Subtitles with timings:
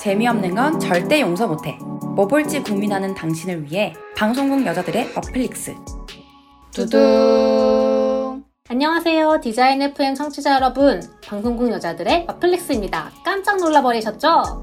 [0.00, 1.76] 재미없는 건 절대 용서 못해.
[2.16, 5.74] 뭐 볼지 고민하는 당신을 위해 방송국 여자들의 어플릭스.
[6.72, 7.89] 두둥.
[8.72, 9.40] 안녕하세요.
[9.42, 11.02] 디자인 FM 청취자 여러분.
[11.26, 13.10] 방송국 여자들의 마플렉스입니다.
[13.24, 14.62] 깜짝 놀라버리셨죠?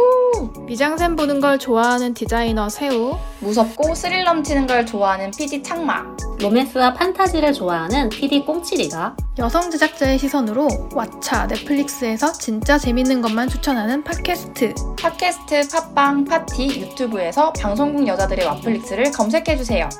[0.64, 3.14] 미장센 보는 걸 좋아하는 디자이너 새우.
[3.40, 6.02] 무섭고 스릴 넘치는 걸 좋아하는 PD 창마.
[6.40, 14.72] 로맨스와 판타지를 좋아하는 PD 꽁치리가 여성 제작자의 시선으로 왓챠, 넷플릭스에서 진짜 재밌는 것만 추천하는 팟캐스트.
[14.98, 19.90] 팟캐스트, 팟빵, 파티, 유튜브에서 방송국 여자들의 와플릭스를 검색해주세요.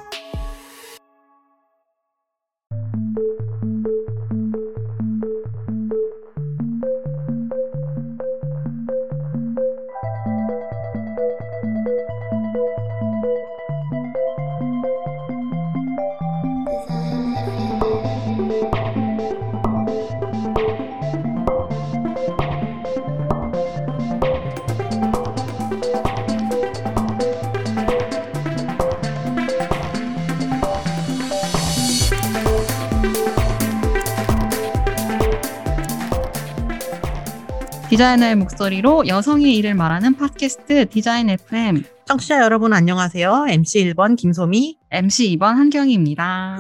[37.93, 43.49] 디자이너의 목소리로 여성의 일을 말하는 팟캐스트 디자인 FM 청취자 여러분 안녕하세요.
[43.51, 44.79] MC 1번 김소미.
[44.90, 46.57] MC 2번 한경희입니다.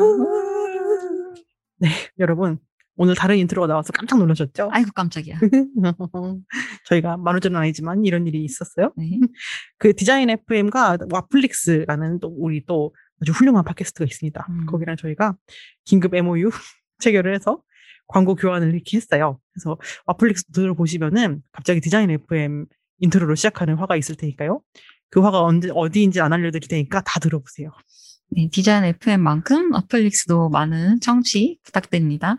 [1.78, 2.58] 네, 여러분
[2.96, 4.68] 오늘 다른 인트로가 나와서 깜짝 놀라셨죠?
[4.72, 5.38] 아이고 깜짝이야.
[6.84, 8.92] 저희가 만우절은 아니지만 이런 일이 있었어요.
[8.98, 9.18] 네.
[9.78, 14.46] 그 디자인 FM과 와플릭스라는 또 우리 또 아주 훌륭한 팟캐스트가 있습니다.
[14.50, 14.66] 음.
[14.66, 15.34] 거기랑 저희가
[15.86, 16.50] 긴급 MOU
[16.98, 17.62] 체결을 해서
[18.12, 19.38] 광고 교환을 이렇게 했어요.
[19.52, 22.66] 그래서 와플릭스 들어보시면은 갑자기 디자인 FM
[22.98, 24.60] 인트로로 시작하는 화가 있을 테니까요.
[25.10, 27.70] 그 화가 언제 어디인지 안 알려드릴 테니까 다 들어보세요.
[28.30, 32.36] 네, 디자인 FM만큼 와플릭스도 많은 청취 부탁드립니다.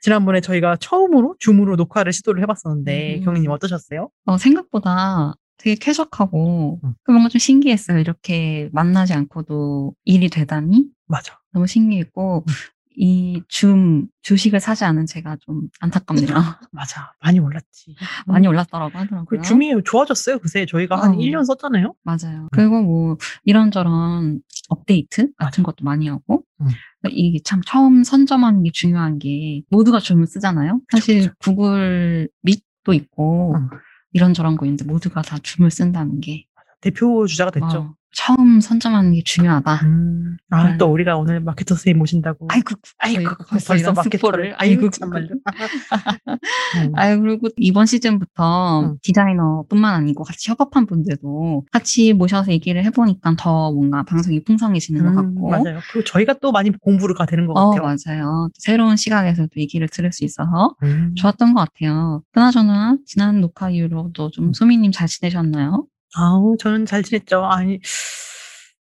[0.00, 3.24] 지난번에 저희가 처음으로 줌으로 녹화를 시도를 해봤었는데 음.
[3.24, 4.10] 경희님 어떠셨어요?
[4.24, 6.94] 어, 생각보다 되게 쾌적하고 음.
[7.02, 7.98] 그 뭔가 좀 신기했어요.
[7.98, 11.38] 이렇게 만나지 않고도 일이 되다니 맞아.
[11.52, 12.52] 너무 신기했고 음.
[12.96, 16.26] 이 줌 주식을 사지 않은 제가 좀 안타깝네요.
[16.72, 17.12] 맞아.
[17.20, 17.94] 많이 올랐지.
[18.26, 19.24] 많이 올랐더라고 하더라고요.
[19.26, 20.38] 그 줌이 좋아졌어요.
[20.38, 21.16] 그새 저희가 한 어.
[21.16, 21.94] 1년 썼잖아요.
[22.02, 22.48] 맞아요.
[22.52, 26.66] 그리고 뭐 이런저런 업데이트 같은 것도 많이 하고 음.
[27.10, 30.80] 이게 참 처음 선점하는 게 중요한 게 모두가 줌을 쓰잖아요.
[30.90, 33.68] 사실 구글 밋도 있고 음.
[34.12, 36.46] 이런저런 거 있는데 모두가 다 줌을 쓴다는 게
[36.80, 37.78] 대표 주자가 됐죠.
[37.78, 39.74] 어, 처음 선점하는 게 중요하다.
[39.84, 40.36] 음.
[40.48, 40.78] 아, 네.
[40.78, 42.48] 또 우리가 오늘 마케터 선생님 모신다고.
[42.50, 44.54] 아이고, 아이고, 저희가 벌써, 이런 마케터를.
[44.56, 45.28] 아이고, 아이고, 참말로.
[45.28, 46.92] 음.
[46.94, 48.96] 아유, 그리고 이번 시즌부터 음.
[49.02, 55.34] 디자이너뿐만 아니고 같이 협업한 분들도 같이 모셔서 얘기를 해보니까 더 뭔가 방송이 풍성해지는 것 음,
[55.34, 55.50] 같고.
[55.50, 55.80] 맞아요.
[55.92, 57.82] 그리고 저희가 또 많이 공부가 되는 것 어, 같아요.
[58.06, 58.48] 맞아요.
[58.54, 61.14] 새로운 시각에서도 얘기를 들을 수 있어서 음.
[61.16, 62.22] 좋았던 것 같아요.
[62.32, 64.52] 그나저나, 지난 녹화 이후로도 좀 음.
[64.54, 65.86] 소미님 잘 지내셨나요?
[66.16, 67.44] 아우, 저는 잘 지냈죠.
[67.44, 67.78] 아니,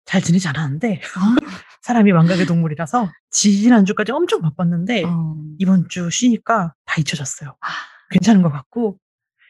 [0.06, 1.36] 잘 지내지 않았는데, 아,
[1.82, 7.56] 사람이 망각의 동물이라서 지난주까지 엄청 바빴는데, 어, 이번 주 쉬니까 다 잊혀졌어요.
[7.60, 7.68] 아.
[8.12, 8.98] 괜찮은 것 같고,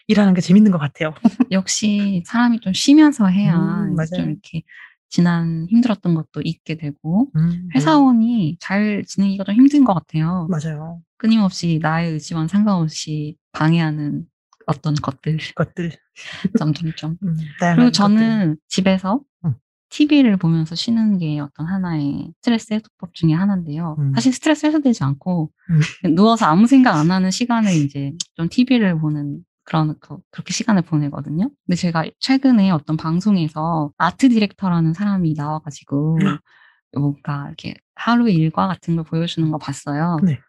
[0.07, 1.13] 일하는 게 재밌는 것 같아요.
[1.51, 3.95] 역시 사람이 좀 쉬면서 해야 음.
[4.15, 4.63] 좀 이렇게
[5.09, 10.47] 지난 힘들었던 것도 잊게 되고, 음, 회사원이 잘 지내기가 좀 힘든 것 같아요.
[10.49, 11.01] 맞아요.
[11.17, 14.25] 끊임없이 나의 의지와는 상관없이 방해하는
[14.67, 15.91] 어떤 것들, 것들.
[16.57, 17.17] 점점점.
[17.23, 17.91] 음, 그리고 것들.
[17.91, 19.53] 저는 집에서 음.
[19.89, 23.95] TV를 보면서 쉬는 게 어떤 하나의 스트레스 해소법 중에 하나인데요.
[23.99, 24.13] 음.
[24.13, 26.15] 사실 스트레스 해소되지 않고 음.
[26.15, 31.49] 누워서 아무 생각 안 하는 시간을 이제 좀 TV를 보는 그런 그- 그렇게 시간을 보내거든요.
[31.65, 36.37] 근데 제가 최근에 어떤 방송에서 아트 디렉터라는 사람이 나와가지고 음.
[36.99, 40.17] 뭔가 이렇게 하루 일과 같은 걸 보여주는 거 봤어요.
[40.23, 40.39] 네.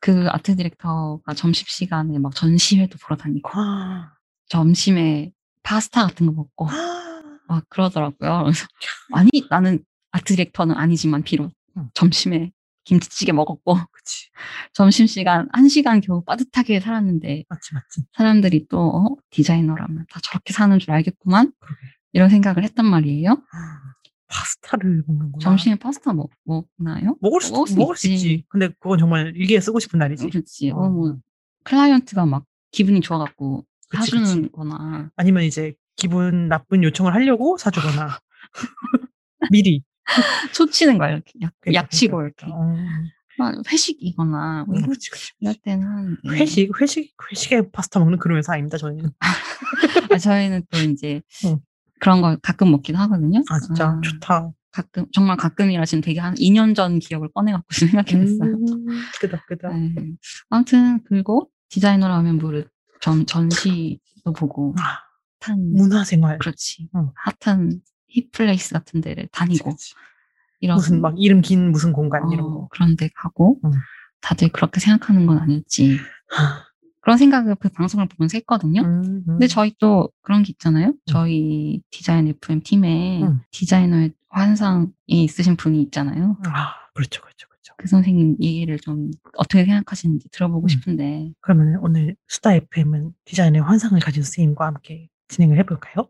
[0.00, 4.12] 그 아트 디렉터가 점심 시간에 막 전시회도 보러 다니고 아,
[4.48, 5.32] 점심에
[5.62, 8.42] 파스타 같은 거 먹고 아, 막 그러더라고요.
[8.44, 8.66] 그래서
[9.12, 11.88] 아니 나는 아트 디렉터는 아니지만 비록 음.
[11.94, 12.52] 점심에
[12.84, 14.28] 김치찌개 먹었고 그치.
[14.74, 18.02] 점심 시간 한 시간 겨우 빠듯하게 살았는데 맞지, 맞지.
[18.12, 21.80] 사람들이 또 어, 디자이너라면 다 저렇게 사는 줄 알겠구만 그러게.
[22.12, 23.30] 이런 생각을 했단 말이에요.
[23.30, 23.94] 아,
[24.32, 25.42] 파스타를 먹는구나.
[25.42, 27.16] 점심에 파스타 먹, 먹나요?
[27.20, 28.32] 먹을 수, 먹을 수 먹을 수 있지.
[28.32, 28.44] 있지.
[28.48, 30.30] 근데 그건 정말 일기에 쓰고 싶은 날이지.
[30.30, 30.70] 그렇지.
[30.70, 30.88] 어, 어.
[30.88, 31.16] 뭐
[31.64, 34.52] 클라이언트가 막 기분이 좋아갖고 그치, 사주는 그치.
[34.52, 38.18] 거나 아니면 이제 기분 나쁜 요청을 하려고 사주거나.
[39.52, 39.82] 미리.
[40.54, 42.46] 초치는 거야 이렇게 약, 그러니까, 약치고 그러니까.
[42.46, 42.74] 이렇게 어.
[43.38, 45.32] 막 회식이거나 뭐 음, 그렇지, 그렇지.
[45.40, 46.38] 이럴 때는 한 네.
[46.38, 49.10] 회식, 회식, 회식에 파스타 먹는 그런 회사 아닙니다, 저희는.
[50.10, 51.58] 아, 저희는 또 이제 응.
[52.02, 53.44] 그런 걸 가끔 먹기도 하거든요.
[53.48, 54.50] 아, 진짜 아, 좋다.
[54.72, 57.68] 가끔 정말 가끔이라 지금 되게 한 2년 전 기억을 꺼내갖고
[58.02, 58.50] 생각해냈어요.
[58.50, 58.86] 음,
[59.20, 59.72] 끄덕, 끄덕.
[59.72, 59.94] 네.
[60.50, 62.68] 아무튼 그리고 디자이너라면 모를
[63.00, 64.98] 전 전시도 보고 아,
[65.42, 66.38] 핫한 문화생활.
[66.38, 66.88] 그렇지.
[66.96, 67.12] 응.
[67.40, 69.94] 핫한 힙플레이스 같은 데를 다니고 그치.
[70.58, 72.68] 이런 무슨 막 이름 긴 무슨 공간 이런 어, 거.
[72.72, 73.70] 그런 데 가고 응.
[74.20, 76.00] 다들 그렇게 생각하는 건 아닐지
[77.02, 78.80] 그런 생각을 그 방송을 보면서 했거든요.
[78.82, 79.24] 음, 음.
[79.26, 80.94] 근데 저희 또 그런 게 있잖아요.
[81.04, 83.40] 저희 디자인 FM 팀에 음.
[83.50, 86.36] 디자이너의 환상이 있으신 분이 있잖아요.
[86.46, 87.74] 아, 그렇죠, 그렇죠, 그렇죠.
[87.76, 90.68] 그 선생님 얘기를 좀 어떻게 생각하시는지 들어보고 음.
[90.68, 96.08] 싶은데 그러면 오늘 수다 FM은 디자인의 환상을 가진 선생님과 함께 진행을 해볼까요?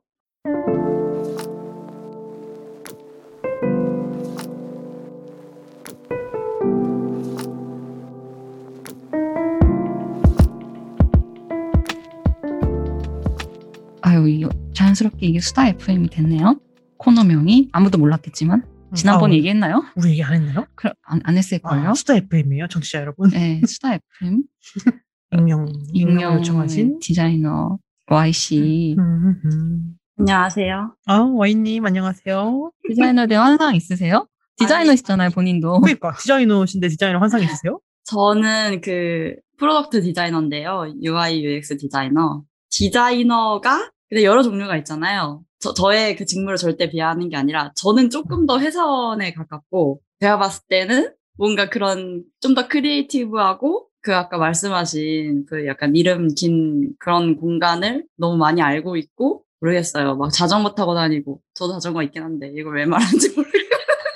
[15.02, 16.58] 자연스럽게 이게 수다 FM이 됐네요.
[16.98, 18.64] 코너명이 아무도 몰랐겠지만
[18.94, 19.84] 지난번 아, 얘기했나요?
[19.96, 20.66] 우리 얘기 안 했나요?
[20.74, 21.88] 그, 안, 안 했을걸요?
[21.90, 23.30] 아, 수다 FM이에요, 청취자 여러분.
[23.30, 24.42] 네, 수다 FM
[25.32, 26.98] 익명, 익명 요청하신.
[27.00, 29.94] 디자이너 YC 음, 음.
[30.18, 30.94] 안녕하세요.
[31.06, 32.70] 아, 와인님, 안녕하세요.
[32.88, 34.26] 디자이너에 대한 환상 있으세요?
[34.58, 35.80] 디자이너시잖아요 본인도.
[35.80, 37.80] 그러니까, 디자이너신데 디자이너 환상 있으세요?
[38.04, 40.94] 저는 그 product 디자이너인데요.
[41.02, 42.42] UI UX 디자이너.
[42.70, 45.42] 디자이너가 근데 여러 종류가 있잖아요.
[45.58, 50.64] 저, 저의 그 직무를 절대 비하하는 게 아니라 저는 조금 더 회사원에 가깝고 제가 봤을
[50.68, 58.04] 때는 뭔가 그런 좀 더 creative하고 그 아까 말씀하신 그 약간 이름 긴 그런 공간을
[58.18, 60.16] 너무 많이 알고 있고 모르겠어요.
[60.16, 63.62] 막 자전거 타고 다니고 저도 자전거 있긴 한데 이걸 왜 말하는지 모르겠어요.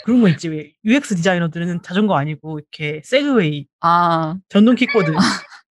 [0.04, 0.48] 그런 거 있지.
[0.50, 5.10] 왜 UX 디자이너들은 자전거 아니고, 이렇게 세그웨이, 아 전동 킥보드.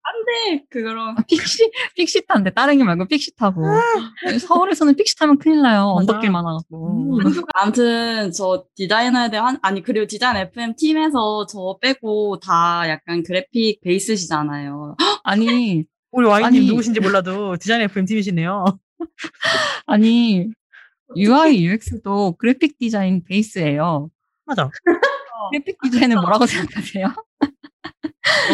[0.08, 3.64] 안 돼 그거랑 픽시 픽시타인데 다른 게 말고 픽시 타고
[4.40, 5.94] 서울에서는 픽시 타면 큰일 나요.
[5.98, 7.44] 언덕길 많아갖고 음.
[7.56, 14.96] 아무튼 저 디자이너에 대한 아니 그리고 디자인 FM 팀에서 저 빼고 다 약간 그래픽 베이스시잖아요.
[15.24, 16.68] 아니 우리 와인님 아니.
[16.68, 18.66] 누구신지 몰라도 디자인 FM 팀이시네요.
[19.88, 20.48] 아니
[21.16, 24.10] UI UX도 그래픽 디자인 베이스예요
[24.46, 24.70] 맞아.
[25.52, 27.14] 그래픽 디자인은 뭐라고 생각하세요?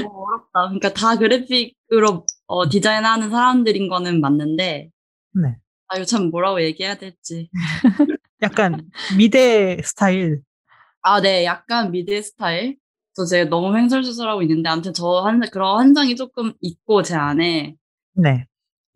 [0.03, 0.67] 너무 어렵다.
[0.69, 4.89] 그러니까 다 그래픽으로 어, 디자인하는 사람들인 거는 맞는데
[5.33, 5.55] 네.
[5.87, 7.49] 아 이거 참 뭐라고 얘기해야 될지.
[8.41, 10.41] 약간 미대 스타일.
[11.01, 12.77] 아 네, 약간 미대 스타일.
[13.13, 17.75] 저 제가 너무 횡설수설하고 있는데 아무튼 저 한 그런 한장이 조금 있고 제 안에
[18.13, 18.45] 네.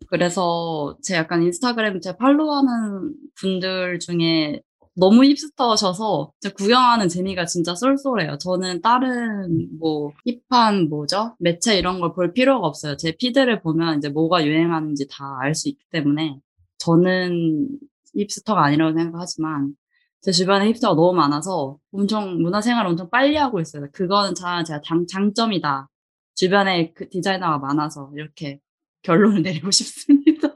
[0.08, 4.60] 그래서 제 약간 인스타그램 제 팔로우하는 분들 중에
[4.96, 8.38] 너무 힙스터셔서 제 구경하는 재미가 진짜 쏠쏠해요.
[8.38, 10.12] 저는 다른 뭐
[10.50, 11.36] 힙한 뭐죠?
[11.38, 12.96] 매체 이런 걸 볼 필요가 없어요.
[12.96, 16.38] 제 피드를 보면 이제 뭐가 유행하는지 다 알 수 있기 때문에
[16.78, 17.68] 저는
[18.16, 19.74] 힙스터가 아니라고 생각하지만
[20.22, 23.86] 제 주변에 힙스터가 너무 많아서 엄청 문화생활을 엄청 빨리 하고 있어요.
[23.92, 25.88] 그거는 자, 제가 장, 장점이다.
[26.34, 28.60] 주변에 그 디자이너가 많아서 이렇게
[29.02, 30.48] 결론을 내리고 싶습니다.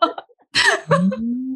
[1.19, 1.50] 음.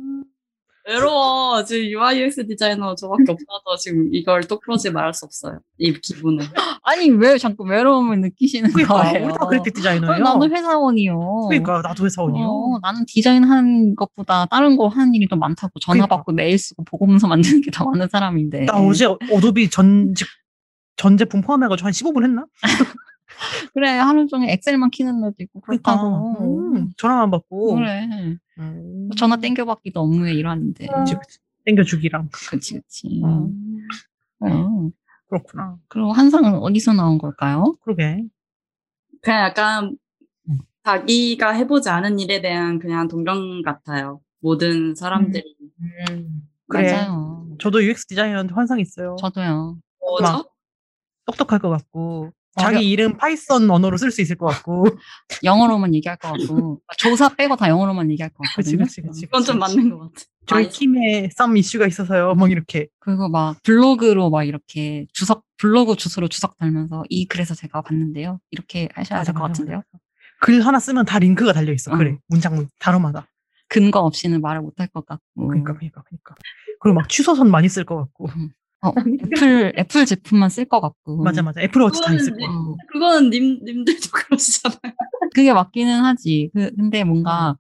[0.87, 1.65] 외로워.
[1.65, 5.61] 지금 UI UX 디자이너 저밖에 없어서 지금 이걸 똑부러지 말할 수 없어요.
[5.79, 6.45] 이 기분을.
[6.83, 9.25] 아니 왜 자꾸 외로움을 느끼시는 그러니까 거예요?
[9.27, 10.23] 우리 다 그래픽 어, 디자이너예요.
[10.23, 11.47] 나도 회사원이요.
[11.49, 12.45] 그러니까 나도 회사원이요.
[12.47, 16.17] 어, 나는 디자인 하는 것보다 다른 거 하는 일이 더 많다고 전화 그러니까.
[16.17, 18.67] 받고 메일 쓰고 보고문서 만드는 게 더 많은 사람인데.
[18.67, 20.29] 나 어제 어도비 전직
[20.97, 22.47] 전 제품 포함해가지고 한 15분 했나?
[23.75, 26.45] 그래 하루 종일 엑셀만 키는 날도 있고 그러니까 그렇다고.
[26.45, 26.64] 음,
[26.97, 28.09] 전화만 받고 그래.
[28.59, 29.11] 음.
[29.17, 30.87] 전화 땡겨받기도 업무의 일환인데.
[30.87, 31.39] 그치, 그치.
[31.65, 33.23] 땡겨주기랑 그치 그치.
[33.25, 33.87] 음.
[34.41, 34.91] 어.
[35.29, 35.79] 그렇구나.
[35.89, 37.77] 그리고 한상은 어디서 나온 걸까요?
[37.83, 38.25] 그러게.
[39.23, 39.97] 그냥 약간
[40.49, 40.59] 음.
[40.85, 44.21] 자기가 해보지 않은 일에 대한 그냥 동경 같아요.
[44.41, 45.57] 모든 사람들이.
[46.69, 46.93] 그래.
[46.93, 47.49] 맞아요.
[47.59, 49.17] 저도 UX 디자이너한테 환상 있어요.
[49.19, 49.79] 저도요.
[50.01, 50.45] 뭐죠?
[51.25, 54.85] 똑똑할 것 같고 어려- 자기 이름 파이썬 언어로 쓸 수 있을 것 같고.
[55.43, 58.85] 영어로만 얘기할 것 같고 조사 빼고 다 영어로만 얘기할 것 그치 같거든요.
[58.85, 59.27] 그치 그치.
[59.27, 60.13] 그건 좀 맞는 것 같아.
[60.47, 62.35] 저희 팀에 some 이슈가 있어서요.
[62.35, 62.87] 막 이렇게.
[63.01, 68.39] 그리고 막 블로그로 막 이렇게 주석 블로그 주소로 주석 달면서 이 글에서 제가 봤는데요.
[68.51, 69.83] 이렇게 하셔야 될 것 같은데요.
[70.41, 71.93] 글 하나 쓰면 다 링크가 달려 있어.
[71.93, 71.97] 어.
[71.97, 72.19] 그래.
[72.29, 73.27] 문장 단어마다.
[73.69, 75.49] 근거 없이는 말을 못할 것 같고.
[75.49, 76.35] 그러니까 그러니까 그러니까.
[76.81, 78.29] 그리고 막 취소선 많이 쓸 것 같고.
[78.85, 78.93] 어,
[79.33, 81.23] 애플 애플 제품만 쓸 것 같고.
[81.23, 81.61] 맞아 맞아.
[81.63, 82.45] 애플워치 다 있을 같고.
[82.73, 84.79] 어, 그거는 님, 님들도 그러시잖아요.
[85.35, 86.51] 그게 맞기는 하지.
[86.55, 87.57] 그, 근데 뭔가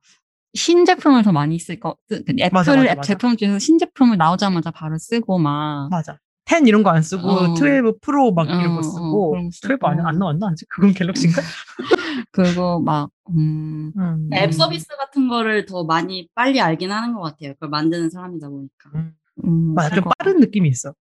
[0.55, 1.97] 신제품을 더 많이 쓸 거.
[2.09, 3.03] 그, 그 애플 맞아, 맞아, 앱 맞아.
[3.03, 5.89] 제품 중에서 신제품을 나오자마자 바로 쓰고 막.
[5.91, 6.19] 맞아.
[6.47, 7.55] 10 이런 거 안 쓰고 어.
[7.55, 10.09] 12 프로 막 이런 어, 거 어, 쓰고 그런 거12 안, 쓰고.
[10.09, 10.69] 안 나왔나 아직?
[10.69, 11.41] 그건 갤럭시인가?
[12.33, 13.93] 그리고 막 음.
[13.97, 14.31] 음.
[14.35, 17.55] 앱 서비스 같은 거를 더 많이 빨리 알긴 하는 것 같아요.
[17.55, 18.91] 그걸 만드는 사람이다 보니까.
[18.95, 19.13] 음.
[19.45, 19.95] 음, 맞아.
[19.95, 20.95] 좀 빠른 느낌이 있어.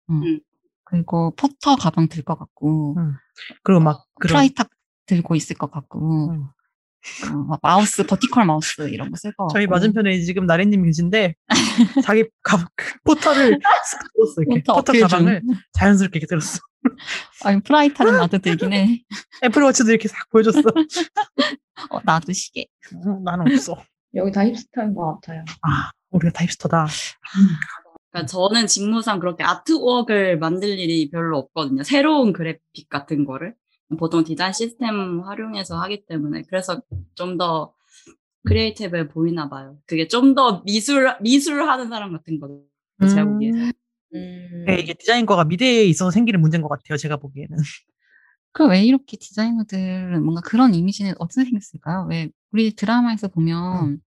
[0.86, 2.96] 그리고 포터 가방 들 것 같고.
[2.98, 3.14] 음.
[3.64, 4.70] 그리고 막 그런 프라이탁
[5.06, 6.32] 들고 있을 것 같고.
[6.32, 6.48] 음.
[7.52, 9.48] 어, 마우스, vertical 마우스 이런 거 쓸 거.
[9.52, 11.36] 저희 맞은편에 지금 나래님 계신데
[12.06, 14.94] 자기 가, 그 포터를 쓱 들었어 이렇게 포터 포터.
[15.08, 15.42] 가방을
[15.74, 16.60] 자연스럽게 이렇게 들었어.
[17.44, 19.04] 아니, 프라이탁은 나도 들긴 해.
[19.44, 20.62] 애플워치도 이렇게 싹 보여줬어.
[21.90, 22.68] 어, 나도 시계.
[23.06, 23.76] 어, 나는 없어.
[24.16, 25.44] 여기 다 힙스터인 것 같아요.
[25.62, 26.88] 아 우리가 다 힙스터다.
[28.14, 31.84] 그러니까 저는 직무상 그렇게 artwork을 만들 일이 별로 없거든요.
[31.84, 33.56] 새로운 그래픽 같은 거를.
[34.00, 36.44] 보통 디자인 시스템 활용해서 하기 때문에.
[36.48, 36.82] 그래서
[37.16, 37.74] 좀 더
[38.46, 39.78] creative해 보이나 봐요.
[39.88, 42.64] 그게 좀 더 미술, 미술 하는 사람 같은 거죠.
[43.02, 43.52] 제가 보기에.
[44.16, 44.66] 음.
[44.68, 46.98] 네, 이게 디자인과가 미래에 있어서 생기는 문제인 것 같아요.
[46.98, 47.58] 제가 보기에는.
[48.52, 52.06] 그왜 이렇게 디자이너들은 뭔가 그런 이미지는 어떻게 생겼을까요?
[52.10, 54.00] 왜 우리 드라마에서 보면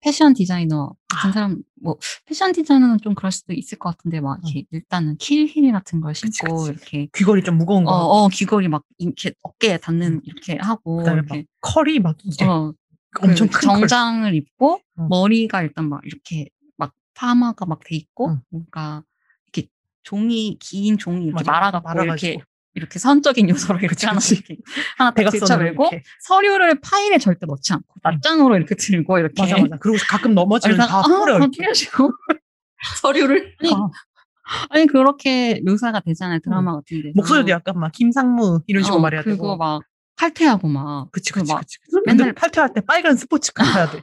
[0.00, 4.64] 패션 디자이너 같은 사람 뭐 패션 디자이너는 좀 그럴 수도 있을 것 같은데 막 이렇게
[4.70, 6.70] 일단은 킬힐 같은 걸 그치, 신고 그치.
[6.70, 7.96] 이렇게 귀걸이 좀 무거운 어, 거.
[7.96, 12.72] 어 귀걸이 막 이렇게 어깨에 닿는 이렇게 하고 이렇게 컬이 막 이제 어,
[13.20, 13.78] 엄청 그큰 컬.
[13.80, 15.06] 정장을 입고 어.
[15.08, 18.40] 머리가 일단 막 이렇게 막 파마가 막 돼 있고 응.
[18.48, 19.04] 뭔가
[19.52, 19.68] 이렇게
[20.02, 21.44] 종이 긴 종이 이렇게.
[21.44, 22.32] 말아갖고 말아가지고.
[22.32, 24.56] 이렇게 이렇게 선적인 요소를 이렇게 그치, 하나 이렇게.
[26.20, 29.76] 서류를 파일에 절대 넣지 않고 낱장으로 이렇게 들고 이렇게 맞아 맞아.
[29.80, 31.02] 그리고 가끔 넘어지면 다 아.
[31.02, 31.50] 다 이렇게.
[31.50, 32.12] 찢어지고
[33.00, 33.54] 서류를.
[33.60, 33.90] 아니, 어.
[34.70, 39.36] 아니 그렇게 묘사가 되잖아요 드라마 같은 데 목소리도 약간 막 김상무 이런 식으로 말해야 그리고
[39.44, 39.56] 되고.
[39.56, 39.82] 막
[40.16, 41.78] 칼퇴하고 막 그치 그 그치 막 그치.
[42.06, 44.02] 맨날 팔퇴할 때 빨간 스포츠카 타야 돼.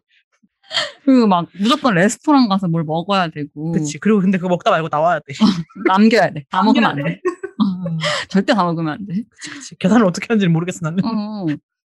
[1.05, 3.97] 그리고 막 무조건 레스토랑 가서 뭘 먹어야 되고 그치.
[4.00, 5.33] 그리고 근데 그거 먹다 말고 나와야 돼.
[5.88, 6.43] 남겨야 돼.
[6.50, 7.21] 다 먹으면 안 남겨야 돼.
[8.29, 9.24] 절대 다 먹으면 안 돼.
[9.29, 9.77] 그치 그치.
[9.77, 11.03] 계산을 어떻게 하는지 모르겠어 나는.
[11.05, 11.45] 어.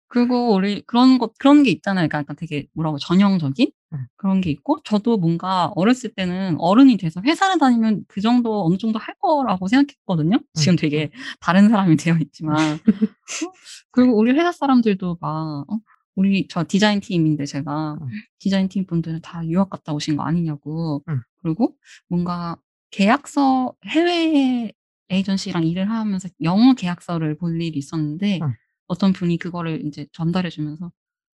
[0.09, 2.09] 그리고 우리 그런 것 그런 게 있잖아요.
[2.09, 4.07] 그러니까 되게 뭐라고 전형적인 응.
[4.17, 8.99] 그런 게 있고 저도 뭔가 어렸을 때는 어른이 돼서 회사를 다니면 그 정도 어느 정도
[8.99, 10.41] 할 거라고 생각했거든요.
[10.55, 12.57] 지금 되게 다른 사람이 되어 있지만
[13.47, 13.53] 어?
[13.91, 15.79] 그리고 우리 회사 사람들도 막 어?
[16.15, 18.09] 우리 저 디자인 팀인데 제가 응.
[18.39, 21.21] 디자인 팀 분들은 다 유학 갔다 오신 거 아니냐고 응.
[21.43, 21.77] 그리고
[22.09, 22.57] 뭔가
[22.91, 24.73] 계약서 해외
[25.11, 28.55] 에이전시랑 일을 하면서 영어 계약서를 볼 일이 있었는데 응.
[28.87, 30.91] 어떤 분이 그거를 이제 전달해 주면서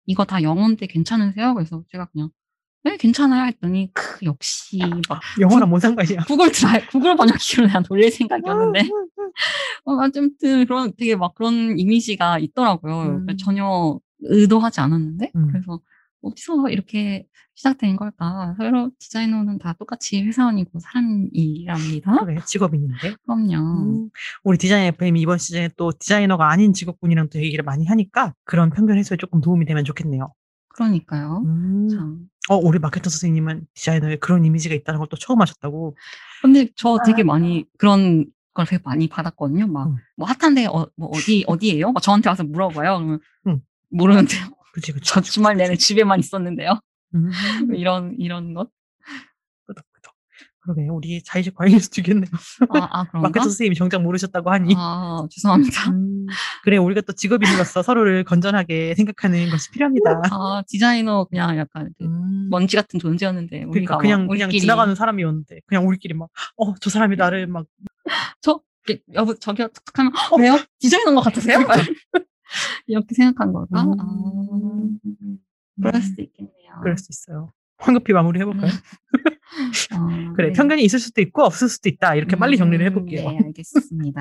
[0.06, 1.54] 이거 다 영어인데 괜찮으세요?
[1.54, 2.30] 그래서 제가 그냥
[2.84, 6.24] 네 괜찮아요 했더니 크 역시 막 영어랑 뭔 상관이야.
[6.26, 8.80] 구글 드라이 구글 번역기로 그냥 돌릴 생각이었는데
[9.84, 13.24] 어, 아무튼 그런 되게 막 그런 이미지가 있더라고요.
[13.28, 13.36] 음.
[13.38, 15.48] 전혀 의도하지 않았는데 음.
[15.48, 15.80] 그래서
[16.22, 18.54] 어디서 이렇게 시작된 걸까?
[18.56, 22.24] 서로 디자이너는 다 똑같이 회사원이고 사람이랍니다.
[22.24, 23.14] 그래 직업인인데.
[23.24, 23.56] 그럼요.
[23.56, 24.10] 음,
[24.44, 28.96] 우리 디자인 FM이 이번 시즌에 또 디자이너가 아닌 직업군이랑 또 얘기를 많이 하니까 그런 편견
[28.96, 30.32] 해소에 조금 도움이 되면 좋겠네요.
[30.68, 31.42] 그러니까요.
[31.44, 31.88] 음.
[31.90, 32.18] 참.
[32.48, 35.96] 어, 우리 마케터 선생님은 디자이너에 그런 이미지가 있다는 걸 또 처음 하셨다고.
[36.40, 38.24] 근데 저 되게 많이 그런
[38.54, 39.66] 걸 되게 많이 받았거든요.
[39.66, 39.96] 막, 음.
[40.16, 41.92] 뭐 핫한데, 어, 뭐 어디, 어디에요?
[41.92, 42.96] 막 저한테 와서 물어봐요.
[42.98, 43.60] 그러면, 음.
[43.90, 44.46] 모르는데요.
[44.72, 45.12] 그치, 그치.
[45.12, 46.80] 저 주말 내내 집에만 있었는데요.
[47.14, 47.30] 음,
[47.74, 48.70] 이런, 이런 것.
[49.66, 50.14] 끄덕끄덕.
[50.60, 52.30] 그러게, 우리 자의식 과잉일 수도 있겠네요.
[52.70, 53.28] 아, 아 그런가?
[53.28, 54.74] 마케터 선생님이 정작 모르셨다고 하니.
[54.76, 55.90] 아, 죄송합니다.
[55.90, 56.26] 음,
[56.64, 60.22] 그래, 우리가 또 직업인으로서 서로를 건전하게 생각하는 것이 필요합니다.
[60.30, 64.60] 아, 디자이너 그냥 약간 그 음, 먼지 같은 존재였는데, 그러니까 우리가 그냥, 막 그냥 우리끼리
[64.60, 67.66] 지나가는 사람이었는데, 그냥 우리끼리 막, 어, 저 사람이 나를 막,
[68.40, 68.60] 저,
[69.14, 70.58] 여보, 저기요, 툭툭 하면, 어, 왜요?
[70.78, 71.58] 디자이너인 것 같으세요?
[72.86, 73.82] 이렇게 생각한 걸까?
[73.82, 73.94] 음.
[73.98, 76.80] 아, 그럴 수도 있겠네요.
[76.82, 77.52] 그럴 수 있어요.
[77.78, 78.70] 황급히 마무리 해볼까요?
[79.92, 80.52] 아, 그래, 네.
[80.52, 82.14] 편견이 있을 수도 있고, 없을 수도 있다.
[82.14, 83.30] 이렇게 빨리 정리를 음, 해볼게요.
[83.30, 84.20] 네, 알겠습니다.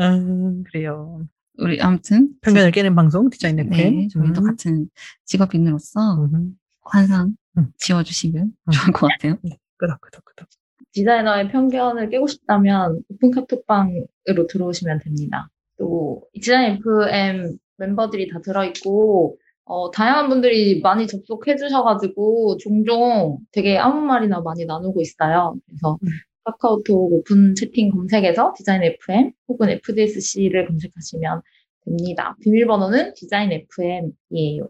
[0.00, 1.26] 음, 그래요.
[1.58, 3.96] 우리 아무튼 편견을 깨는 방송, 디자인 FM.
[3.96, 4.88] 네, 저희도 음, 같은
[5.24, 7.72] 직업인으로서 음, 환상 음.
[7.76, 8.70] 지워주시면 음.
[8.70, 9.36] 좋을 것 같아요.
[9.76, 10.48] 끄덕, 끄덕, 끄덕.
[10.92, 15.48] 디자이너의 편견을 깨고 싶다면 오픈 카톡방으로 들어오시면 됩니다.
[15.78, 24.00] 또 디자인 FM 멤버들이 다 들어있고 어, 다양한 분들이 많이 접속해 주셔가지고 종종 되게 아무
[24.00, 25.54] 말이나 많이 나누고 있어요.
[25.66, 26.08] 그래서 음.
[26.44, 31.42] 카카오톡 오픈 채팅 검색에서 디자인 FM 혹은 FDSC를 검색하시면
[31.84, 32.36] 됩니다.
[32.42, 34.68] 비밀번호는 디자인 FM이에요.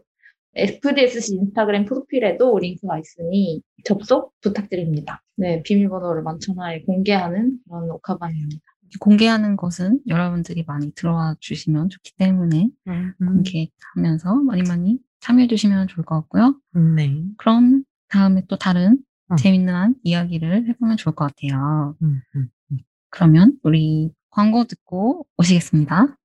[0.55, 5.23] FDSC 인스타그램 프로필에도 링크가 있으니 접속 부탁드립니다.
[5.35, 8.61] 네, 비밀번호를 만천하에 공개하는 그런 오카방입니다.
[8.99, 16.05] 공개하는 것은 여러분들이 많이 들어와 주시면 좋기 때문에 음, 공개하면서 많이 많이 참여해 주시면 좋을
[16.05, 16.59] 것 같고요.
[16.75, 17.23] 음, 네.
[17.37, 18.99] 그럼 다음에 또 다른
[19.31, 19.35] 음.
[19.35, 21.95] 재밌는 이야기를 해보면 좋을 것 같아요.
[22.01, 22.49] 음, 음.
[23.09, 26.17] 그러면 우리 광고 듣고 오시겠습니다.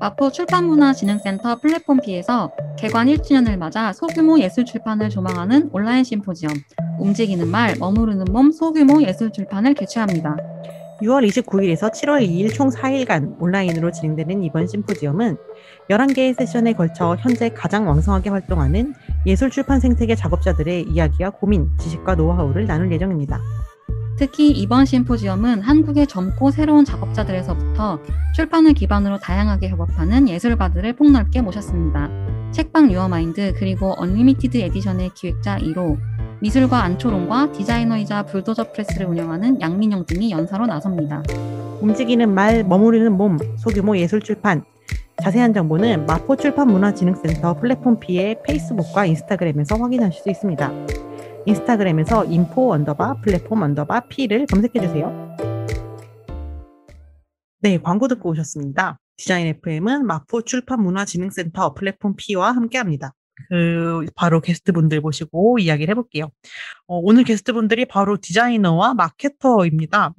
[0.00, 6.52] 마포 출판문화진흥센터 플랫폼 B에서 개관 1주년을 맞아 소규모 예술 출판을 조망하는 온라인 심포지엄
[6.98, 10.36] 움직이는 말, 머무르는 몸 소규모 예술 출판을 개최합니다.
[11.02, 15.36] 6월 29일에서 7월 2일 총 4일간 온라인으로 진행되는 이번 심포지엄은
[15.88, 18.94] 11개의 세션에 걸쳐 현재 가장 왕성하게 활동하는
[19.26, 23.40] 예술 출판 생태계 작업자들의 이야기와 고민, 지식과 노하우를 나눌 예정입니다.
[24.18, 27.98] 특히 이번 심포지엄은 한국의 젊고 새로운 작업자들에서부터
[28.34, 32.10] 출판을 기반으로 다양하게 협업하는 예술가들을 폭넓게 모셨습니다.
[32.52, 35.96] 책방 유어마인드 그리고 언리미티드 에디션의 기획자 1호,
[36.42, 41.22] 미술가 안초롱과 디자이너이자 불도저 프레스를 운영하는 양민영 등이 연사로 나섭니다.
[41.82, 44.64] 움직이는 말, 머무르는 몸, 소규모 예술 출판.
[45.22, 50.72] 자세한 정보는 마포 출판문화진흥센터 플랫폼 P의 페이스북과 인스타그램에서 확인하실 수 있습니다.
[51.44, 55.36] 인스타그램에서 info 언더바 플랫폼 언더바 P를 검색해주세요.
[57.60, 58.98] 네, 광고 듣고 오셨습니다.
[59.18, 63.12] 디자인 FM은 마포 출판문화진흥센터 플랫폼 P와 함께합니다.
[63.48, 66.30] 그럼 바로 게스트분들 모시고 이야기를 해볼게요.
[66.90, 70.12] 어, 오늘 게스트분들이 바로 디자이너와 마케터입니다.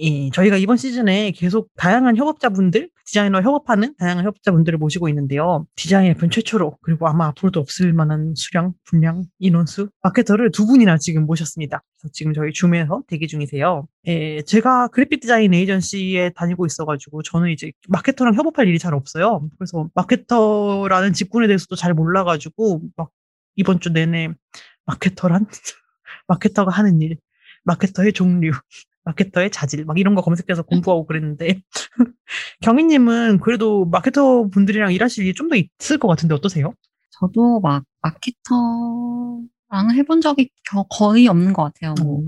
[0.00, 5.64] 예, 저희가 이번 시즌에 계속 다양한 협업자분들, 디자이너 협업하는 다양한 협업자분들을 모시고 있는데요.
[5.74, 11.24] 디자인 FM 최초로 그리고 아마 앞으로도 없을 만한 수량, 분량, 인원수, 마케터를 두 분이나 지금
[11.24, 11.82] 모셨습니다.
[12.12, 13.88] 지금 저희 줌에서 대기 중이세요.
[14.06, 19.48] 예, 제가 그래픽 디자인 에이전시에 다니고 있어가지고 저는 이제 마케터랑 협업할 일이 잘 없어요.
[19.56, 23.08] 그래서 마케터라는 직군에 대해서도 잘 몰라가지고 막
[23.56, 24.28] 이번 주 내내
[24.84, 25.46] 마케터란
[26.32, 27.18] 마케터가 하는 일,
[27.64, 28.50] 마케터의 종류,
[29.04, 31.62] 마케터의 자질, 막 이런 거 검색해서 공부하고 그랬는데,
[32.62, 36.72] 경희님은 그래도 마케터 분들이랑 일하실 일이 좀 더 있을 것 같은데 어떠세요?
[37.20, 41.94] 저도 막 마케터랑 해본 적이 겨- 거의 없는 것 같아요.
[42.02, 42.20] 뭐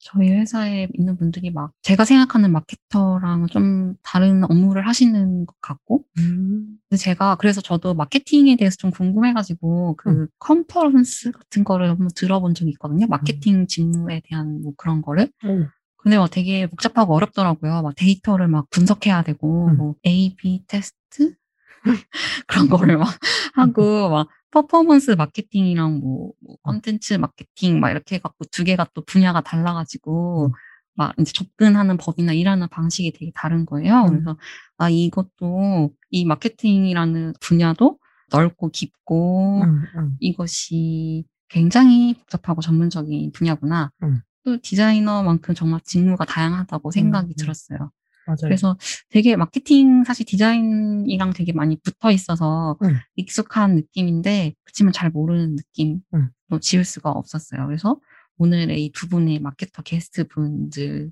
[0.00, 6.78] 저희 회사에 있는 분들이 막 제가 생각하는 마케터랑 좀 다른 업무를 하시는 것 같고 음.
[6.88, 10.26] 근데 제가 그래서 저도 마케팅에 대해서 좀 궁금해가지고 그 음.
[10.38, 13.06] 컨퍼런스 같은 거를 한번 들어본 적이 있거든요.
[13.08, 15.30] 마케팅 직무에 대한 뭐 그런 거를.
[15.44, 15.66] 오.
[15.98, 17.82] 근데 막 되게 복잡하고 어렵더라고요.
[17.82, 19.76] 막 데이터를 막 분석해야 되고 음.
[19.76, 21.34] 뭐 A/B 테스트
[22.46, 23.08] 그런 거를 막
[23.54, 29.40] 하고 막 퍼포먼스 마케팅이랑 뭐, 뭐 컨텐츠 마케팅 막 이렇게 해갖고 두 개가 또 분야가
[29.42, 30.52] 달라가지고
[30.94, 34.02] 막 이제 접근하는 법이나 일하는 방식이 되게 다른 거예요.
[34.02, 34.08] 음.
[34.08, 34.36] 그래서
[34.76, 37.98] 아 이것도 이 마케팅이라는 분야도
[38.30, 40.16] 넓고 깊고 음, 음.
[40.20, 43.90] 이것이 굉장히 복잡하고 전문적인 분야구나.
[44.02, 44.20] 음.
[44.44, 47.36] 또 디자이너만큼 정말 직무가 다양하다고 생각이 음.
[47.36, 47.90] 들었어요.
[48.26, 48.36] 맞아요.
[48.42, 48.76] 그래서
[49.08, 52.96] 되게 마케팅 사실 디자인이랑 되게 많이 붙어 있어서 음.
[53.16, 56.30] 익숙한 느낌인데 그렇지만 잘 모르는 느낌도 음.
[56.60, 57.66] 지울 수가 없었어요.
[57.66, 57.98] 그래서
[58.38, 61.10] 오늘의 이 두 분의 마케터 게스트 분들이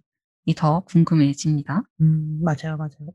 [0.56, 1.82] 더 궁금해집니다.
[2.00, 3.10] 음, 맞아요, 맞아요.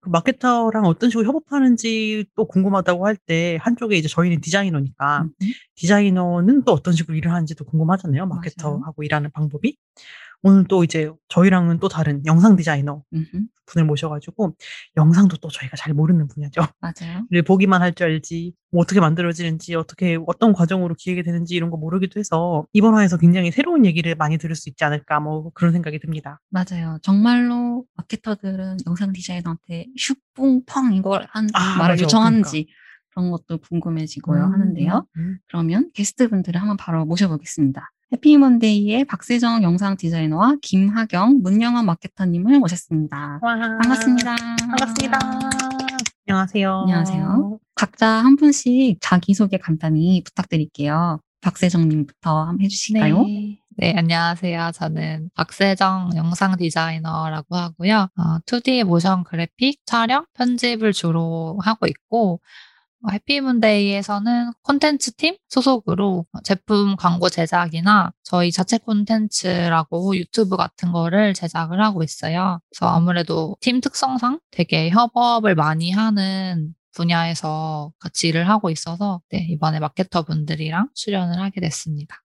[0.00, 5.30] 그 마케터랑 어떤 식으로 협업하는지 또 궁금하다고 할 때 한쪽에 이제 저희는 디자이너니까 음.
[5.74, 8.26] 디자이너는 또 어떤 식으로 일을 하는지도 궁금하잖아요.
[8.26, 9.76] 마케터하고 일하는 방법이.
[10.42, 13.42] 오늘 또 이제 저희랑은 또 다른 영상 디자이너 음흠.
[13.66, 14.56] 분을 모셔가지고
[14.96, 16.62] 영상도 또 저희가 잘 모르는 분야죠.
[16.80, 17.24] 맞아요.
[17.30, 21.76] 를 보기만 할 줄 알지, 뭐 어떻게 만들어지는지, 어떻게, 어떤 과정으로 기획이 되는지 이런 거
[21.76, 25.98] 모르기도 해서 이번 화에서 굉장히 새로운 얘기를 많이 들을 수 있지 않을까, 뭐 그런 생각이
[26.00, 26.40] 듭니다.
[26.50, 26.98] 맞아요.
[27.02, 32.02] 정말로 마케터들은 영상 디자이너한테 슈뿡펑 이걸 한 아, 말을 맞아.
[32.04, 32.66] 요청하는지
[33.10, 35.06] 그런 것도 궁금해지고요 음, 하는데요.
[35.16, 35.38] 음.
[35.48, 37.90] 그러면 게스트분들을 한번 바로 모셔보겠습니다.
[38.12, 43.38] 해피먼데이의 박세정 영상 디자이너와 김하경, 문영환 마케터님을 모셨습니다.
[43.40, 44.36] 와, 반갑습니다.
[44.58, 45.18] 반갑습니다.
[46.26, 46.80] 안녕하세요.
[46.86, 47.58] 안녕하세요.
[47.76, 51.20] 각자 한 분씩 자기소개 간단히 부탁드릴게요.
[51.40, 53.22] 박세정님부터 한번 해주실까요?
[53.24, 53.58] 네.
[53.76, 54.72] 네, 안녕하세요.
[54.74, 58.08] 저는 박세정 영상 디자이너라고 하고요.
[58.16, 62.38] 어, 2D 모션 그래픽, 촬영, 편집을 주로 하고 있고, 어,
[63.12, 72.02] 해피문데이에서는 콘텐츠 팀 소속으로 제품 광고 제작이나 저희 자체 콘텐츠라고 유튜브 같은 거를 제작을 하고
[72.02, 72.60] 있어요.
[72.70, 79.78] 그래서 아무래도 팀 특성상 되게 협업을 많이 하는 분야에서 같이 일을 하고 있어서 네, 이번에
[79.78, 82.16] 마케터 분들이랑 출연을 하게 됐습니다.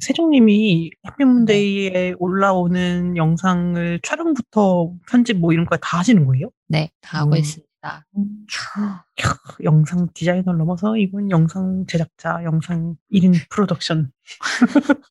[0.00, 6.50] 세정님이 해피문데이에 올라오는 영상을 촬영부터 편집 뭐 이런 거 다 하시는 거예요?
[6.68, 7.36] 네, 다 하고 음.
[7.38, 7.69] 있습니다.
[7.82, 14.12] 캬, 영상 디자이너를 넘어서 이분 영상 제작자, 영상 1인 프로덕션.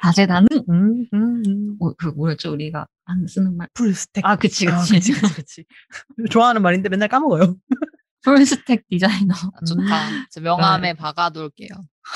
[0.00, 0.46] 다재다능?
[0.68, 1.76] 음, 음, 음.
[1.78, 2.52] 뭐, 그 뭐였죠?
[2.52, 3.68] 우리가 안 쓰는 말.
[3.74, 4.24] full stack.
[4.26, 4.94] 아, 그치, 아, 그치.
[4.94, 5.64] 그치, 그치, 그치.
[6.30, 7.56] 좋아하는 말인데 맨날 까먹어요.
[8.22, 9.34] full stack 디자이너.
[9.34, 10.26] 아, 좋다.
[10.30, 11.68] 저 명함에 박아둘게요.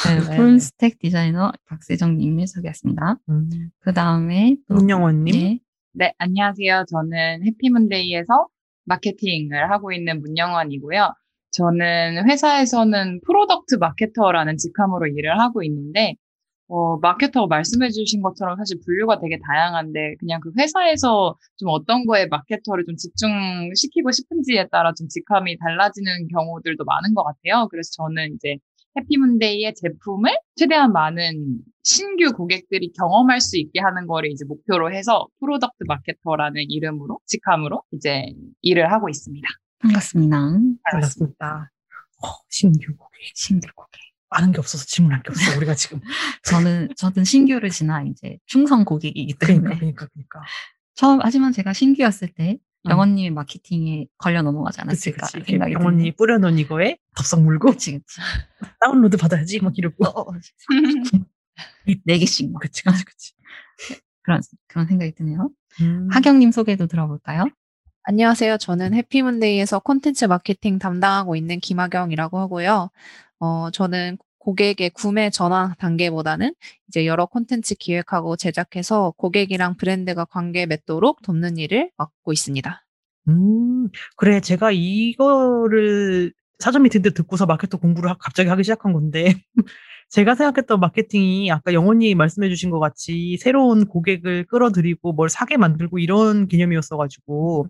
[0.06, 3.16] 네, 네, full stack 디자이너 박세정님을 소개했습니다.
[3.30, 3.70] 음.
[3.80, 5.34] 그 다음에 또 문영원님.
[5.34, 5.60] 네,
[5.92, 6.84] 네, 안녕하세요.
[6.90, 8.48] 저는 해피문데이에서
[8.88, 11.14] 마케팅을 하고 있는 문영원이고요.
[11.52, 16.14] 저는 회사에서는 product 마케터라는 직함으로 일을 하고 있는데,
[16.68, 22.26] 어, 마케터 말씀해 주신 것처럼 사실 분류가 되게 다양한데 그냥 그 회사에서 좀 어떤 거에
[22.26, 27.68] 마케터를 좀 집중시키고 싶은지에 따라 좀 직함이 달라지는 경우들도 많은 것 같아요.
[27.70, 28.56] 그래서 저는 이제
[28.96, 35.84] 해피문데이의 제품을 최대한 많은 신규 고객들이 경험할 수 있게 하는 거를 이제 목표로 해서 product
[35.86, 38.26] 마케터라는 이름으로 직함으로 이제
[38.62, 39.48] 일을 하고 있습니다.
[39.80, 40.36] 반갑습니다.
[40.90, 41.70] 반갑습니다.
[42.24, 43.18] 어, 신규 고객.
[43.34, 44.00] 신규 고객.
[44.30, 45.56] 아는 게 없어서 질문할 게 없어.
[45.56, 46.00] 우리가 지금.
[46.44, 49.76] 저는 저는 신규를 지나 이제 충성 고객이기 때문에.
[49.76, 50.40] 그러니까, 그러니까, 그러니까.
[50.94, 52.67] 처음 하지만 제가 신규였을 때 음.
[52.86, 55.50] 영원님의 마케팅에 걸려 넘어가지 그치, 않았을까 그치.
[55.50, 56.12] 생각이 영원히 드네요.
[56.16, 58.20] 뿌려놓은 이거에 덥석 물고 그치 그치.
[58.80, 60.04] 다운로드 받아야지 막 이러고.
[60.06, 60.34] 어, 어,
[62.04, 63.32] 네 개씩 막 그치, 그치, 그치.
[64.22, 65.50] 그런 그런 생각이 드네요.
[65.80, 66.08] 음.
[66.10, 67.46] 하경님 소개도 들어볼까요?
[68.04, 68.56] 안녕하세요.
[68.58, 72.90] 저는 해피문데이에서 콘텐츠 마케팅 담당하고 있는 김하경이라고 하고요.
[73.40, 76.54] 어, 저는 고객의 구매 전환 단계보다는
[76.88, 82.84] 이제 여러 콘텐츠 기획하고 제작해서 고객이랑 브랜드가 관계 맺도록 돕는 일을 맡고 있습니다.
[83.28, 84.40] 음, 그래.
[84.40, 89.34] 제가 이거를 사전 미팅 때 듣고서 마케터 공부를 하- 갑자기 하기 시작한 건데,
[90.10, 95.98] 제가 생각했던 마케팅이 아까 영원히 말씀해 주신 것 같이 새로운 고객을 끌어들이고 뭘 사게 만들고
[95.98, 97.68] 이런 개념이었어가지고,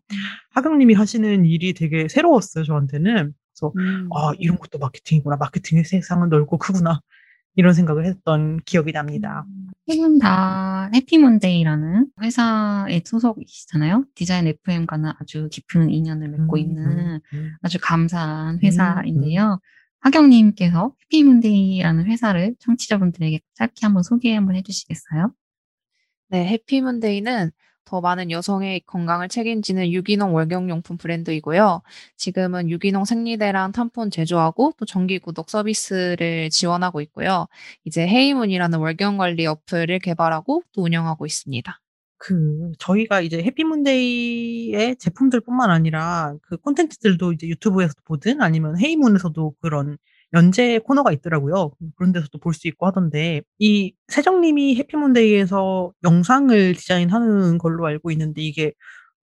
[0.50, 3.32] 하경님이 하시는 일이 되게 새로웠어요, 저한테는.
[3.58, 4.08] 그래서, 음.
[4.14, 5.36] 아, 이런 것도 마케팅이구나.
[5.36, 7.00] 마케팅의 세상은 넓고 크구나.
[7.56, 9.44] 이런 생각을 했던 기억이 납니다.
[9.88, 14.04] 세분 다 해피몬데이라는 회사에 소속이시잖아요.
[14.14, 17.52] 디자인 FM과는 아주 깊은 인연을 맺고 음, 있는 음.
[17.62, 19.58] 아주 감사한 회사인데요.
[20.00, 25.32] 하경님께서 해피몬데이라는 회사를 청취자분들에게 짧게 한번 소개 한번 해주시겠어요?
[26.28, 27.50] 네, 해피문데이는
[27.88, 31.80] 더 많은 여성의 건강을 책임지는 유기농 월경용품 브랜드이고요.
[32.18, 37.46] 지금은 유기농 생리대랑 탐폰 제조하고 또 정기 구독 서비스를 지원하고 있고요.
[37.84, 41.80] 이제 헤이문이라는 월경 관리 어플을 개발하고 또 운영하고 있습니다.
[42.18, 49.96] 그 저희가 이제 해피문데이의 제품들뿐만 아니라 그 콘텐츠들도 이제 유튜브에서도 보든 아니면 헤이문에서도 그런
[50.34, 51.72] 연재 코너가 있더라고요.
[51.96, 58.72] 그런 데서도 볼 수 있고 하던데 이 세정님이 해피문데이에서 영상을 디자인하는 걸로 알고 있는데 이게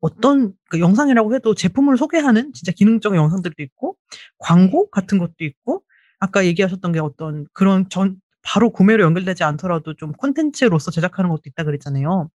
[0.02, 3.98] 어떤 그 영상이라고 해도 제품을 소개하는 진짜 기능적인 영상들도 있고
[4.40, 5.84] 광고 같은 것도 있고
[6.20, 11.64] 아까 얘기하셨던 게 어떤 그런 전 바로 구매로 연결되지 않더라도 좀 콘텐츠로서 제작하는 것도 있다
[11.64, 12.30] 그랬잖아요.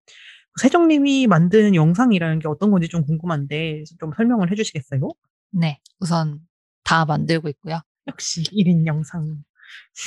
[0.61, 5.09] 세정님이 만드는 영상이라는 게 어떤 건지 좀 궁금한데 좀 설명을 해주시겠어요?
[5.53, 6.41] 네, 우선
[6.85, 7.81] 다 만들고 있고요.
[8.11, 9.43] 역시 1인 영상.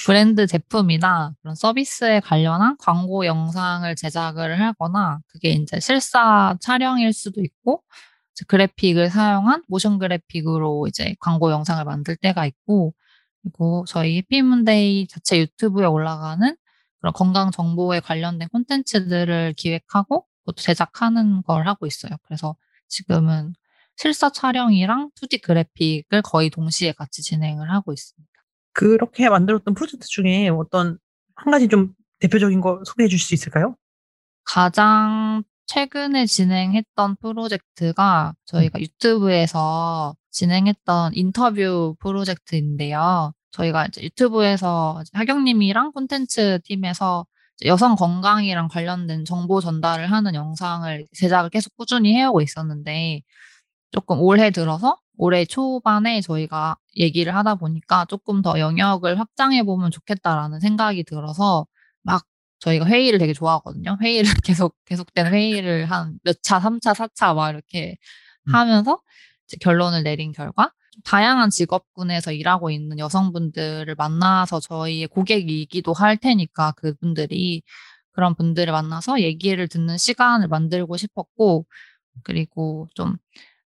[0.06, 7.82] 브랜드 제품이나 그런 서비스에 관련한 광고 영상을 제작을 하거나 그게 이제 실사 촬영일 수도 있고
[8.48, 12.94] 그래픽을 사용한 모션 그래픽으로 이제 광고 영상을 만들 때가 있고
[13.42, 16.58] 그리고 저희 해피문데이 자체 유튜브에 올라가는
[17.00, 22.12] 그런 건강 정보에 관련된 콘텐츠들을 기획하고 또 제작하는 걸 하고 있어요.
[22.24, 22.56] 그래서
[22.90, 23.54] 지금은
[23.96, 28.32] 실사 촬영이랑 2D 그래픽을 거의 동시에 같이 진행을 하고 있습니다.
[28.74, 30.98] 그렇게 만들었던 프로젝트 중에 어떤
[31.36, 33.76] 한 가지 좀 대표적인 거 소개해 주실 수 있을까요?
[34.44, 43.34] 가장 최근에 진행했던 프로젝트가 저희가 유튜브에서 진행했던 인터뷰 프로젝트인데요.
[43.52, 47.26] 저희가 이제 유튜브에서 하경님이랑 콘텐츠 팀에서
[47.66, 53.22] 여성 건강이랑 관련된 정보 전달을 하는 영상을 제작을 계속 꾸준히 해오고 있었는데
[53.94, 60.60] 조금 올해 들어서 올해 초반에 저희가 얘기를 하다 보니까 조금 더 영역을 확장해 보면 좋겠다라는
[60.62, 61.68] 생각이 들어서
[62.04, 62.26] 막
[62.60, 63.98] 저희가 회의를 되게 좋아하거든요.
[64.04, 67.98] 회의를 계속 계속된 회의를 한 몇 차, 3차, 4차 막 이렇게
[68.52, 69.00] 하면서
[69.48, 70.72] 이제 결론을 내린 결과
[71.06, 77.64] 다양한 직업군에서 일하고 있는 여성분들을 만나서 저희의 고객이기도 할 테니까 그분들이
[78.12, 81.66] 그런 분들을 만나서 얘기를 듣는 시간을 만들고 싶었고
[82.24, 83.18] 그리고 좀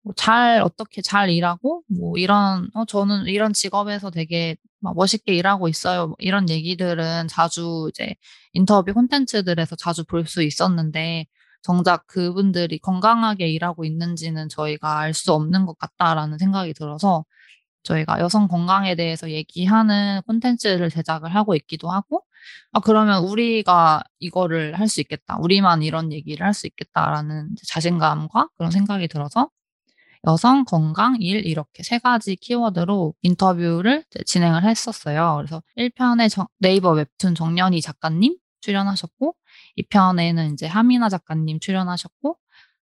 [0.03, 5.67] 뭐 잘 어떻게 잘 일하고 뭐 이런 어 저는 이런 직업에서 되게 막 멋있게 일하고
[5.67, 6.07] 있어요.
[6.07, 8.15] 뭐 이런 얘기들은 자주 이제
[8.53, 11.25] 인터뷰 콘텐츠들에서 자주 볼 수 있었는데
[11.61, 17.25] 정작 그분들이 건강하게 일하고 있는지는 저희가 알 수 없는 것 같다라는 생각이 들어서
[17.83, 22.23] 저희가 여성 건강에 대해서 얘기하는 콘텐츠를 제작을 하고 있기도 하고
[22.73, 25.37] 아 그러면 우리가 이거를 할 수 있겠다.
[25.41, 29.49] 우리만 이런 얘기를 할 수 있겠다라는 자신감과 그런 생각이 들어서
[30.27, 35.35] 여성, 건강, 일 이렇게 세 가지 키워드로 인터뷰를 진행을 했었어요.
[35.37, 36.29] 그래서 1편에
[36.59, 39.35] 네이버 웹툰 정연희 작가님 출연하셨고
[39.77, 42.37] 2편에는 이제 하미나 작가님 출연하셨고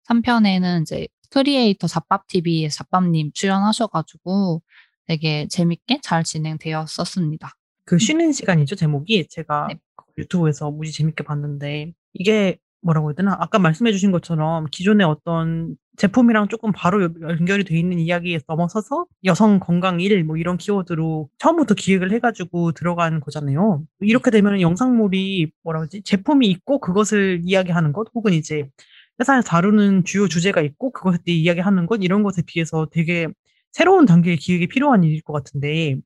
[0.09, 4.61] 3편에는 이제 크리에이터 잡밥TV의 잡밥님 출연하셔가지고
[5.05, 7.51] 되게 재밌게 잘 진행되었었습니다.
[7.85, 9.27] 그 쉬는 시간이죠, 제목이.
[9.29, 9.79] 제가 네.
[10.17, 13.35] 유튜브에서 무지 재밌게 봤는데 이게 뭐라고 해야 되나?
[13.39, 19.05] 아까 말씀해 주신 것처럼 기존의 어떤 제품이랑 조금 바로 연- 연결이 돼 있는 이야기에 넘어서서
[19.25, 23.83] 여성 건강 일 뭐 이런 키워드로 처음부터 기획을 해가지고 들어간 거잖아요.
[24.01, 26.03] 이렇게 되면 영상물이 뭐라 그러지?
[26.03, 28.69] 제품이 있고 그것을 이야기하는 것 혹은 이제
[29.21, 33.27] 회사에서 다루는 주요 주제가 있고 그것에 대해 이야기하는 것 이런 것에 비해서 되게
[33.73, 35.97] 새로운 단계의 기획이 필요한 일일 것 같은데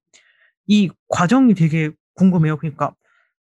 [0.67, 2.58] 이 과정이 되게 궁금해요.
[2.58, 2.93] 그러니까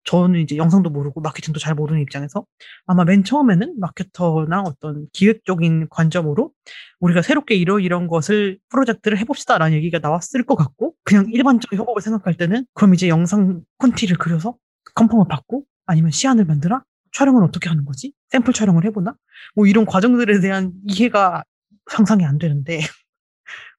[0.04, 2.46] 저는 이제 영상도 모르고 마케팅도 잘 모르는 입장에서
[2.86, 6.52] 아마 맨 처음에는 마케터나 어떤 기획적인 관점으로
[7.00, 12.34] 우리가 새롭게 이러 이런 것을 프로젝트를 해봅시다라는 얘기가 나왔을 것 같고 그냥 일반적인 협업을 생각할
[12.34, 14.56] 때는 그럼 이제 영상 콘티를 그려서
[14.94, 16.82] 컨펌을 받고 아니면 시안을 만들어
[17.12, 18.12] 촬영은 어떻게 하는 거지?
[18.28, 19.14] 샘플 촬영을 해보나?
[19.54, 21.44] 뭐 이런 과정들에 대한 이해가
[21.90, 22.78] 상상이 안 되는데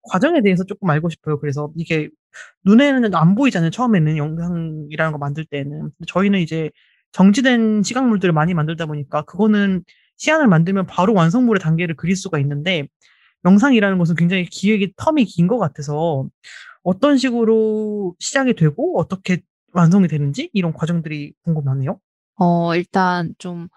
[0.03, 1.39] 과정에 대해서 조금 알고 싶어요.
[1.39, 2.09] 그래서 이게
[2.65, 3.71] 눈에는 안 보이잖아요.
[3.71, 5.91] 처음에는 영상이라는 거 만들 때는.
[6.07, 6.69] 저희는 이제
[7.11, 9.83] 정지된 시각물들을 많이 만들다 보니까 그거는
[10.17, 12.87] 시안을 만들면 바로 완성물의 단계를 그릴 수가 있는데
[13.45, 16.27] 영상이라는 것은 굉장히 기획의 텀이 긴 것 같아서
[16.83, 19.41] 어떤 식으로 시작이 되고 어떻게
[19.73, 21.99] 완성이 되는지 이런 과정들이 궁금하네요.
[22.37, 23.67] 어, 일단 좀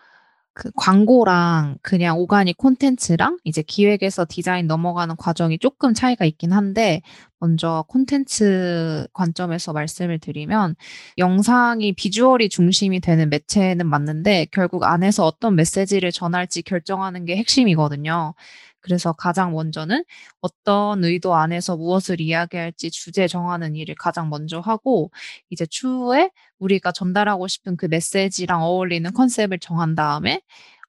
[0.55, 7.01] 그 광고랑 그냥 오가닉 콘텐츠랑 이제 기획에서 디자인 넘어가는 과정이 조금 차이가 있긴 한데
[7.39, 10.77] 먼저 콘텐츠 관점에서 말씀을 드리면
[11.19, 18.35] 영상이 비주얼이 중심이 되는 매체는 맞는데 결국 안에서 어떤 메시지를 전할지 결정하는 게 핵심이거든요.
[18.83, 20.05] 그래서 가장 먼저는
[20.41, 25.11] 어떤 의도 안에서 무엇을 이야기할지 주제 정하는 일을 가장 먼저 하고
[25.51, 30.41] 이제 추후에 우리가 전달하고 싶은 그 메시지랑 어울리는 컨셉을 정한 다음에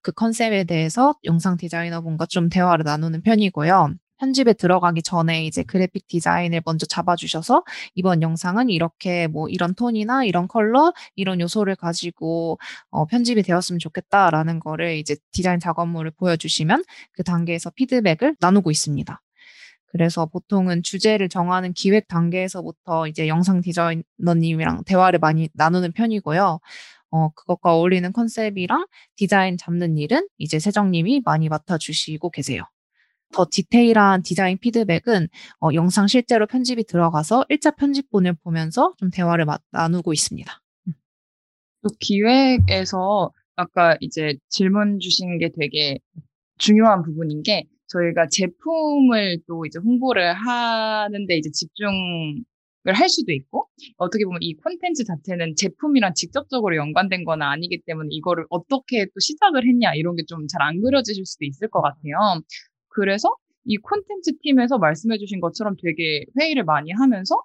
[0.01, 3.95] 그 컨셉에 대해서 영상 디자이너분과 좀 대화를 나누는 편이고요.
[4.23, 10.47] 편집에 들어가기 전에 이제 그래픽 디자인을 먼저 잡아주셔서 이번 영상은 이렇게 뭐 이런 톤이나 이런
[10.47, 12.57] 컬러, 이런 요소를 가지고
[12.89, 19.21] 어, 편집이 되었으면 좋겠다라는 거를 이제 디자인 작업물을 보여주시면 그 단계에서 피드백을 나누고 있습니다.
[19.87, 26.59] 그래서 보통은 주제를 정하는 기획 단계에서부터 이제 영상 디자이너님이랑 대화를 많이 나누는 편이고요.
[27.11, 32.63] 어, 그것과 어울리는 컨셉이랑 디자인 잡는 일은 이제 세정님이 많이 맡아주시고 계세요.
[33.33, 35.27] 더 디테일한 디자인 피드백은
[35.61, 40.51] 어, 영상 실제로 편집이 들어가서 1차 편집본을 보면서 좀 대화를 마- 나누고 있습니다.
[41.81, 45.99] 또 기획에서 아까 이제 질문 주신 게 되게
[46.57, 52.43] 중요한 부분인 게 저희가 제품을 또 이제 홍보를 하는데 이제 집중
[52.85, 58.09] 을 할 수도 있고 어떻게 보면 이 콘텐츠 자체는 제품이랑 직접적으로 연관된 건 아니기 때문에
[58.11, 62.41] 이거를 어떻게 또 시작을 했냐 이런 게 좀 잘 안 그려지실 수도 있을 것 같아요.
[62.93, 63.29] 그래서
[63.65, 67.35] 이 콘텐츠 팀에서 말씀해 주신 것처럼 되게 회의를 많이 하면서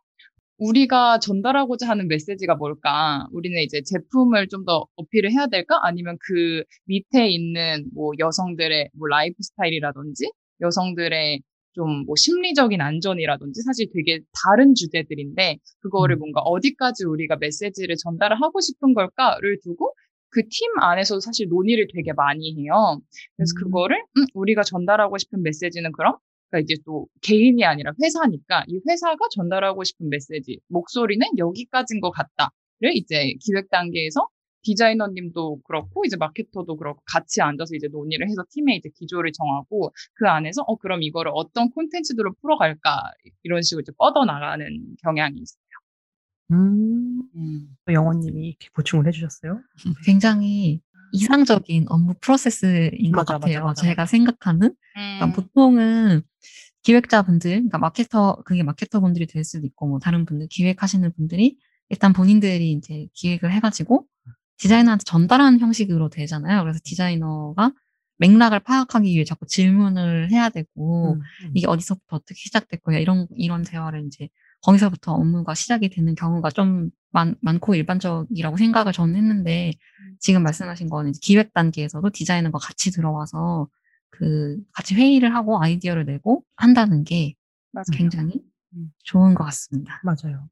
[0.58, 3.26] 우리가 전달하고자 하는 메시지가 뭘까?
[3.32, 5.78] 우리는 이제 제품을 좀 더 어필을 해야 될까?
[5.86, 10.30] 아니면 그 밑에 있는 뭐 여성들의 뭐 라이프 스타일이라든지
[10.60, 11.40] 여성들의
[11.74, 18.60] 좀 뭐 심리적인 안전이라든지 사실 되게 다른 주제들인데 그거를 뭔가 어디까지 우리가 메시지를 전달을 하고
[18.60, 19.94] 싶은 걸까를 두고
[20.30, 23.00] 그 팀 안에서 사실 논의를 되게 많이 해요.
[23.36, 26.16] 그래서 그거를 음, 우리가 전달하고 싶은 메시지는 그럼
[26.50, 32.94] 그러니까 이제 또 개인이 아니라 회사니까 이 회사가 전달하고 싶은 메시지, 목소리는 여기까지인 것 같다를
[32.94, 34.28] 이제 기획 단계에서
[34.62, 40.26] 디자이너님도 그렇고 이제 마케터도 그렇고 같이 앉아서 이제 논의를 해서 팀의 이제 기조를 정하고 그
[40.28, 43.02] 안에서 어 그럼 이거를 어떤 콘텐츠들로 풀어갈까
[43.44, 44.66] 이런 식으로 이제 뻗어 나가는
[45.02, 45.67] 경향이 있어요.
[46.50, 47.22] 음,
[47.86, 49.60] 또 영원님이 이렇게 보충을 해주셨어요.
[50.04, 50.80] 굉장히
[51.12, 53.64] 이상적인 업무 프로세스인 것 맞아, 맞아, 같아요.
[53.64, 54.74] 맞아, 제가 생각하는.
[54.94, 56.22] 그러니까 보통은
[56.82, 61.56] 기획자분들, 그러니까 마케터, 그게 마케터분들이 될 수도 있고, 뭐 다른 분들, 기획하시는 분들이
[61.90, 64.06] 일단 본인들이 이제 기획을 해가지고
[64.58, 66.62] 디자이너한테 전달하는 형식으로 되잖아요.
[66.62, 67.72] 그래서 디자이너가
[68.18, 71.20] 맥락을 파악하기 위해 자꾸 질문을 해야 되고, 음,
[71.54, 74.28] 이게 어디서부터 어떻게 시작됐고, 이런, 이런 대화를 이제
[74.62, 79.72] 거기서부터 업무가 시작이 되는 경우가 좀 많, 많고 일반적이라고 생각을 저는 했는데,
[80.18, 83.68] 지금 말씀하신 거는 기획 단계에서도 디자이너가 같이 들어와서
[84.10, 87.34] 그 같이 회의를 하고 아이디어를 내고 한다는 게
[87.72, 87.84] 맞아요.
[87.92, 88.42] 굉장히
[89.04, 90.00] 좋은 것 같습니다.
[90.02, 90.48] 맞아요.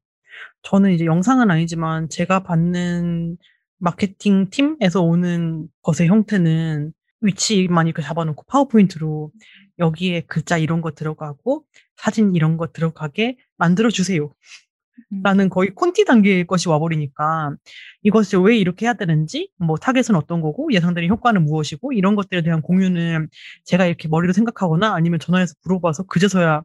[0.63, 3.37] 저는 이제 영상은 아니지만 제가 받는
[3.79, 9.31] 마케팅 팀에서 오는 것의 형태는 위치만 이렇게 잡아놓고 파워포인트로
[9.79, 11.63] 여기에 글자 이런 거 들어가고
[11.95, 14.33] 사진 이런 거 들어가게 만들어 주세요.
[15.23, 17.55] 라는 거의 콘티 단계의 것이 와버리니까
[18.03, 22.61] 이것을 왜 이렇게 해야 되는지 뭐 타겟은 어떤 거고 예상되는 효과는 무엇이고 이런 것들에 대한
[22.61, 23.29] 공유는
[23.63, 26.63] 제가 이렇게 머리로 생각하거나 아니면 전화해서 물어봐서 그제서야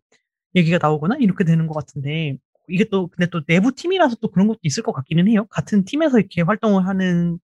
[0.55, 2.37] 얘기가 나오거나 이렇게 되는 것 같은데
[2.69, 5.47] 이게 또 근데 또 내부 팀이라서 또 그런 것도 있을 것 같기는 해요.
[5.51, 7.39] 같은 팀에서 이렇게 활동을 하는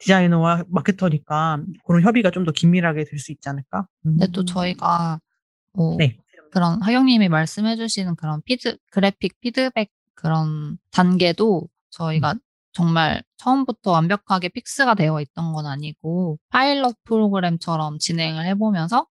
[0.00, 3.86] 디자이너와 마케터니까 그런 협의가 좀 더 긴밀하게 될 수 있지 않을까?
[4.02, 4.46] 근데 또 음.
[4.46, 5.20] 저희가
[5.74, 6.16] 뭐 네.
[6.52, 12.34] 그런 하경님이 말씀해주시는 그런 피드 그래픽 피드백 그런 단계도 저희가
[12.72, 19.06] 정말 처음부터 완벽하게 fix가 되어 있던 건 아니고 파일럿 프로그램처럼 진행을 해보면서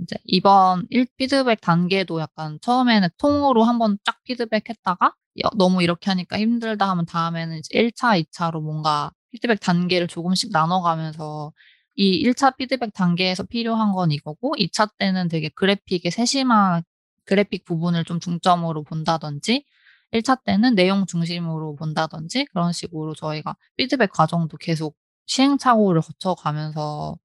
[0.00, 6.10] 이제 이번 1 피드백 단계도 약간 처음에는 통으로 한번 쫙 피드백 했다가 여- 너무 이렇게
[6.10, 11.52] 하니까 힘들다 하면 다음에는 이제 1차, 2차로 뭔가 피드백 단계를 조금씩 나눠가면서
[11.94, 16.82] 이 1차 피드백 단계에서 필요한 건 이거고 2차 때는 되게 그래픽의 세심한
[17.24, 19.64] 그래픽 부분을 좀 중점으로 본다든지
[20.12, 27.16] 1차 때는 내용 중심으로 본다든지 그런 식으로 저희가 피드백 과정도 계속 시행착오를 거쳐가면서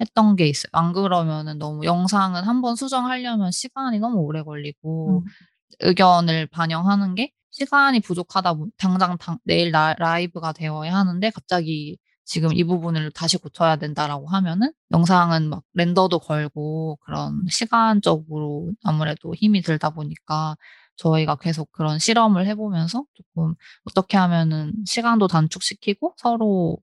[0.00, 0.70] 했던 게 있어요.
[0.72, 5.24] 안 그러면은 너무 영상은 한번 수정하려면 시간이 너무 오래 걸리고
[5.80, 12.52] 의견을 반영하는 게 시간이 부족하다 보니 당장 당- 내일 라, 라이브가 되어야 하는데 갑자기 지금
[12.52, 19.90] 이 부분을 다시 고쳐야 된다라고 하면은 영상은 막 렌더도 걸고 그런 시간적으로 아무래도 힘이 들다
[19.90, 20.56] 보니까
[20.96, 26.78] 저희가 계속 그런 실험을 해보면서 조금 어떻게 하면은 시간도 단축시키고 서로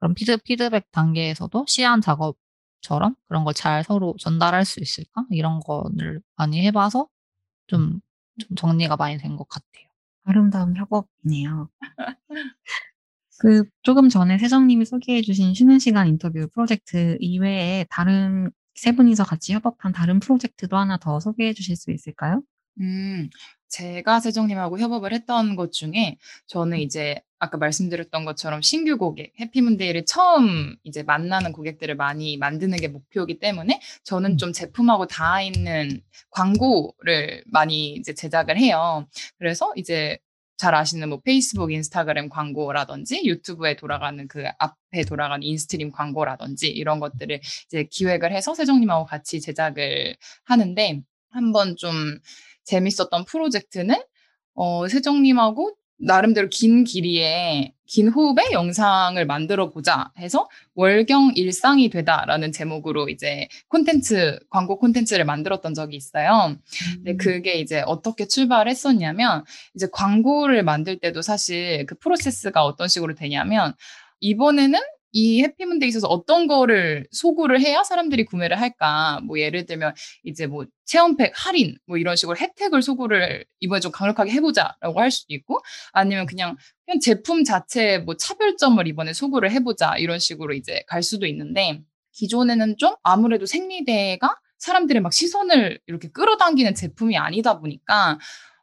[0.00, 5.24] 그런 피드, 피드백 단계에서도 시안 작업처럼 그런 걸 잘 서로 전달할 수 있을까?
[5.30, 7.08] 이런 거를 많이 해봐서
[7.68, 8.00] 좀,
[8.40, 9.87] 좀 정리가 많이 된 것 같아요.
[10.28, 11.70] 아름다운 협업이네요.
[13.38, 19.52] 그 조금 전에 세정님이 소개해 주신 쉬는 시간 인터뷰 프로젝트 이외에 다른 세 분이서 같이
[19.54, 22.42] 협업한 다른 프로젝트도 하나 더 소개해 주실 수 있을까요?
[22.80, 23.28] 음,
[23.68, 30.76] 제가 세정님하고 협업을 했던 것 중에 저는 이제 아까 말씀드렸던 것처럼 신규 고객, 해피문데이를 처음
[30.82, 37.92] 이제 만나는 고객들을 많이 만드는 게 목표이기 때문에 저는 좀 제품하고 닿아 있는 광고를 많이
[37.94, 39.06] 이제 제작을 해요.
[39.38, 40.18] 그래서 이제
[40.56, 47.40] 잘 아시는 뭐 페이스북, 인스타그램 광고라든지 유튜브에 돌아가는 그 앞에 돌아가는 instream 광고라든지 이런 것들을
[47.66, 51.00] 이제 기획을 해서 세정님하고 같이 제작을 하는데
[51.30, 52.18] 한번 좀
[52.68, 53.96] 재밌었던 프로젝트는
[54.54, 63.08] 어, 세정님하고 나름대로 긴 길이의 긴 호흡의 영상을 만들어 보자 해서 월경 일상이 되다라는 제목으로
[63.08, 66.56] 이제 콘텐츠 광고 콘텐츠를 만들었던 적이 있어요.
[66.96, 73.74] 근데 그게 이제 어떻게 출발했었냐면 이제 광고를 만들 때도 사실 그 프로세스가 어떤 식으로 되냐면
[74.20, 74.78] 이번에는
[75.12, 79.20] 이 해피문데에 있어서 어떤 거를 소구를 해야 사람들이 구매를 할까?
[79.24, 79.94] 뭐 예를 들면
[80.24, 85.34] 이제 뭐 체험팩 할인 뭐 이런 식으로 혜택을 소구를 이번에 좀 강력하게 해보자라고 할 수도
[85.34, 85.60] 있고
[85.92, 91.26] 아니면 그냥 그냥 제품 자체 뭐 차별점을 이번에 소구를 해보자 이런 식으로 이제 갈 수도
[91.26, 91.80] 있는데
[92.12, 98.18] 기존에는 좀 아무래도 생리대가 사람들의 막 시선을 이렇게 끌어당기는 제품이 아니다 보니까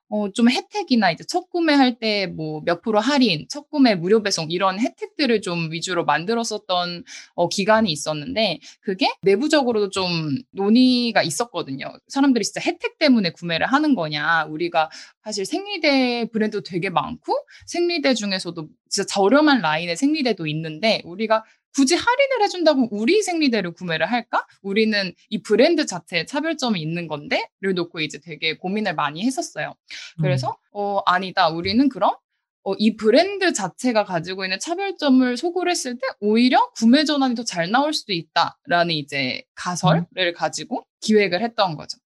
[0.09, 4.51] 어, 좀 혜택이나 이제 첫 구매할 때 뭐 몇 프로 할인, 첫 구매 무료 배송
[4.51, 7.03] 이런 혜택들을 좀 위주로 만들었었던
[7.35, 11.91] 어, 기간이 있었는데 그게 내부적으로도 좀 논의가 있었거든요.
[12.07, 14.45] 사람들이 진짜 혜택 때문에 구매를 하는 거냐.
[14.49, 14.89] 우리가
[15.23, 17.33] 사실 생리대 브랜드 되게 많고
[17.65, 21.43] 생리대 중에서도 진짜 저렴한 라인의 생리대도 있는데 우리가
[21.75, 24.47] 굳이 할인을 해준다고 우리 생리대를 구매를 할까?
[24.61, 29.75] 우리는 이 브랜드 자체에 차별점이 있는 건데?를 놓고 이제 되게 고민을 많이 했었어요.
[30.21, 31.49] 그래서, 어, 아니다.
[31.49, 32.15] 우리는 그럼,
[32.63, 37.69] 어, 이 브랜드 자체가 가지고 있는 차별점을 소구를 했을 때 오히려 구매 전환이 더 잘
[37.69, 41.97] 나올 수도 있다라는 이제 가설을 가지고 기획을 했던 거죠.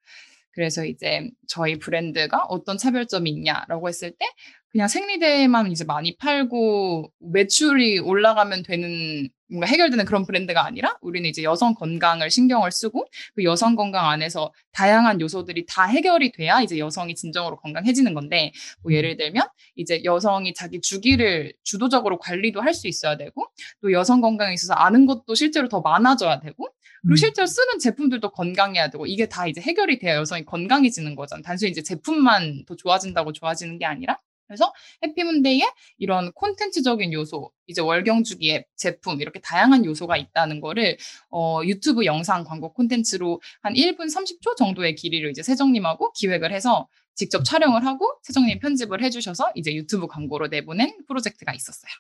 [0.52, 4.26] 그래서 이제 저희 브랜드가 어떤 차별점이 있냐라고 했을 때
[4.72, 11.42] 그냥 생리대만 이제 많이 팔고 매출이 올라가면 되는 뭔가 해결되는 그런 브랜드가 아니라 우리는 이제
[11.42, 17.16] 여성 건강을 신경을 쓰고 그 여성 건강 안에서 다양한 요소들이 다 해결이 돼야 이제 여성이
[17.16, 18.52] 진정으로 건강해지는 건데
[18.84, 23.48] 뭐 예를 들면 이제 여성이 자기 주기를 주도적으로 관리도 할 수 있어야 되고
[23.82, 26.70] 또 여성 건강에 있어서 아는 것도 실제로 더 많아져야 되고
[27.02, 31.42] 그리고 실제로 쓰는 제품들도 건강해야 되고 이게 다 이제 해결이 돼야 여성이 건강해지는 거잖아.
[31.42, 34.20] 단순히 이제 제품만 더 좋아진다고 좋아지는 게 아니라
[34.50, 35.64] 그래서 해피문데이에
[36.00, 40.98] 이런 콘텐츠적인 요소, 이제 월경주기의 제품 이렇게 다양한 요소가 있다는 거를
[41.30, 47.44] 어, 유튜브 영상 광고 콘텐츠로 한 1분 30초 정도의 길이를 이제 세정님하고 기획을 해서 직접
[47.44, 51.92] 촬영을 하고 세정님 편집을 해주셔서 이제 유튜브 광고로 내보낸 프로젝트가 있었어요.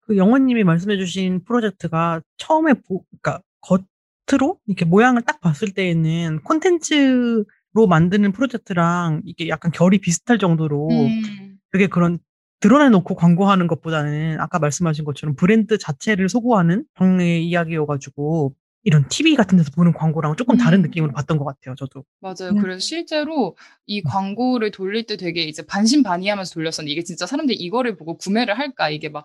[0.00, 7.44] 그 영원님이 말씀해주신 프로젝트가 처음에 보, 그러니까 겉으로 이렇게 모양을 딱 봤을 때에는 콘텐츠로
[7.86, 11.58] 만드는 프로젝트랑 이게 약간 결이 비슷할 정도로 음.
[11.72, 12.18] 되게 그런
[12.60, 18.54] 드러내놓고 광고하는 것보다는 아까 말씀하신 것처럼 브랜드 자체를 소구하는 형의 이야기여가지고
[18.84, 20.82] 이런 TV 같은 데서 보는 광고랑 조금 다른 음.
[20.82, 22.04] 느낌으로 봤던 것 같아요, 저도.
[22.20, 22.52] 맞아요.
[22.52, 22.58] 음.
[22.60, 23.56] 그래서 실제로
[23.86, 28.90] 이 광고를 돌릴 때 되게 이제 반신반의하면서 돌렸었는데 이게 진짜 사람들이 이거를 보고 구매를 할까?
[28.90, 29.24] 이게 막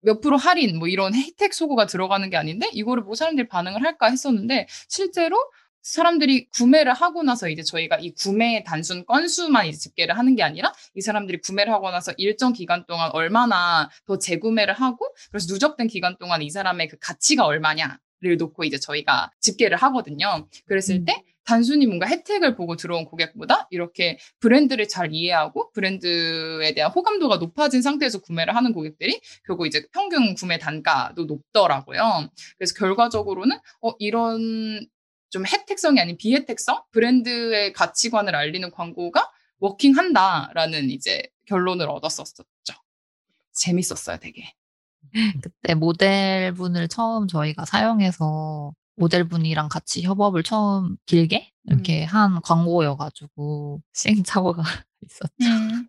[0.00, 4.08] 몇 프로 할인 뭐 이런 혜택 소고가 들어가는 게 아닌데 이거를 뭐 사람들이 반응을 할까
[4.10, 5.36] 했었는데 실제로
[5.82, 10.72] 사람들이 구매를 하고 나서 이제 저희가 이 구매의 단순 건수만 이제 집계를 하는 게 아니라
[10.94, 16.16] 이 사람들이 구매를 하고 나서 일정 기간 동안 얼마나 더 재구매를 하고 그래서 누적된 기간
[16.18, 20.46] 동안 이 사람의 그 가치가 얼마냐를 놓고 이제 저희가 집계를 하거든요.
[20.66, 27.38] 그랬을 때 단순히 뭔가 혜택을 보고 들어온 고객보다 이렇게 브랜드를 잘 이해하고 브랜드에 대한 호감도가
[27.38, 32.28] 높아진 상태에서 구매를 하는 고객들이 결국 이제 평균 구매 단가도 높더라고요.
[32.58, 34.86] 그래서 결과적으로는 어 이런
[35.30, 42.44] 좀 혜택성이 아닌 비혜택성 브랜드의 가치관을 알리는 광고가 워킹한다라는 이제 결론을 얻었었죠.
[43.52, 44.52] 재밌었어요, 되게.
[45.42, 54.62] 그때 모델분을 처음 저희가 사용해서 모델분이랑 같이 협업을 처음 길게 이렇게 한 광고여가지고 시행착오가
[55.02, 55.32] 있었죠.
[55.42, 55.88] 음.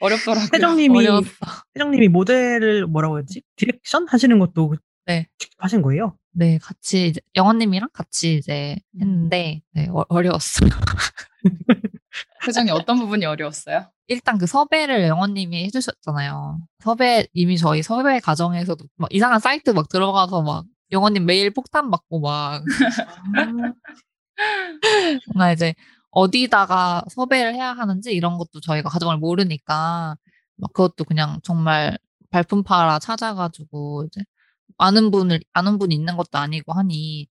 [0.00, 0.48] 어렵더라고요.
[0.54, 1.28] 회장님이 어려웠어.
[1.76, 3.42] 세정님이 모델을 뭐라고 했지?
[3.56, 4.76] direction 하시는 것도
[5.08, 5.26] 네.
[5.38, 6.16] 직접 하신 거예요?
[6.32, 10.68] 네, 같이 이제 영원님이랑 같이 이제 했는데 네, 어, 어려웠어요.
[12.46, 13.90] 세정님 어떤 부분이 어려웠어요?
[14.06, 16.60] 일단 그 섭외를 영원님이 해주셨잖아요.
[16.80, 22.20] 섭외 이미 저희 섭외 과정에서도 막 이상한 사이트 막 들어가서 막 영원님 메일 폭탄 받고
[22.20, 22.62] 막
[25.34, 25.74] 뭔가 이제
[26.10, 30.16] 어디다가 섭외를 해야 하는지 이런 것도 저희가 과정을 모르니까
[30.56, 31.98] 막 그것도 그냥 정말
[32.30, 34.20] 발품 팔아 찾아가지고 이제
[34.78, 37.26] 아는 분을 아는 분이 있는 것도 아니고 하니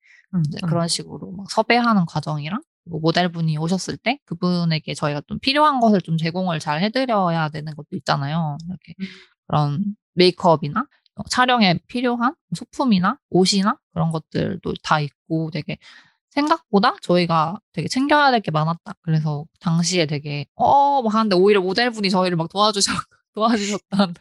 [0.46, 6.00] 이제 그런 식으로 막 섭외하는 과정이랑 뭐 모델분이 오셨을 때 그분에게 저희가 좀 필요한 것을
[6.02, 8.58] 좀 제공을 잘 해드려야 되는 것도 있잖아요.
[8.68, 8.94] 이렇게
[9.46, 15.78] 그런 메이크업이나 어, 촬영에 필요한 소품이나 옷이나 그런 것들도 다 있고 되게
[16.30, 18.94] 생각보다 저희가 되게 챙겨야 될 게 많았다.
[19.02, 22.94] 그래서 당시에 되게 어 막 하는데 오히려 모델분이 저희를 막 도와주셨
[23.34, 24.14] 도와주셨던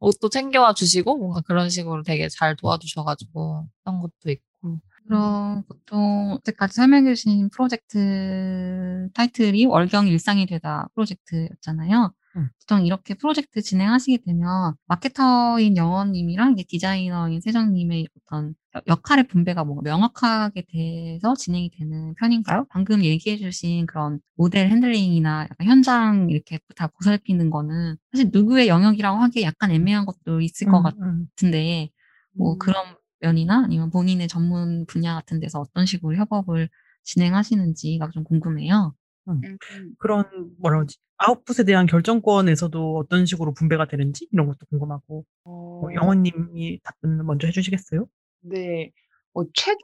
[0.00, 6.74] 옷도 챙겨와 주시고 뭔가 그런 식으로 되게 잘 도와주셔가지고 그런 것도 있고 그럼 보통 이때까지
[6.74, 12.12] 설명해 주신 프로젝트 타이틀이 월경 일상이 되다 프로젝트였잖아요.
[12.36, 12.48] 음.
[12.60, 18.54] 보통 이렇게 프로젝트 진행하시게 되면 마케터인 영원님이랑 디자이너인 세정님의 어떤
[18.86, 22.66] 역할의 분배가 뭔가 명확하게 돼서 진행이 되는 편인가요?
[22.68, 29.18] 방금 얘기해 주신 그런 모델 handling이나 약간 현장 이렇게 다 보살피는 거는 사실 누구의 영역이라고
[29.18, 31.26] 하기에 약간 애매한 것도 있을 것 음, 같 음.
[31.30, 31.90] 같은데
[32.32, 36.68] 뭐 그런 면이나 아니면 본인의 전문 분야 같은 데서 어떤 식으로 협업을
[37.04, 38.94] 진행하시는지가 좀 궁금해요.
[39.28, 39.58] 음.
[39.98, 40.24] 그런
[40.58, 40.98] 뭐라 그러지?
[41.18, 48.06] 아웃풋에 대한 결정권에서도 어떤 식으로 분배가 되는지 이런 것도 궁금하고 뭐 영원님이 답변을 먼저 해주시겠어요?
[48.42, 48.92] 네.
[49.32, 49.78] 어, 최종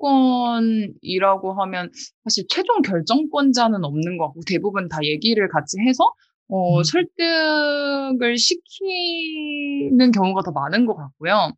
[0.00, 1.90] 결정권이라고 하면
[2.24, 6.12] 사실 최종 결정권자는 없는 것 같고 대부분 다 얘기를 같이 해서
[6.52, 11.52] 어, 설득을 시키는 경우가 더 많은 것 같고요.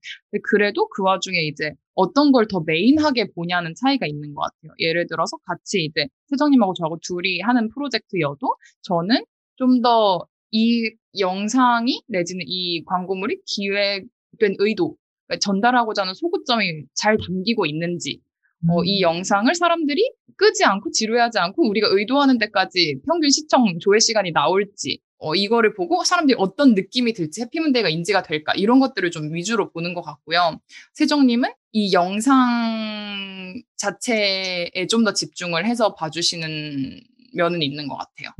[0.45, 4.74] 그래도 그 와중에 이제 어떤 걸 더 메인하게 보냐는 차이가 있는 것 같아요.
[4.78, 9.24] 예를 들어서 같이 이제 세정님하고 저하고 둘이 하는 프로젝트여도 저는
[9.57, 17.64] 좀 더 이 영상이 내지는 이 광고물이 기획된 의도, 그러니까 전달하고자 하는 소구점이 잘 담기고
[17.64, 18.20] 있는지,
[18.68, 24.32] 어, 이 영상을 사람들이 끄지 않고 지루해하지 않고 우리가 의도하는 데까지 평균 시청 조회 시간이
[24.32, 29.70] 나올지, 어, 이거를 보고 사람들이 어떤 느낌이 들지, 해피문데이가 인지가 될까, 이런 것들을 좀 위주로
[29.70, 30.58] 보는 것 같고요.
[30.94, 37.00] 세정님은 이 영상 자체에 좀 더 집중을 해서 봐주시는
[37.34, 38.30] 면은 있는 것 같아요.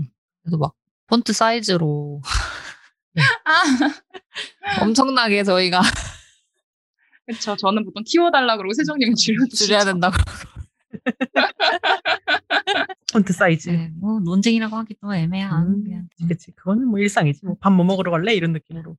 [0.43, 0.75] 그래서 막
[1.09, 2.21] 폰트 사이즈로
[3.45, 5.83] 아, 엄청나게 저희가
[7.27, 7.57] 그렇죠.
[7.57, 9.65] 저는 보통 키워달라 그러고 세정님은 줄여주시죠.
[9.67, 10.17] 줄여야 된다고.
[13.13, 13.69] 폰트 사이즈.
[13.71, 16.51] 네, 뭐 논쟁이라고 하기도 애매한 음, 그냥 그치.
[16.53, 17.41] 그거는 뭐 일상이지.
[17.45, 18.35] 뭐 밥 뭐 먹으러 갈래?
[18.35, 18.97] 이런 느낌으로.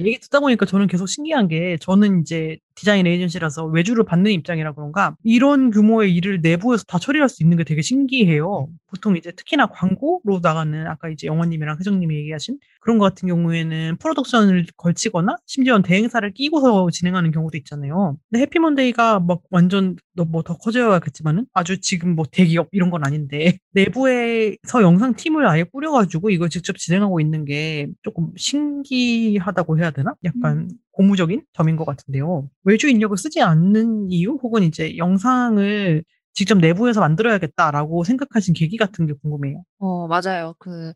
[0.00, 5.16] 얘기 듣다 보니까 저는 계속 신기한 게 저는 이제 디자인 에이전시라서 외주를 받는 입장이라 그런가
[5.24, 8.68] 이런 규모의 일을 내부에서 다 처리할 수 있는 게 되게 신기해요.
[8.88, 14.66] 보통 이제 특히나 광고로 나가는 아까 이제 영원님이랑 혜정님이 얘기하신 그런 거 같은 경우에는 프로덕션을
[14.76, 18.16] 걸치거나 심지어는 대행사를 끼고서 진행하는 경우도 있잖아요.
[18.30, 19.96] 근데 해피먼데이가 막 완전
[20.28, 26.30] 뭐 더 커져야겠지만은 아주 지금 뭐 대기업 이런 건 아닌데 내부에서 영상 팀을 아예 꾸려가지고
[26.30, 30.14] 이걸 직접 진행하고 있는 게 조금 신기하다고 해야 되나?
[30.24, 32.48] 약간 고무적인 점인 것 같은데요.
[32.64, 39.12] 외주 인력을 쓰지 않는 이유 혹은 이제 영상을 직접 내부에서 만들어야겠다라고 생각하신 계기 같은 게
[39.22, 39.64] 궁금해요.
[39.78, 40.54] 어, 맞아요.
[40.58, 40.92] 그,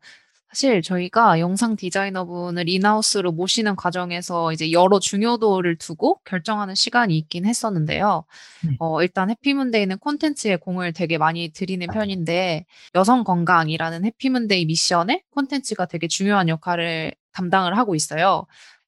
[0.49, 8.24] 사실 저희가 영상 디자이너분을 인하우스로 모시는 과정에서 이제 여러 중요도를 두고 결정하는 시간이 있긴 했었는데요.
[8.66, 8.76] 네.
[8.78, 16.07] 어, 일단 해피문데이는 콘텐츠에 공을 되게 많이 들이는 편인데, 여성 건강이라는 해피문데이 미션에 콘텐츠가 되게
[16.09, 18.47] 중요한 역할을 담당을 하고 있어요.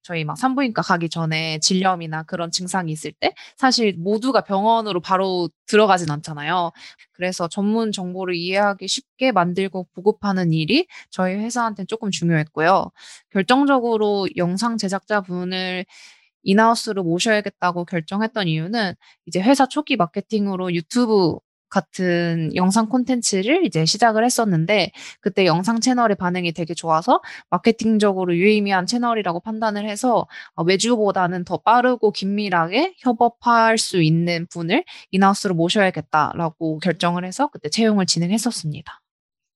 [0.09, 6.11] 저희 막 산부인과 가기 전에 질염이나 그런 증상이 있을 때 사실 모두가 병원으로 바로 들어가진
[6.11, 6.73] 않잖아요.
[7.13, 12.91] 그래서 전문 정보를 이해하기 쉽게 만들고 보급하는 일이 저희 회사한테는 조금 중요했고요.
[13.31, 15.85] 결정적으로 영상 제작자분을
[16.43, 18.95] 인하우스로 모셔야겠다고 결정했던 이유는
[19.27, 21.37] 이제 회사 초기 마케팅으로 유튜브
[21.69, 29.41] 같은 영상 콘텐츠를 이제 시작을 했었는데 그때 영상 채널의 반응이 되게 좋아서 마케팅적으로 유의미한 채널이라고
[29.41, 37.49] 판단을 해서 어, 외주보다는 더 빠르고 긴밀하게 협업할 수 있는 분을 인하우스로 모셔야겠다라고 결정을 해서
[37.49, 39.01] 그때 채용을 진행했었습니다.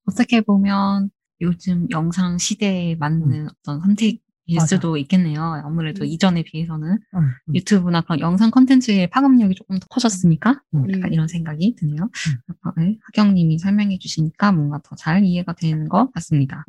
[0.06, 1.10] 어떻게 보면
[1.40, 4.66] 요즘 영상 시대에 맞는 어떤 선택 일 맞아.
[4.76, 5.40] 수도 있겠네요.
[5.64, 6.06] 아무래도 음.
[6.06, 7.18] 이전에 비해서는 음,
[7.48, 7.54] 음.
[7.54, 10.90] 유튜브나 그런 영상 콘텐츠의 파급력이 조금 더 커졌으니까 음.
[10.92, 12.10] 약간 이런 생각이 드네요.
[12.76, 16.64] 네, 하경님이 설명해 주시니까 뭔가 더 잘 이해가 되는 것 같습니다.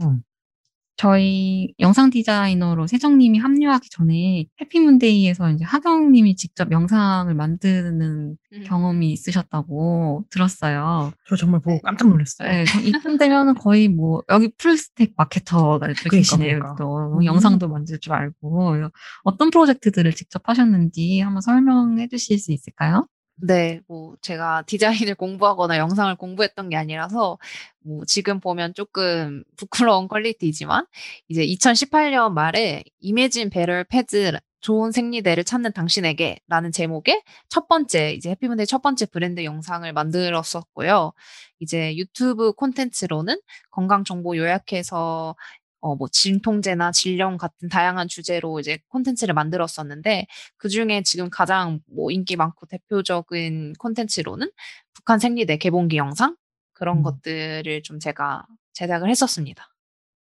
[0.93, 0.97] 음.
[0.97, 8.63] 저희 영상 디자이너로 세정님이 합류하기 전에 해피문데이에서 이제 하경님이 직접 영상을 만드는 음.
[8.65, 11.11] 경험이 있으셨다고 들었어요.
[11.27, 12.49] 저 정말 보고 깜짝 놀랐어요.
[12.49, 16.59] 네, 저 이쯤 되면은 거의 뭐 여기 풀스택 마케터가 또 그러니까, 계시네요.
[16.59, 16.75] 그러니까.
[16.77, 17.25] 또 음.
[17.25, 18.89] 영상도 만들 줄 알고
[19.23, 23.07] 어떤 프로젝트들을 직접 하셨는지 한번 설명해 주실 수 있을까요?
[23.35, 27.37] 네, 뭐 제가 디자인을 공부하거나 영상을 공부했던 게 아니라서
[27.79, 30.85] 뭐 지금 보면 조금 부끄러운 quality지만
[31.27, 38.65] 이제 2018년 말에 Imagine Better Pads 좋은 생리대를 찾는 당신에게라는 제목의 첫 번째 이제 해피문데이
[38.65, 41.11] 첫 번째 브랜드 영상을 만들었었고요.
[41.59, 43.39] 이제 유튜브 콘텐츠로는
[43.71, 45.35] 건강 정보 요약해서
[45.83, 52.09] 어, 뭐, 진통제나 질염 같은 다양한 주제로 이제 콘텐츠를 만들었었는데, 그 중에 지금 가장 뭐
[52.09, 54.49] 인기 많고 대표적인 콘텐츠로는
[54.93, 56.37] 북한 생리대 개봉기 영상?
[56.71, 57.03] 그런 음.
[57.03, 59.67] 것들을 좀 제가 제작을 했었습니다.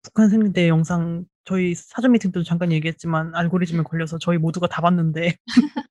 [0.02, 5.36] 북한 생리대 영상 저희 사전 미팅 때도 잠깐 얘기했지만 알고리즘에 걸려서 저희 모두가 다 봤는데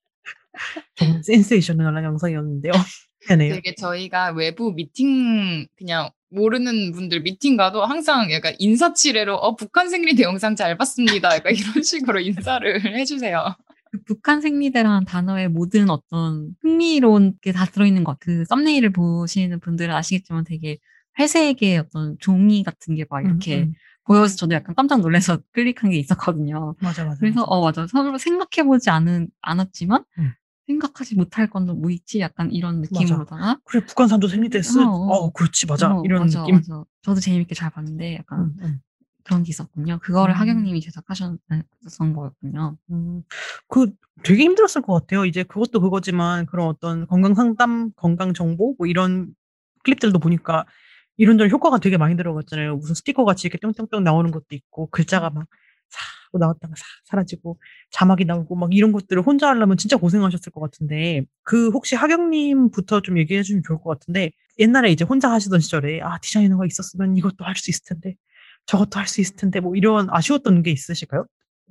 [0.95, 2.73] 정말 센세이셔널한 영상이었는데요.
[3.63, 10.23] 되게 저희가 외부 미팅 그냥 모르는 분들 미팅 가도 항상 약간 인사치레로 어 북한 생리대
[10.23, 11.35] 영상 잘 봤습니다.
[11.35, 13.55] 약간 이런 식으로 인사를 해주세요.
[13.91, 18.17] 그 북한 생리대라는 단어에 모든 어떤 흥미로운 게 다 들어있는 것.
[18.19, 20.77] 그 썸네일을 보시는 분들은 아시겠지만 되게
[21.19, 23.73] 회색의 어떤 종이 같은 게 막 이렇게 음, 음.
[24.05, 26.75] 보여서 저도 약간 깜짝 놀라서 클릭한 게 있었거든요.
[26.81, 27.17] 맞아 맞아.
[27.19, 27.45] 그래서 맞아.
[27.51, 30.31] 어 맞아 서로 생각해보지 않은 않았지만 음.
[30.71, 34.79] 생각하지 못할 건 뭐 있지 약간 이런 느낌으로다가 그래 북한산도 생리대 쓰.
[34.79, 35.31] 어, 어, 어.
[35.31, 36.55] 그렇지 맞아 어, 이런 맞아, 느낌.
[36.55, 36.83] 맞아.
[37.03, 38.79] 저도 재밌게 잘 봤는데 약간 음, 음.
[39.23, 39.99] 그런 게 있었군요.
[40.01, 40.39] 그거를 음.
[40.39, 41.39] 하경님이 제작하셨던
[42.15, 42.77] 거였군요.
[42.91, 43.23] 음,
[43.67, 43.91] 그
[44.23, 45.25] 되게 힘들었을 것 같아요.
[45.25, 49.27] 이제 그것도 그거지만 그런 어떤 건강 상담, 건강 정보 뭐 이런
[49.83, 50.65] 클립들도 보니까
[51.17, 52.77] 이런저런 효과가 되게 많이 들어갔잖아요.
[52.77, 55.47] 무슨 스티커 같이 이렇게 뿅뿅뿅 나오는 것도 있고 글자가 막
[55.89, 55.99] 사
[56.31, 57.59] 하고 나왔다가 사 사라지고
[57.91, 63.17] 자막이 나오고 막 이런 것들을 혼자 하려면 진짜 고생하셨을 것 같은데 그 혹시 하경님부터 좀
[63.17, 67.55] 얘기해 주면 좋을 것 같은데 옛날에 이제 혼자 하시던 시절에 아 디자이너가 있었으면 이것도 할
[67.55, 68.15] 수 있을 텐데
[68.65, 71.25] 저것도 할 수 있을 텐데 뭐 이런 아쉬웠던 게 있으실까요?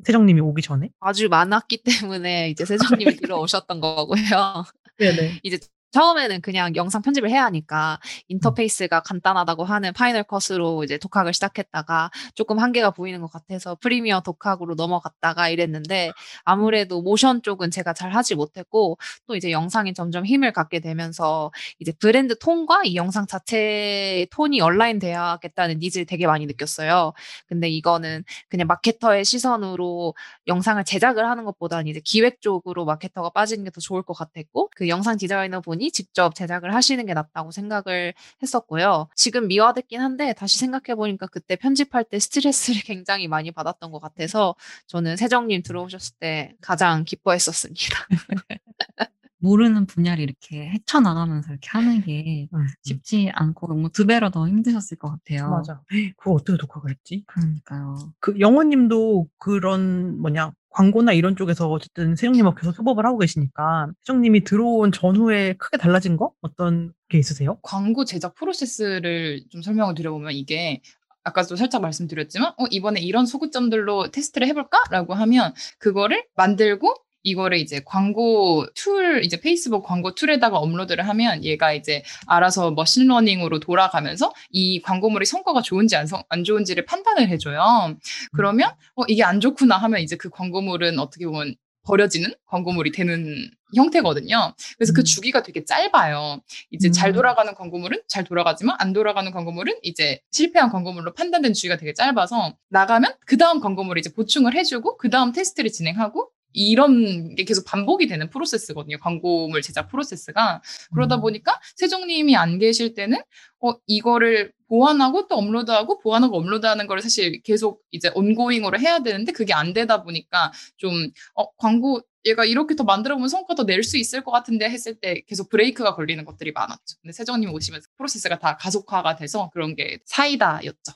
[0.05, 0.89] 세정님이 오기 전에?
[1.01, 4.65] 아주 많았기 때문에 이제 세정님이 들어오셨던 거고요.
[4.99, 5.41] 네네.
[5.43, 5.59] 이제
[5.93, 12.59] 처음에는 그냥 영상 편집을 해야 하니까 인터페이스가 간단하다고 하는 Final Cut으로 이제 독학을 시작했다가 조금
[12.59, 16.13] 한계가 보이는 것 같아서 Premiere 독학으로 넘어갔다가 이랬는데
[16.45, 21.93] 아무래도 모션 쪽은 제가 잘 하지 못했고 또 이제 영상이 점점 힘을 갖게 되면서 이제
[21.99, 27.13] 브랜드 톤과 이 영상 자체의 톤이 align 돼야겠다는 needs를 되게 많이 느꼈어요.
[27.47, 30.15] 근데 이거는 그냥 마케터의 시선으로
[30.47, 34.89] 영상을 제작을 하는 것보다는 이제 기획 쪽으로 마케터가 빠지는 게 더 좋을 것 같았고 그
[34.89, 38.13] 영상 디자이너 분이 직접 제작을 하시는 게 낫다고 생각을
[38.43, 39.09] 했었고요.
[39.15, 44.55] 지금 미화됐긴 한데 다시 생각해 보니까 그때 편집할 때 스트레스를 굉장히 많이 받았던 것 같아서
[44.87, 48.07] 저는 세정님 들어오셨을 때 가장 기뻐했었습니다.
[49.41, 52.67] 모르는 분야를 이렇게 헤쳐나가면서 이렇게 하는 게 음.
[52.83, 55.51] 쉽지 않고 너무 두 배로 더 힘드셨을 것 같아요.
[55.51, 55.81] 맞아.
[56.17, 57.25] 그거 어떻게 독학을 했지?
[57.27, 57.97] 그러니까요.
[58.21, 64.93] 그 영호님도 그런 뭐냐 광고나 이런 쪽에서 어쨌든 세정님하고 계속 협업을 하고 계시니까 세정님이 들어온
[64.93, 67.59] 전후에 크게 달라진 거 어떤 게 있으세요?
[67.63, 70.81] 광고 제작 프로세스를 좀 설명을 드려보면 이게
[71.25, 78.67] 아까도 살짝 말씀드렸지만 어, 이번에 이런 소구점들로 테스트를 해볼까라고 하면 그거를 만들고 이거를 이제 광고
[78.75, 85.27] tool, 이제 페이스북 광고 tool에다가 업로드를 하면 얘가 이제 알아서 machine learning으로 돌아가면서 이 광고물의
[85.27, 87.97] 성과가 좋은지 안, 성- 안 좋은지를 판단을 해줘요.
[88.33, 94.55] 그러면 어, 이게 안 좋구나 하면 이제 그 광고물은 어떻게 보면 버려지는 광고물이 되는 형태거든요.
[94.77, 94.95] 그래서 음.
[94.95, 96.41] 그 주기가 되게 짧아요.
[96.71, 101.95] 이제 잘 돌아가는 광고물은 잘 돌아가지만 안 돌아가는 광고물은 이제 실패한 광고물로 판단된 주기가 되게
[101.95, 107.65] 짧아서 나가면 그 다음 광고물을 이제 보충을 해주고 그 다음 테스트를 진행하고 이런 게 계속
[107.65, 108.99] 반복이 되는 프로세스거든요.
[108.99, 110.63] 광고물 제작 프로세스가.
[110.95, 111.21] 그러다 음.
[111.23, 113.19] 보니까 세종님이 안 계실 때는
[113.63, 119.53] 어 이거를 보완하고 또 업로드하고 보완하고 업로드하는 거를 사실 계속 이제 온고잉으로 해야 되는데 그게
[119.53, 123.97] 안 되다 보니까 좀 어 광고 얘가 이렇게 더 만들어 보면 성과 더 낼 수
[123.97, 126.99] 있을 것 같은데 했을 때 계속 브레이크가 걸리는 것들이 많았죠.
[127.03, 130.93] 근데 세종님 오시면서 프로세스가 다 가속화가 돼서 그런 게 사이다였죠.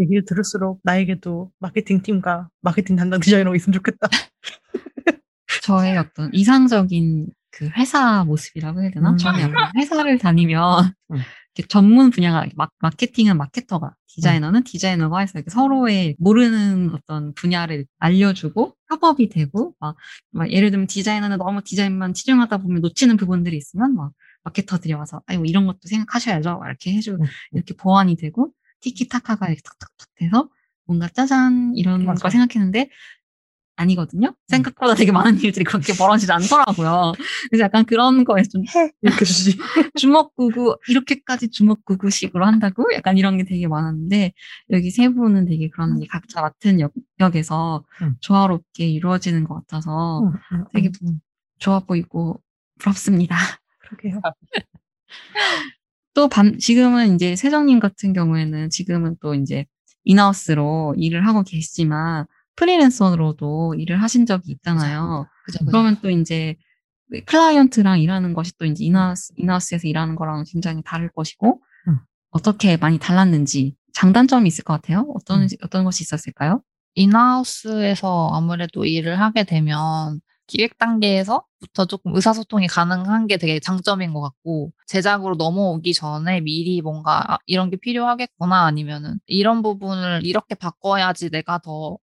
[0.00, 4.08] 얘기를 들을수록 나에게도 마케팅 팀과 마케팅 담당 디자이너가 있으면 좋겠다.
[5.62, 9.10] 저의 어떤 이상적인 그 회사 모습이라고 해야 되나?
[9.10, 9.16] 음.
[9.16, 11.16] 저는 약간 회사를 다니면 음.
[11.54, 18.74] 이렇게 전문 분야가 마, 마케팅은 마케터가, 디자이너는 디자이너가 해서 이렇게 서로의 모르는 어떤 분야를 알려주고
[18.88, 19.96] 협업이 되고 막,
[20.30, 24.12] 막 예를 들면 디자이너는 너무 디자인만 치중하다 보면 놓치는 부분들이 있으면 막
[24.44, 26.58] 마케터들이 와서 아이고 이런 것도 생각하셔야죠.
[26.58, 27.28] 막 이렇게 해주고 음.
[27.52, 28.50] 이렇게 보완이 되고
[28.80, 30.48] 티키타카가 이렇게 탁탁탁 돼서
[30.84, 32.22] 뭔가 짜잔 이런 맞아.
[32.22, 32.88] 거 생각했는데
[33.82, 34.34] 아니거든요.
[34.48, 37.12] 생각보다 되게 많은 일들이 그렇게 벌어지지 않더라고요.
[37.50, 38.62] 그래서 약간 그런 거에 좀
[39.02, 39.24] 이렇게.
[39.96, 44.32] 주먹구구 이렇게까지 주먹구구식으로 한다고 약간 이런 게 되게 많았는데
[44.70, 46.78] 여기 세 분은 되게 그런 게 각자 맡은
[47.20, 48.16] 영역에서 음.
[48.20, 51.20] 조화롭게 이루어지는 것 같아서 음, 음, 되게 음,
[51.58, 52.40] 좋아 보이고
[52.78, 53.36] 부럽습니다.
[53.78, 54.20] 그러게요.
[56.14, 59.66] 또 반, 지금은 이제 세정님 같은 경우에는 지금은 또 이제
[60.04, 62.26] 인하우스로 일을 하고 계시지만
[62.56, 65.26] 프리랜서로도 일을 하신 적이 있잖아요.
[65.46, 65.70] 그죠, 그죠.
[65.70, 66.56] 그러면 또 이제
[67.26, 71.98] 클라이언트랑 일하는 것이 또 이제 인하우스, 인하우스에서 일하는 거랑 굉장히 다를 것이고 음.
[72.30, 75.06] 어떻게 많이 달랐는지 장단점이 있을 것 같아요.
[75.14, 76.62] 어떤 어떤 것이 있었을까요?
[76.94, 84.72] 인하우스에서 아무래도 일을 하게 되면 기획 단계에서부터 조금 의사소통이 가능한 게 되게 장점인 것 같고
[84.86, 91.58] 제작으로 넘어오기 전에 미리 뭔가 아, 이런 게 필요하겠구나 아니면은 이런 부분을 이렇게 바꿔야지 내가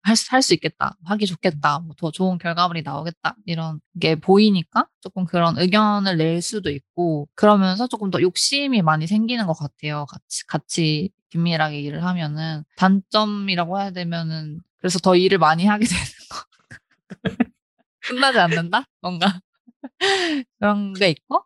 [0.04, 6.16] 더할수 있겠다 하기 좋겠다 뭐 더 좋은 결과물이 나오겠다 이런 게 보이니까 조금 그런 의견을
[6.16, 10.06] 낼 수도 있고 그러면서 조금 더 욕심이 많이 생기는 것 같아요.
[10.06, 17.43] 같이 같이 긴밀하게 일을 하면은 단점이라고 해야 되면은 그래서 더 일을 많이 하게 되는 거
[18.08, 18.84] 끝나지 않는다?
[19.02, 19.40] 뭔가
[20.58, 21.44] 그런 게 있고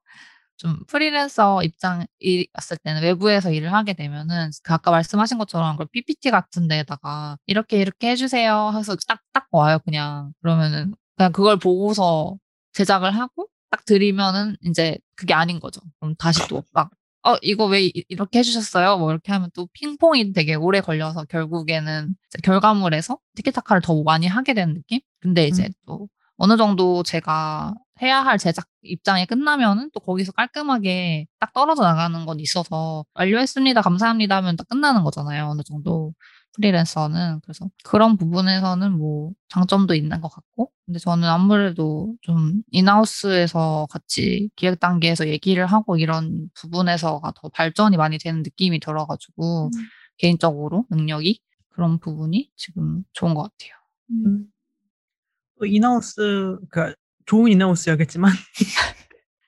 [0.57, 6.67] 좀 프리랜서 입장이었을 때는 외부에서 일을 하게 되면은 그 아까 말씀하신 것처럼 그 PPT 같은
[6.69, 12.37] 데다가 이렇게 이렇게 해주세요 해서 딱딱 와요 그냥 그러면은 그냥 그걸 보고서
[12.73, 16.91] 제작을 하고 딱 드리면은 이제 그게 아닌 거죠 그럼 다시 또막
[17.25, 18.97] 어, 이거 왜 이- 이렇게 해주셨어요?
[18.99, 24.75] 뭐 이렇게 하면 또 핑퐁이 되게 오래 걸려서 결국에는 결과물에서 티키타카를 더 많이 하게 되는
[24.75, 25.01] 느낌?
[25.21, 26.09] 근데 이제 또
[26.39, 32.41] 어느 정도 제가 해야 할 제작 입장이 끝나면은 또 거기서 깔끔하게 딱 떨어져 나가는 건
[32.41, 33.83] 있어서 완료했습니다.
[33.83, 35.49] 감사합니다 하면 딱 끝나는 거잖아요.
[35.49, 36.15] 어느 정도
[36.55, 37.41] 프리랜서는.
[37.43, 40.71] 그래서 그런 부분에서는 뭐 장점도 있는 것 같고.
[40.87, 48.19] 근데 저는 아무래도 좀 인하우스에서 같이 기획 단계에서 얘기를 하고 이런 부분에서가 더 발전이 많이
[48.19, 49.71] 되는 느낌이 들어가지고
[50.19, 53.73] 개인적으로 능력이 그런 부분이 지금 좋은 것 같아요.
[54.25, 54.31] 또
[55.67, 56.95] 인하우스, 그러니까
[57.27, 58.31] 좋은 인하우스여겠지만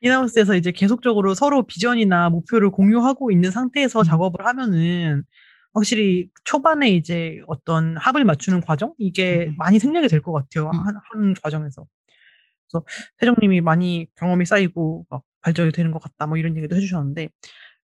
[0.00, 5.24] 인하우스에서 이제 계속적으로 서로 비전이나 목표를 공유하고 있는 상태에서 작업을 하면은
[5.74, 8.94] 확실히 초반에 이제 어떤 합을 맞추는 과정?
[8.98, 11.86] 이게 많이 생략이 될 것 같아요 한, 한 과정에서.
[12.70, 12.84] 그래서
[13.18, 17.28] 세정님이 많이 경험이 쌓이고 막 발전이 되는 것 같다 뭐 이런 얘기도 해주셨는데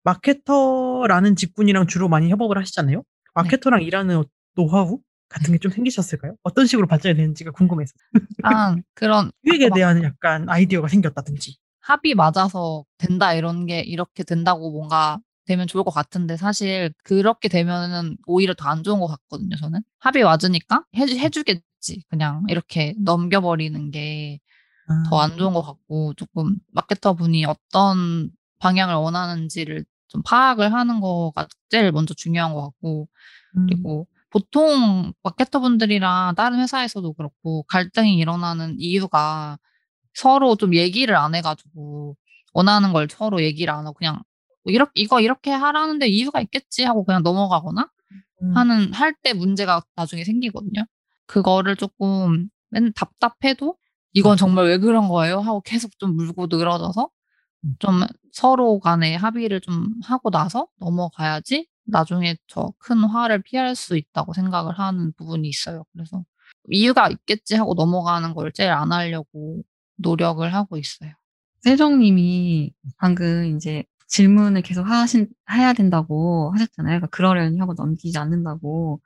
[0.05, 3.03] 마케터라는 직군이랑 주로 많이 협업을 하시잖아요?
[3.35, 5.01] 마케터랑 일하는 어- 노하우
[5.35, 6.37] 같은 게 좀 생기셨을까요?
[6.43, 7.93] 어떤 식으로 발전이 되는지가 궁금해서
[8.45, 11.57] 아, 그런 기획에 대한 약간 아이디어가 생겼다든지.
[11.80, 18.16] 합이 맞아서 된다 이런 게 이렇게 된다고 뭔가 되면 좋을 것 같은데 사실 그렇게 되면은
[18.26, 24.41] 오히려 더 안 좋은 것 같거든요 저는 합이 맞으니까 해주, 해주겠지 그냥 이렇게 넘겨버리는 게
[25.11, 28.30] 더안 좋은 것 같고 조금 마케터 분이 어떤
[28.61, 33.09] 방향을 원하는지를 좀 파악을 하는 거가 제일 먼저 중요한 것 같고
[33.59, 33.66] 음.
[33.66, 39.59] 그리고 보통 마케터 분들이랑 다른 회사에서도 그렇고 갈등이 일어나는 이유가
[40.14, 42.16] 서로 좀 얘기를 안 해가지고
[42.55, 44.16] 원하는 걸 서로 얘기를 안 하고 그냥
[44.64, 47.89] 뭐 이렇게 이거 이렇게 하라는데 이유가 있겠지 하고 그냥 넘어가거나
[48.43, 48.57] 음.
[48.57, 50.85] 하는 할 때 문제가 나중에 생기거든요.
[51.26, 53.76] 그거를 조금 맨 답답해도
[54.14, 55.41] 이건 정말 왜 그런 거예요?
[55.41, 57.09] 하고 계속 좀 물고 늘어져서
[57.78, 58.01] 좀
[58.32, 64.78] 서로 간에 합의를 좀 하고 나서 넘어가야지 나중에 저 큰 화를 피할 수 있다고 생각을
[64.78, 65.85] 하는 부분이 있어요.
[65.93, 66.24] 그래서
[66.70, 69.62] 이유가 있겠지 하고 넘어가는 걸 제일 안 하려고
[69.97, 71.12] 노력을 하고 있어요.
[71.62, 77.01] 세정님이 방금 이제 질문을 계속 하신, 해야 된다고 하셨잖아요.
[77.01, 79.01] 그러니까 그러려니 하고 넘기지 않는다고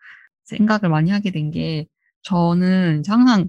[0.44, 1.86] 생각을 많이 하게 된 게,
[2.22, 3.48] 저는 항상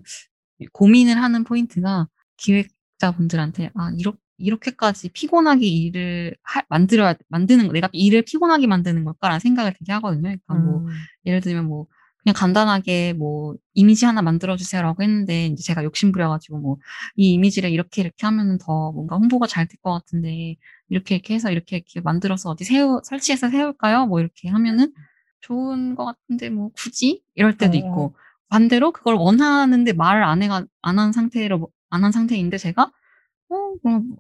[0.74, 2.08] 고민을 하는 포인트가
[2.38, 9.40] 기획자분들한테, 아, 이렇게, 이렇게까지 피곤하게 일을 하, 만들어야, 만드는, 거, 내가 일을 피곤하게 만드는 걸까라는
[9.40, 10.22] 생각을 되게 하거든요.
[10.24, 10.88] 그러니까 뭐, 음.
[11.26, 11.88] 예를 들면 뭐,
[12.24, 16.78] 그냥 간단하게 뭐, 이미지 하나 만들어 주세요라고 했는데, 이제 제가 욕심 부려가지고 뭐,
[17.16, 20.56] 이 이미지를 이렇게 이렇게 하면은 더 뭔가 홍보가 잘 될 것 같은데,
[20.90, 24.08] 이렇게 이렇게 해서 이렇게 이렇게 만들어서 어디 세우, 설치해서 세울까요?
[24.08, 24.92] 뭐 이렇게 하면은
[25.42, 27.22] 좋은 것 같은데, 뭐, 굳이?
[27.36, 27.80] 이럴 때도 어.
[27.80, 28.16] 있고,
[28.50, 32.92] 반대로 그걸 원하는데 말을 안 해가, 안 한 상태로, 안 한 상태인데 제가,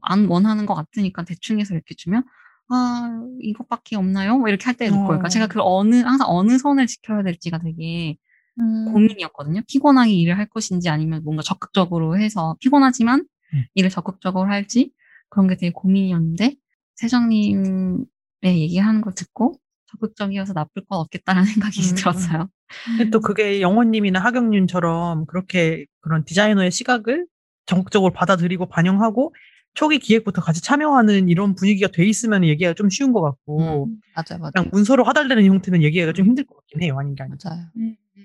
[0.01, 2.23] 안 원하는 것 같으니까 대충 해서 이렇게 주면,
[2.69, 4.37] 아, 이것밖에 없나요?
[4.37, 5.29] 뭐 이렇게 할 때도 있고, 그러니까 어.
[5.29, 8.17] 제가 그 어느, 항상 어느 선을 지켜야 될지가 되게
[8.59, 8.91] 음.
[8.91, 9.61] 고민이었거든요.
[9.67, 13.65] 피곤하게 일을 할 것인지 아니면 뭔가 적극적으로 해서 피곤하지만 음.
[13.75, 14.91] 일을 적극적으로 할지
[15.29, 16.55] 그런 게 되게 고민이었는데
[16.95, 18.05] 세정님의
[18.43, 19.55] 얘기하는 걸 듣고
[19.87, 21.95] 적극적이어서 나쁠 건 없겠다라는 생각이 음.
[21.95, 22.49] 들었어요.
[22.85, 27.25] 근데 또 그게 영호님이나 하경님처럼 그렇게 그런 디자이너의 시각을
[27.69, 29.33] 적극적으로 받아들이고 반영하고
[29.75, 34.51] 초기 기획부터 같이 참여하는 이런 분위기가 돼 있으면 얘기가 좀 쉬운 것 같고 맞아요, 맞아요.
[34.53, 36.97] 그냥 문서로 하달되는 형태는 얘기가 좀 힘들 것 같긴 해요.
[36.99, 37.37] 아닌 게 아니고.
[37.43, 37.67] 맞아요.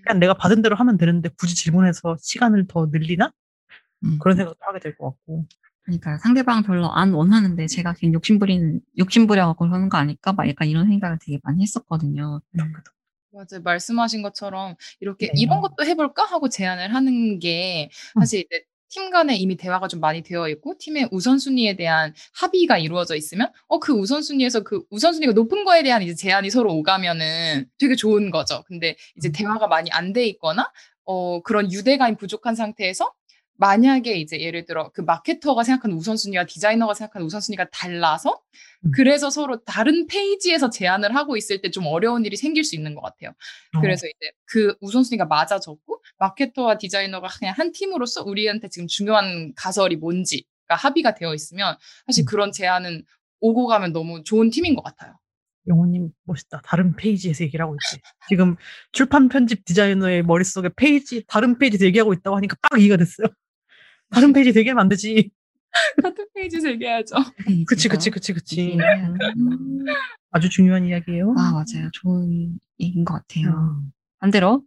[0.02, 3.30] 그냥 내가 받은 대로 하면 되는데 굳이 질문해서 시간을 더 늘리나?
[4.04, 4.18] 음.
[4.20, 5.46] 그런 생각도 하게 될 것 같고.
[5.82, 10.32] 그러니까 상대방 별로 안 원하는데 제가 괜히 욕심부리는 욕심부려갖고 그러는 거 아닐까?
[10.32, 12.40] 막 약간 이런 생각을 되게 많이 했었거든요.
[13.32, 13.60] 맞아요.
[13.62, 15.32] 말씀하신 것처럼 이렇게 네.
[15.36, 18.64] 이런 것도 해볼까 하고 제안을 하는 게 사실 이제
[18.94, 23.78] 팀 간에 이미 대화가 좀 많이 되어 있고 팀의 우선순위에 대한 합의가 이루어져 있으면 어
[23.80, 28.62] 그 우선순위에서 그 우선순위가 높은 거에 대한 이제 제안이 서로 오가면은 되게 좋은 거죠.
[28.68, 30.70] 근데 이제 대화가 많이 안 돼 있거나
[31.04, 33.12] 어 그런 유대감이 부족한 상태에서
[33.56, 38.40] 만약에 이제 예를 들어 그 마케터가 생각하는 우선순위와 디자이너가 생각하는 우선순위가 달라서
[38.94, 43.00] 그래서 서로 다른 페이지에서 제안을 하고 있을 때 좀 어려운 일이 생길 수 있는 것
[43.02, 43.32] 같아요.
[43.80, 50.44] 그래서 이제 그 우선순위가 맞아졌고 마케터와 디자이너가 그냥 한 팀으로서 우리한테 지금 중요한 가설이 뭔지가
[50.70, 51.76] 합의가 되어 있으면
[52.06, 53.04] 사실 그런 제안은
[53.40, 55.14] 오고 가면 너무 좋은 팀인 것 같아요.
[55.66, 56.60] 영호님 멋있다.
[56.64, 58.00] 다른 페이지에서 얘기를 하고 있지.
[58.28, 58.56] 지금
[58.92, 63.28] 출판 편집 디자이너의 머릿속에 페이지, 다른 페이지에서 얘기하고 있다고 하니까 딱 이해가 됐어요.
[64.10, 65.30] 다른 페이지 되게 되지.
[66.02, 67.16] 같은 페이지에서 얘기해야죠.
[67.66, 68.76] 그치, 그치, 그치, 그치.
[69.36, 69.84] 음.
[70.30, 71.34] 아주 중요한 이야기예요.
[71.36, 71.90] 아, 맞아요.
[71.92, 73.82] 좋은 얘기인 것 같아요.
[74.20, 74.62] 반대로,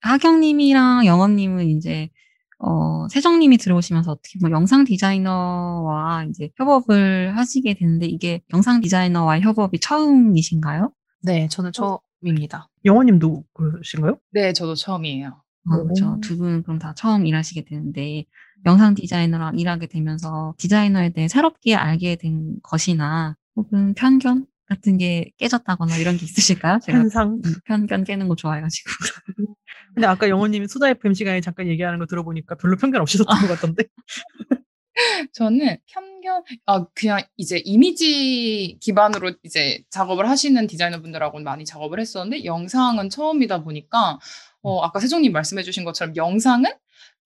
[0.00, 2.10] 하경님이랑 영원님은 이제,
[2.58, 9.80] 어, 세정님이 들어오시면서 어떻게 보면 영상 디자이너와 이제 협업을 하시게 되는데, 이게 영상 디자이너와 협업이
[9.80, 10.92] 처음이신가요?
[11.22, 12.68] 네, 저는 처음입니다.
[12.84, 14.18] 영호님도 그러신가요?
[14.32, 15.42] 네, 저도 처음이에요.
[15.70, 16.18] 어, 그렇죠.
[16.20, 18.24] 두 분 그럼 다 처음 일하시게 되는데,
[18.66, 25.96] 영상 디자이너랑 일하게 되면서 디자이너에 대해 새롭게 알게 된 것이나, 혹은 편견 같은 게 깨졌다거나
[25.96, 26.78] 이런 게 있으실까요?
[26.82, 27.40] 제가 현상.
[27.44, 28.90] 음, 편견 깨는 거 좋아해가지고.
[29.94, 33.84] 근데 아까 영호님이 수다 FM 시간에 잠깐 얘기하는 거 들어보니까 별로 편견 없으셨던 것 같던데.
[35.32, 43.10] 저는 편견, 아, 그냥 이제 이미지 기반으로 이제 작업을 하시는 디자이너분들하고는 많이 작업을 했었는데, 영상은
[43.10, 44.18] 처음이다 보니까,
[44.62, 46.72] 어, 아까 세종님 말씀해주신 것처럼 영상은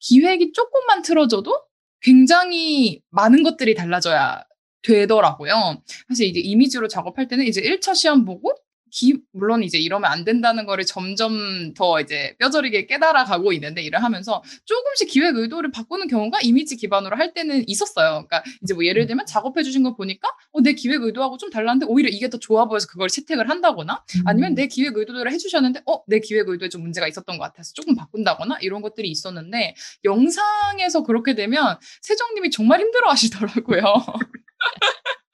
[0.08, 1.52] 기획이 조금만 틀어져도
[2.00, 4.44] 굉장히 많은 것들이 달라져야
[4.82, 5.82] 되더라고요.
[6.08, 8.54] 사실 이제 이미지로 작업할 때는 이제 1차 시험 보고,
[8.96, 14.02] 기, 물론 이제 이러면 안 된다는 거를 점점 더 이제 뼈저리게 깨달아 가고 있는데 일을
[14.02, 18.24] 하면서 조금씩 기획 의도를 바꾸는 경우가 이미지 기반으로 할 때는 있었어요.
[18.26, 21.84] 그러니까 이제 뭐 예를 들면 작업해 주신 거 보니까 어, 내 기획 의도하고 좀 달랐는데
[21.90, 26.18] 오히려 이게 더 좋아 보여서 그걸 채택을 한다거나 아니면 내 기획 의도대로 해주셨는데 어, 내
[26.20, 29.74] 기획 의도에 좀 문제가 있었던 것 같아서 조금 바꾼다거나 이런 것들이 있었는데
[30.04, 33.82] 영상에서 그렇게 되면 세정님이 정말 힘들어 하시더라고요.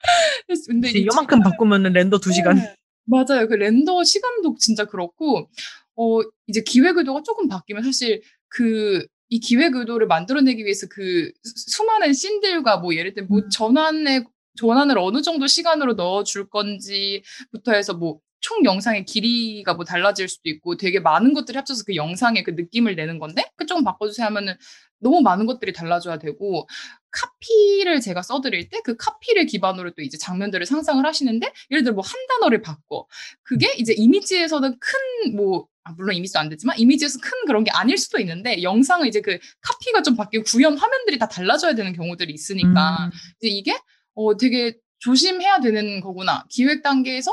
[0.67, 2.55] 근데 이만큼 바꾸면 렌더 2시간.
[2.55, 2.75] 네.
[3.05, 3.47] 맞아요.
[3.47, 5.49] 그 렌더 시간도 진짜 그렇고,
[5.95, 11.71] 어, 이제 기획 의도가 조금 바뀌면 사실 그, 이 기획 의도를 만들어내기 위해서 그 수-
[11.77, 14.23] 수많은 씬들과 뭐 예를 들면 뭐 전환에,
[14.57, 20.75] 전환을 어느 정도 시간으로 넣어줄 건지부터 해서 뭐 총 영상의 길이가 뭐 달라질 수도 있고
[20.75, 24.55] 되게 많은 것들이 합쳐서 그 영상의 그 느낌을 내는 건데 그 조금 바꿔주세요 하면은
[24.99, 26.67] 너무 많은 것들이 달라져야 되고
[27.11, 32.03] 카피를 제가 써드릴 때 그 카피를 기반으로 또 이제 장면들을 상상을 하시는데 예를 들어 뭐
[32.03, 33.07] 한 단어를 바꿔.
[33.43, 38.19] 그게 이제 이미지에서는 큰뭐 아, 물론 이미지도 안 되지만 이미지에서 큰 그런 게 아닐 수도
[38.19, 43.11] 있는데 영상은 이제 그 카피가 좀 바뀌고 구현 화면들이 다 달라져야 되는 경우들이 있으니까 음.
[43.39, 43.77] 이제 이게
[44.15, 46.43] 어 되게 조심해야 되는 거구나.
[46.49, 47.31] 기획 단계에서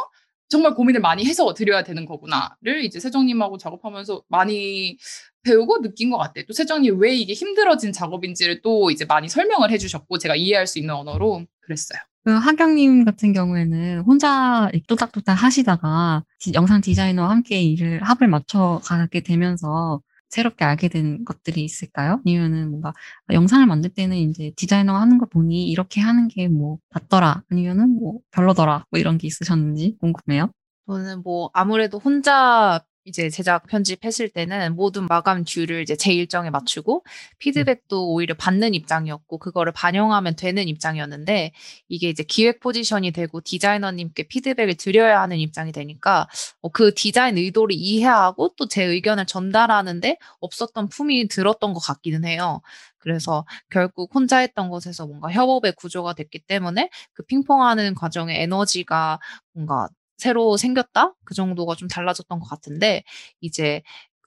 [0.51, 4.99] 정말 고민을 많이 해서 드려야 되는 거구나를 이제 세정님하고 작업하면서 많이
[5.45, 6.45] 배우고 느낀 것 같아요.
[6.47, 10.95] 또 세정님 왜 이게 힘들어진 작업인지를 또 이제 많이 설명을 해주셨고 제가 이해할 수 있는
[10.95, 12.01] 언어로 그랬어요.
[12.25, 19.21] 그 하경님 같은 경우에는 혼자 또닥또닥 하시다가 디- 영상 디자이너와 함께 일을 합을 맞춰 가게
[19.21, 22.21] 되면서 새롭게 알게 된 것들이 있을까요?
[22.25, 22.93] 아니면은 뭔가
[23.33, 28.87] 영상을 만들 때는 이제 디자이너가 하는 걸 보니 이렇게 하는 게뭐 맞더라 아니면은 뭐 별로더라
[28.91, 30.51] 뭐 이런 게 있으셨는지 궁금해요.
[30.87, 37.05] 저는 뭐 아무래도 혼자 이제 제작 편집했을 때는 모든 마감 듀를 이제 제 일정에 맞추고
[37.39, 41.53] 피드백도 오히려 받는 입장이었고 그거를 반영하면 되는 입장이었는데
[41.89, 46.29] 이게 이제 기획 포지션이 되고 디자이너님께 피드백을 드려야 하는 입장이 되니까
[46.61, 52.61] 어, 그 디자인 의도를 이해하고 또 제 의견을 전달하는데 없었던 품이 들었던 것 같기는 해요.
[52.99, 59.19] 그래서 결국 혼자 했던 것에서 뭔가 협업의 구조가 됐기 때문에 그 핑퐁하는 과정에 에너지가
[59.55, 59.89] 뭔가
[60.21, 61.15] 새로 생겼다?
[61.25, 63.03] 그 정도가 좀 달라졌던 것 같은데,
[63.41, 63.83] 이제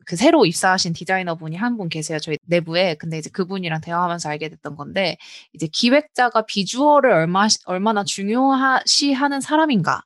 [0.06, 2.20] 그 새로 입사하신 디자이너 분이 한 분 계세요.
[2.20, 2.96] 저희 내부에.
[2.96, 5.18] 근데 이제 그분이랑 대화하면서 알게 됐던 건데,
[5.54, 10.04] 이제 기획자가 비주얼을 얼마, 얼마나 중요시 하는 사람인가가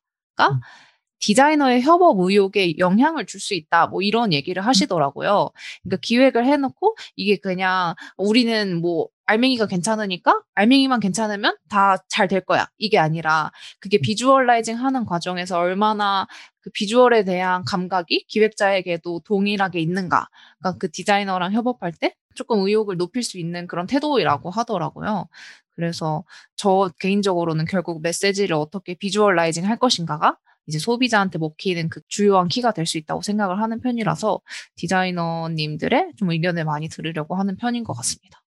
[1.20, 3.88] 디자이너의 협업 의욕에 영향을 줄 수 있다.
[3.88, 5.50] 뭐 이런 얘기를 하시더라고요.
[5.84, 12.68] 그러니까 기획을 해놓고 이게 그냥 우리는 뭐 알맹이가 괜찮으니까 알맹이만 괜찮으면 다 잘 될 거야.
[12.78, 16.28] 이게 아니라 그게 visualizing 하는 과정에서 얼마나
[16.62, 20.28] 그 visual에 대한 감각이 기획자에게도 동일하게 있는가.
[20.60, 25.28] 그러니까 그 디자이너랑 협업할 때 조금 의욕을 높일 수 있는 그런 태도라고 하더라고요.
[25.76, 26.24] 그래서
[26.56, 32.86] 저 개인적으로는 결국 메시지를 어떻게 visualizing 할 것인가가 이제 소비자한테 먹히는 그 주요한 key가 될
[32.86, 34.40] 수 있다고 생각을 하는 편이라서
[34.76, 38.42] 디자이너님들의 좀 의견을 많이 들으려고 하는 편인 것 같습니다.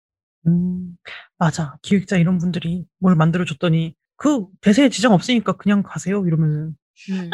[0.47, 0.97] 음,
[1.39, 1.77] 맞아.
[1.83, 6.25] 기획자 이런 분들이 뭘 만들어줬더니 그 대세에 지장 없으니까 그냥 가세요.
[6.27, 6.77] 이러면은.
[7.11, 7.31] 음.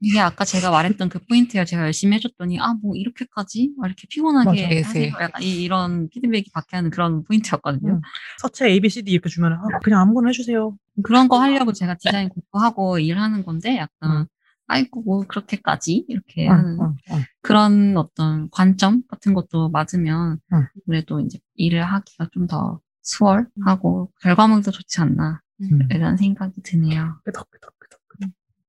[0.00, 4.82] 이게 아까 제가 말했던 그 포인트를 제가 열심히 해줬더니 아 뭐 이렇게까지 막 이렇게 피곤하게.
[4.82, 5.12] 하세요.
[5.20, 7.94] 약간 이, 이런 피드백이 받게 하는 그런 포인트였거든요.
[7.94, 8.00] 음.
[8.40, 10.76] 서체 A, B, C, D 이렇게 주면 아, 그냥 아무거나 해주세요.
[11.02, 14.26] 그런 거 하려고 제가 디자인 공부하고 일하는 건데 약간 음.
[14.68, 17.22] 아이고 뭐 그렇게까지 이렇게 응, 하는 응, 응.
[17.42, 20.66] 그런 어떤 관점 같은 것도 맞으면 응.
[20.86, 25.88] 그래도 이제 일을 하기가 좀 더 수월하고 결과물도 좋지 않나 음.
[25.90, 27.20] 이런 생각이 드네요.
[27.24, 28.00] 끄덕끄덕끄덕.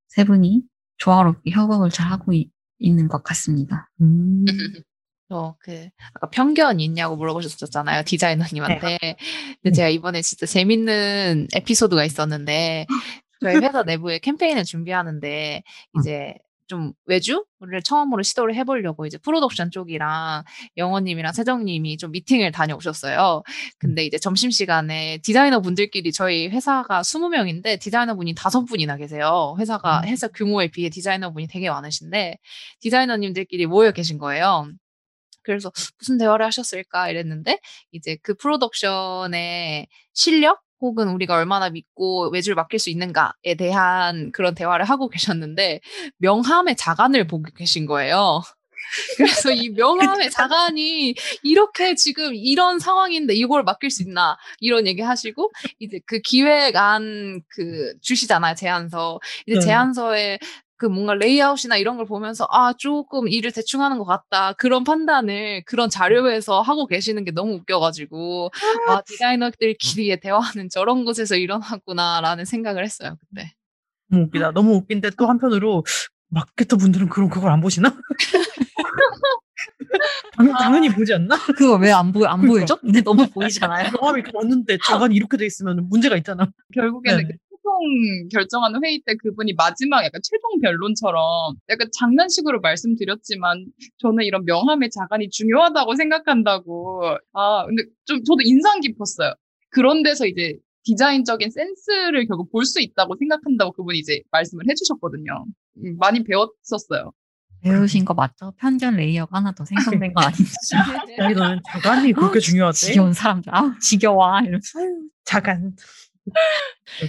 [0.08, 0.64] 세 분이
[0.98, 3.90] 조화롭게 협업을 잘 하고 이- 있는 것 같습니다.
[4.02, 4.46] 음.
[5.30, 8.98] 저그 아까 편견 있냐고 물어보셨었잖아요 디자이너님한테.
[9.62, 12.88] 근데 제가 이번에 진짜 재밌는 에피소드가 있었는데
[13.42, 15.64] 저희 회사 내부에 캠페인을 준비하는데
[16.00, 16.36] 이제
[16.70, 20.44] 좀 외주를 처음으로 시도를 해보려고 이제 프로덕션 쪽이랑
[20.78, 23.44] 영원님이랑 세정님이 좀 미팅을 다녀오셨어요.
[23.80, 29.56] 근데 이제 점심시간에 디자이너 분들끼리 저희 회사가 20명인데 디자이너 분이 5분이나 계세요.
[29.60, 32.38] 회사가 회사 규모에 비해 디자이너 분이 되게 많으신데
[32.82, 34.68] 디자이너님들끼리 모여 계신 거예요.
[35.42, 37.60] 그래서 무슨 대화를 하셨을까 이랬는데
[37.92, 44.86] 이제 그 프로덕션의 실력 혹은 우리가 얼마나 믿고 외주를 맡길 수 있는가에 대한 그런 대화를
[44.86, 45.82] 하고 계셨는데
[46.18, 48.42] 명함의 자간을 보고 계신 거예요.
[49.18, 51.14] 그래서 이 명함의 자간이
[51.44, 57.94] 이렇게 지금 이런 상황인데 이걸 맡길 수 있나 이런 얘기 하시고 이제 그 기획안 그
[58.02, 59.66] 주시잖아요 제안서 이제 네.
[59.66, 60.40] 제안서에
[60.80, 65.64] 그 뭔가 레이아웃이나 이런 걸 보면서 아 조금 일을 대충 하는 것 같다 그런 판단을
[65.66, 68.50] 그런 자료에서 하고 계시는 게 너무 웃겨가지고
[68.88, 73.52] 아 디자이너들끼리의 대화는 저런 곳에서 일어나구나라는 생각을 했어요 그때.
[74.10, 74.52] 너무 웃기다.
[74.52, 75.84] 너무 웃긴데 또 한편으로
[76.30, 77.94] 마케터 분들은 그럼 그걸 안 보시나?
[80.38, 81.36] 당연, 당연히 보지 않나?
[81.58, 82.78] 그거 왜 안 보여 안 보이죠?
[82.78, 83.92] 근데 너무 보이잖아요.
[84.16, 86.48] 이렇게 왔는데 자간이 이렇게 돼 있으면 문제가 있잖아.
[86.74, 87.34] 결국에는 네.
[87.70, 93.66] 그 최종 결정하는 회의 때 그분이 마지막 약간 최종 변론처럼 약간 장난식으로 말씀드렸지만
[94.00, 97.18] 저는 이런 명함의 자간이 중요하다고 생각한다고.
[97.34, 99.34] 아, 근데 좀 저도 인상 깊었어요.
[99.70, 105.46] 그런 데서 이제 디자인적인 센스를 결국 볼 수 있다고 생각한다고 그분이 이제 말씀을 해주셨거든요.
[105.84, 107.12] 음, 많이 배웠었어요.
[107.62, 108.54] 배우신 거 맞죠?
[108.58, 110.46] 편견 레이어가 하나 더 생성된 거 아닌지.
[111.20, 112.78] 아니, 너는 자간이 그렇게 중요하대?
[112.78, 113.54] 지겨운 사람들.
[113.54, 114.40] 아 지겨워.
[114.40, 114.80] 이러면서.
[115.26, 115.74] 자간.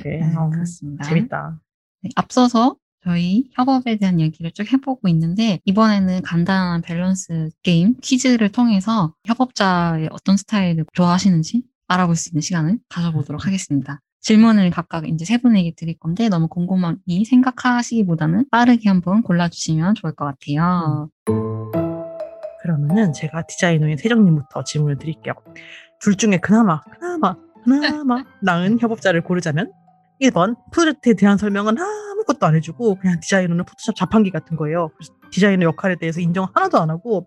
[0.05, 1.05] 네, 어, 그렇습니다.
[1.05, 1.61] 재밌다.
[2.03, 9.15] 네, 앞서서 저희 협업에 대한 얘기를 쭉 해보고 있는데 이번에는 간단한 밸런스 게임 퀴즈를 통해서
[9.25, 14.01] 협업자의 어떤 스타일을 좋아하시는지 알아볼 수 있는 시간을 가져보도록 하겠습니다.
[14.21, 20.27] 질문을 각각 이제 세 분에게 드릴 건데 너무 곰곰이 생각하시기보다는 빠르게 한번 골라주시면 좋을 것
[20.27, 21.09] 같아요.
[22.63, 25.33] 그러면은 제가 디자이너인 세정님부터 질문을 드릴게요.
[26.01, 27.35] 둘 중에 그나마, 그나마,
[27.65, 29.73] 그나마 나은 협업자를 고르자면
[30.21, 34.91] 1번 프로젝트에 대한 설명은 아무것도 안 해주고 그냥 디자이너는 포토샵 자판기 같은 거예요.
[34.97, 37.27] 그래서 디자이너 역할에 대해서 인정 하나도 안 하고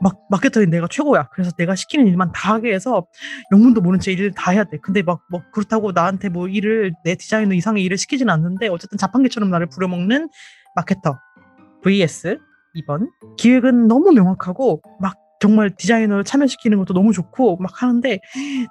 [0.00, 1.28] 막 마케터인 내가 최고야.
[1.32, 3.06] 그래서 내가 시키는 일만 다 하게 해서
[3.52, 4.78] 영문도 모른 채 일을 다 해야 돼.
[4.80, 9.50] 근데 막 뭐 그렇다고 나한테 뭐 일을 내 디자이너 이상의 일을 시키지는 않는데 어쨌든 자판기처럼
[9.50, 10.28] 나를 부려먹는
[10.76, 11.18] 마케터
[11.82, 12.38] vs
[12.76, 18.20] 2번 기획은 너무 명확하고 막 정말 디자이너를 참여시키는 것도 너무 좋고 막 하는데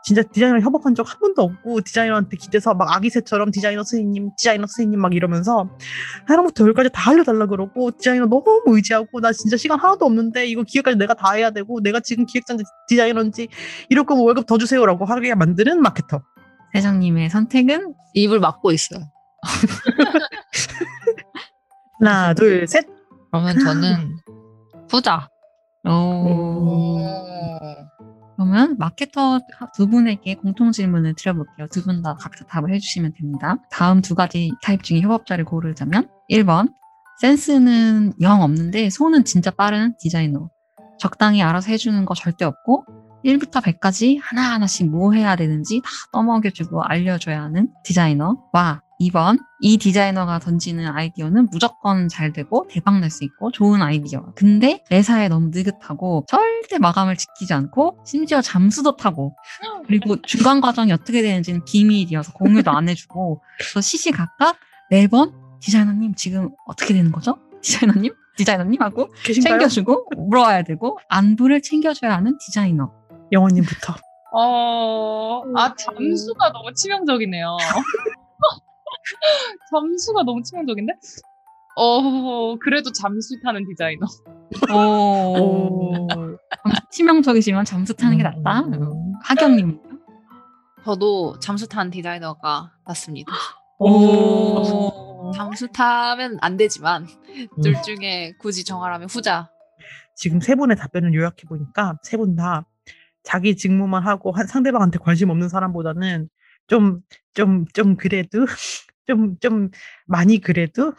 [0.03, 4.99] 진짜 디자이너 협업한 적 한 번도 없고 디자이너한테 기대서 막 아기새처럼 디자이너 선생님 디자이너 선생님
[4.99, 5.69] 막 이러면서
[6.25, 10.97] 하나부터 열까지 다 알려달라 그러고 디자이너 너무 의지하고 나 진짜 시간 하나도 없는데 이거 기획까지
[10.97, 13.47] 내가 다 해야 되고 내가 지금 기획자인지 디자이너인지
[13.89, 16.21] 이럴 거면 월급 더 주세요라고 하게 만드는 마케터
[16.73, 18.99] 세정님의 선택은 입을 막고 있어요.
[21.99, 22.85] 하나 둘셋
[23.31, 24.17] 그러면 저는
[24.91, 25.29] 후자.
[25.87, 26.99] 오.
[28.35, 29.39] 그러면 마케터
[29.75, 31.67] 두 분에게 공통 질문을 드려볼게요.
[31.71, 33.57] 두 분 다 각자 답을 해주시면 됩니다.
[33.71, 36.71] 다음 두 가지 타입 중에 협업자를 고르자면 1번
[37.19, 40.49] 센스는 영 없는데 손은 진짜 빠른 디자이너.
[40.99, 42.85] 적당히 알아서 해주는 거 절대 없고
[43.25, 50.39] 1부터 100까지 하나하나씩 뭐 해야 되는지 다 떠먹여주고 알려줘야 하는 디자이너 와 2번 이 디자이너가
[50.39, 56.25] 던지는 아이디어는 무조건 잘 되고 대박 날 수 있고 좋은 아이디어 근데 매사에 너무 느긋하고
[56.27, 59.35] 절대 마감을 지키지 않고 심지어 잠수도 타고
[59.85, 64.57] 그리고 중간 과정이 어떻게 되는지는 비밀이어서 공유도 안 해주고 그래서 시시각각
[64.89, 67.37] 매번 디자이너님 지금 어떻게 되는 거죠?
[67.61, 68.13] 디자이너님?
[68.37, 69.53] 디자이너님 하고 계신가요?
[69.59, 72.91] 챙겨주고 물어와야 되고 안부를 챙겨줘야 하는 디자이너
[73.31, 73.95] 영원님부터
[74.33, 77.57] 어, 아, 잠수가 너무 치명적이네요.
[79.71, 80.93] 잠수가 너무 치명적인데?
[81.75, 84.05] 어, 그래도 잠수 타는 디자이너.
[84.73, 86.07] 오.
[86.91, 88.63] 치명적이지만 잠수 타는 게 낫다.
[89.23, 89.79] 하경님.
[90.83, 93.31] 저도 잠수 탄 디자이너가 맞습니다.
[93.79, 95.31] 오.
[95.35, 97.05] 잠수 타면 안 되지만
[97.61, 99.49] 둘 중에 굳이 정하라면 후자.
[100.15, 102.65] 지금 세 분의 답변을 요약해 보니까 세 분 다
[103.23, 106.29] 자기 직무만 하고 한 상대방한테 관심 없는 사람보다는
[106.67, 107.01] 좀
[107.33, 108.45] 좀좀 그래도
[109.07, 109.69] 좀 좀
[110.05, 110.93] 많이 그래도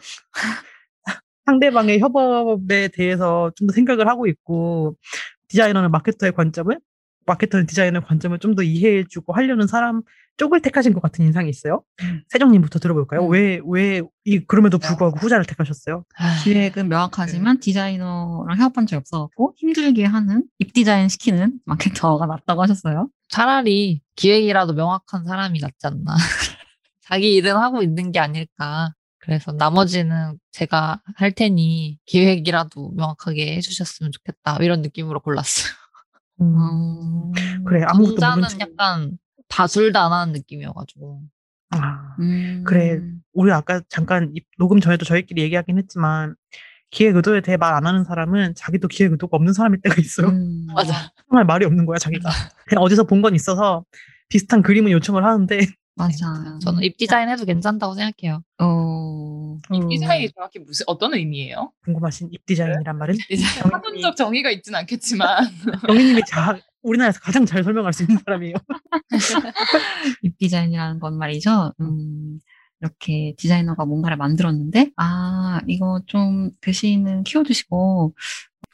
[1.45, 4.95] 상대방의 협업에 대해서 좀 더 생각을 하고 있고
[5.49, 6.77] 디자이너는 마케터의 관점을
[7.25, 10.01] 마케터는 디자이너의 관점을 좀 더 이해해주고 하려는 사람
[10.37, 11.83] 쪽을 택하신 것 같은 인상이 있어요.
[12.29, 13.25] 세정님부터 들어볼까요?
[13.27, 16.05] 왜왜 이 그럼에도 불구하고 후자를 택하셨어요?
[16.43, 23.09] 기획은 명확하지만 디자이너랑 협업한 적이 없어갖고 힘들게 하는 입 디자인 시키는 마케터가 낫다고 하셨어요.
[23.27, 26.15] 차라리 기획이라도 명확한 사람이 낫지 않나.
[27.09, 28.93] 자기 일은 하고 있는 게 아닐까.
[29.17, 34.57] 그래서 나머지는 제가 할 테니 기획이라도 명확하게 해주셨으면 좋겠다.
[34.61, 35.73] 이런 느낌으로 골랐어요.
[36.41, 37.31] 음.
[37.65, 39.17] 그래 아무것도 공자는 모른 채 약간
[39.49, 41.21] 다술다나는 느낌이어가지고.
[41.71, 42.63] 아, 음.
[42.65, 42.99] 그래
[43.33, 46.35] 우리 아까 잠깐 이- 녹음 전에도 저희끼리 얘기하긴 했지만
[46.91, 50.27] 기획 의도에 대해 말 안 하는 사람은 자기도 기획 의도가 없는 사람일 때가 있어요.
[50.29, 50.65] 음.
[50.73, 51.11] 맞아.
[51.27, 52.29] 정말 말이 없는 거야 자기가.
[52.67, 53.83] 그냥 어디서 본 건 있어서
[54.29, 55.59] 비슷한 그림을 요청을 하는데
[55.99, 56.57] 맞아.
[56.61, 58.41] 저는 입 디자인 해도 괜찮다고 생각해요.
[58.59, 59.57] 어.
[59.73, 61.71] 이 디자인이 정확히 무슨, 어떤 의미예요?
[61.83, 63.15] 궁금하신 입 디자인이란 말은
[63.69, 65.45] 사전적 정의가 있진 않겠지만.
[65.89, 68.55] 영희님이 자 우리나라에서 가장 잘 설명할 수 있는 사람이에요.
[70.23, 71.73] 입 디자인이라는 건 말이죠.
[71.81, 72.39] 음,
[72.81, 78.15] 이렇게 디자이너가 뭔가를 만들었는데, 아, 이거 좀 대신은 키워주시고,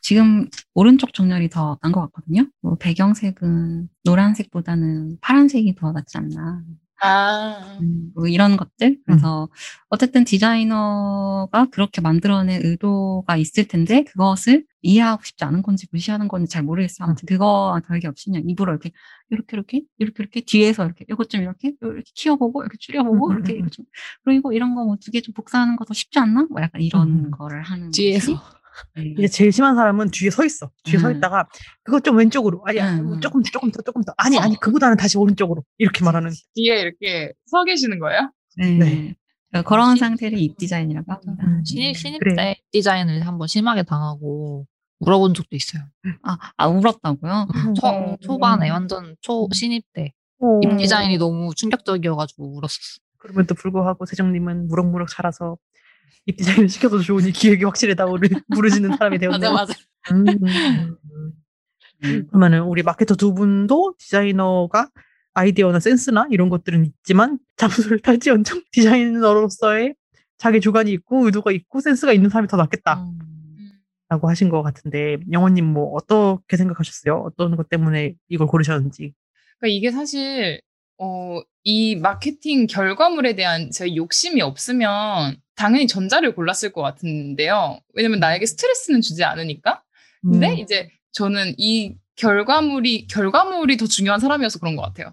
[0.01, 2.47] 지금 오른쪽 정렬이 더 나은 것 같거든요.
[2.61, 6.61] 뭐 배경색은 노란색보다는 파란색이 더 낫지 않나.
[7.01, 7.77] 아.
[7.81, 8.99] 음, 뭐 이런 것들.
[9.05, 9.49] 그래서
[9.89, 16.63] 어쨌든 디자이너가 그렇게 만들어낸 의도가 있을 텐데 그것을 이해하고 싶지 않은 건지 무시하는 건지 잘
[16.63, 17.05] 모르겠어요.
[17.07, 18.91] 아무튼 그거와 별게 없이 그냥 입으로 이렇게
[19.29, 23.53] 이렇게 이렇게 이렇게 이렇게 뒤에서 이렇게 이것 좀 이렇게 이렇게 키워보고 이렇게 줄여보고 음, 이렇게
[23.53, 23.85] 음, 이거 좀
[24.23, 26.47] 그리고 이런 거 뭐 두 개 좀 복사하는 거 더 쉽지 않나?
[26.49, 27.31] 뭐 약간 이런 음.
[27.31, 28.33] 거를 하는 뒤에서.
[28.95, 29.13] 네.
[29.17, 30.71] 이제 제일 심한 사람은 뒤에 서 있어.
[30.83, 31.17] 뒤에 서 음.
[31.17, 31.47] 있다가
[31.83, 33.05] 그거 좀 왼쪽으로 아니야 음.
[33.05, 36.31] 뭐 조금 더 조금 더 조금 더 아니 아니 그보다는 다시 오른쪽으로 이렇게 말하는.
[36.55, 38.31] 뒤에 이렇게 서 계시는 거예요?
[38.57, 38.77] 네.
[38.77, 39.15] 네.
[39.51, 41.45] 그러니까 그런 상태를 입 디자인이라고 합니다.
[41.47, 41.63] 음.
[41.63, 42.35] 신입, 신입 그래.
[42.35, 44.65] 때 디자인을 한번 심하게 당하고
[44.99, 45.83] 물어본 적도 있어요.
[46.23, 47.47] 아, 아 울었다고요?
[47.79, 50.13] 초, 초반에 완전 초 신입 때.
[50.63, 52.99] 입 디자인이 너무 충격적이어가지고 울었었어.
[53.17, 55.57] 그럼에도 불구하고 세정님은 무럭무럭 자라서
[56.25, 58.17] 입 디자인을 시켜서 좋으니 기획이 확실하다고
[58.53, 59.55] 부르시는 사람이 되었네요.
[60.11, 60.97] 음, 음,
[62.03, 62.27] 음.
[62.27, 64.89] 그러면은 우리 마케터 두 분도 디자이너가
[65.33, 69.95] 아이디어나 센스나 이런 것들은 있지만 잠수를 탈지언정 디자이너로서의
[70.37, 73.07] 자기 주관이 있고 의도가 있고 센스가 있는 사람이 더 낫겠다
[74.09, 74.29] 라고 음.
[74.29, 77.23] 하신 것 같은데 영원님 뭐 어떻게 생각하셨어요?
[77.25, 79.13] 어떤 것 때문에 이걸 고르셨는지?
[79.59, 80.61] 그러니까 이게 사실
[80.97, 87.79] 어, 이 마케팅 결과물에 대한 제 욕심이 없으면 당연히 전자를 골랐을 것 같은데요.
[87.93, 89.83] 왜냐면 나에게 스트레스는 주지 않으니까.
[90.21, 90.57] 근데 음.
[90.57, 95.11] 이제 저는 이 결과물이 결과물이 더 중요한 사람이어서 그런 것 같아요.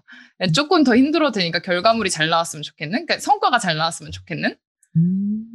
[0.53, 4.55] 조금 더 힘들어도 되니까 결과물이 잘 나왔으면 좋겠는, 그러니까 성과가 잘 나왔으면 좋겠는.
[4.95, 5.45] 음.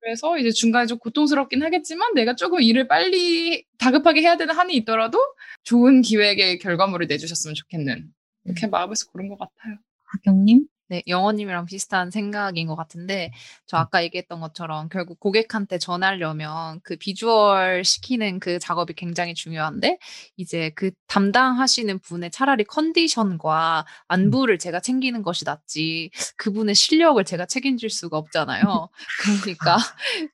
[0.00, 5.18] 그래서 이제 중간에 좀 고통스럽긴 하겠지만 내가 조금 일을 빨리 다급하게 해야 되는 한이 있더라도
[5.64, 8.08] 좋은 기획의 결과물을 내주셨으면 좋겠는
[8.44, 9.78] 이렇게 마음에서 고른 것 같아요.
[10.04, 10.66] 하경님?
[10.88, 13.32] 네, 영어님이랑 비슷한 생각인 것 같은데,
[13.66, 19.98] 저 아까 얘기했던 것처럼 결국 고객한테 전하려면 그 비주얼 시키는 그 작업이 굉장히 중요한데,
[20.36, 27.90] 이제 그 담당하시는 분의 차라리 컨디션과 안부를 제가 챙기는 것이 낫지, 그분의 실력을 제가 책임질
[27.90, 28.88] 수가 없잖아요.
[29.44, 29.78] 그러니까,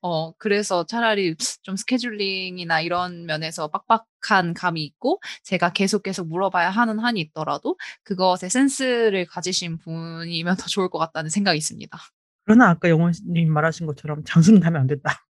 [0.02, 6.70] 어, 그래서 차라리 좀 스케줄링이나 이런 면에서 빡빡 한 감이 있고, 제가 계속 계속 물어봐야
[6.70, 11.98] 하는 한이 있더라도, 그것에 센스를 가지신 분이면 더 좋을 것 같다는 생각이 있습니다.
[12.44, 15.24] 그러나 아까 영원님 말하신 것처럼 장수는 하면 안 된다.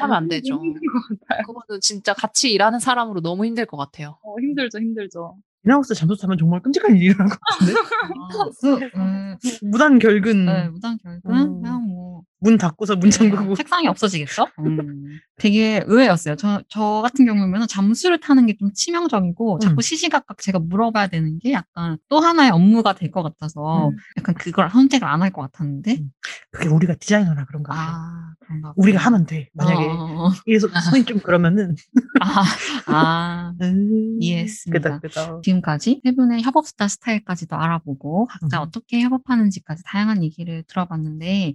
[0.00, 0.60] 하면 안 되죠.
[1.46, 4.18] 그거는 진짜 같이 일하는 사람으로 너무 힘들 것 같아요.
[4.22, 5.36] 어, 힘들죠, 힘들죠.
[5.64, 7.72] 인하우스 잠수 타면 정말 끔찍한 일이 일어날 것 같은데?
[8.92, 10.46] 그, 음, 무단 결근.
[10.46, 11.30] 네, 무단 결근?
[11.30, 11.62] 음.
[11.62, 12.19] 그냥 뭐.
[12.40, 13.54] 문 닫고서 문 잠그고.
[13.54, 14.48] 책상이 없어지겠죠?
[14.60, 15.18] 음.
[15.36, 16.36] 되게 의외였어요.
[16.36, 19.80] 저, 저 같은 경우에는 잠수를 타는 게 좀 치명적이고, 자꾸 음.
[19.80, 23.96] 시시각각 제가 물어봐야 되는 게 약간 또 하나의 업무가 될 것 같아서, 음.
[24.18, 26.00] 약간 그걸 선택을 안 할 것 같았는데,
[26.50, 27.88] 그게 우리가 디자이너라 그런가 봐요.
[27.90, 28.72] 아, 그런가.
[28.76, 28.98] 우리가.
[29.00, 29.48] 하면 돼.
[29.54, 30.30] 만약에 어, 어.
[30.46, 31.74] 이래서 손이 좀 그러면은
[32.20, 32.44] 아,
[32.86, 34.98] 아, 음, 이해했습니다.
[34.98, 35.40] 그다 그다.
[35.42, 38.62] 지금까지 세 분의 협업 스타 스타일까지도 알아보고 각자 음.
[38.62, 41.54] 어떻게 협업하는지까지 다양한 얘기를 들어봤는데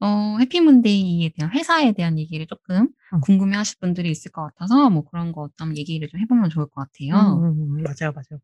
[0.00, 3.20] 어, 해피문데이에 대한 회사에 대한 얘기를 조금 음.
[3.22, 6.74] 궁금해 하실 분들이 있을 것 같아서 뭐 그런 거 어떤 얘기를 좀 해보면 좋을 것
[6.86, 7.38] 같아요.
[7.38, 8.40] 음, 음, 맞아요, 맞아요.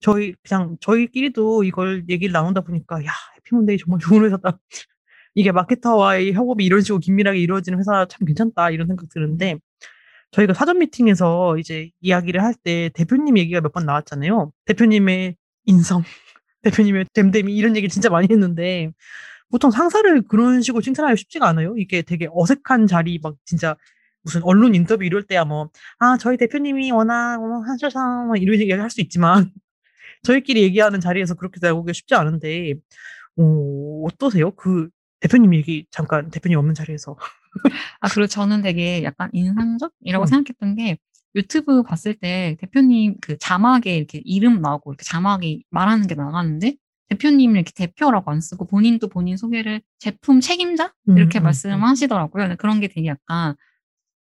[0.00, 4.58] 저희 그냥 저희끼리도 이걸 얘기를 나눈다 보니까 야 해피문데이 정말 좋은 회사다.
[5.34, 9.56] 이게 마케터와의 협업이 이런 식으로 긴밀하게 이루어지는 회사 참 괜찮다 이런 생각 드는데
[10.30, 14.52] 저희가 사전 미팅에서 이제 이야기를 할 때 대표님 얘기가 몇 번 나왔잖아요.
[14.64, 15.36] 대표님의
[15.66, 16.02] 인성,
[16.62, 18.90] 대표님의 됨됨이 이런 얘기 진짜 많이 했는데
[19.50, 21.76] 보통 상사를 그런 식으로 칭찬하기 쉽지가 않아요.
[21.78, 23.76] 이게 되게 어색한 자리 막 진짜
[24.22, 28.72] 무슨 언론 인터뷰 이럴 때야 뭐, 아, 저희 대표님이 워낙, 뭐, 하셔서, 뭐 이런 얘기
[28.72, 29.50] 할 수 있지만,
[30.24, 32.74] 저희끼리 얘기하는 자리에서 그렇게 나오기가 쉽지 않은데,
[33.38, 34.52] 어, 어떠세요?
[34.52, 34.88] 그,
[35.20, 37.16] 대표님 얘기, 잠깐, 대표님 없는 자리에서.
[38.00, 40.26] 아, 그리고 저는 되게 약간 인상적이라고 음.
[40.26, 40.98] 생각했던 게
[41.34, 46.76] 유튜브 봤을 때 대표님 그 자막에 이렇게 이름 나오고 이렇게 자막이 말하는 게 나가는데
[47.08, 50.92] 대표님을 이렇게 대표라고 안 쓰고 본인도 본인 소개를 제품 책임자?
[51.06, 52.44] 이렇게 음, 음, 말씀하시더라고요.
[52.44, 53.54] 근데 그런 게 되게 약간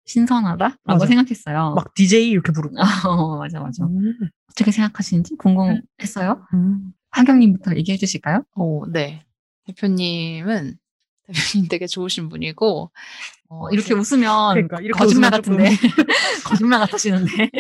[0.07, 1.07] 신선하다라고 맞아.
[1.07, 1.75] 생각했어요.
[1.77, 2.75] 막 DJ 이렇게 부르고.
[3.09, 3.85] 어, 맞아, 맞아.
[3.85, 4.15] 음,
[4.51, 6.47] 어떻게 생각하시는지 궁금했어요.
[6.55, 6.93] 음.
[7.11, 8.43] 하경님부터 얘기해 주실까요?
[8.57, 9.25] 오, 네.
[9.67, 10.77] 대표님은
[11.63, 12.91] 대표님 되게 좋으신 분이고
[13.49, 15.71] 어, 이렇게 제- 웃으면 그러니까, 이렇게 거짓말 웃으면 같은데.
[16.45, 17.51] 거짓말 같으시는데.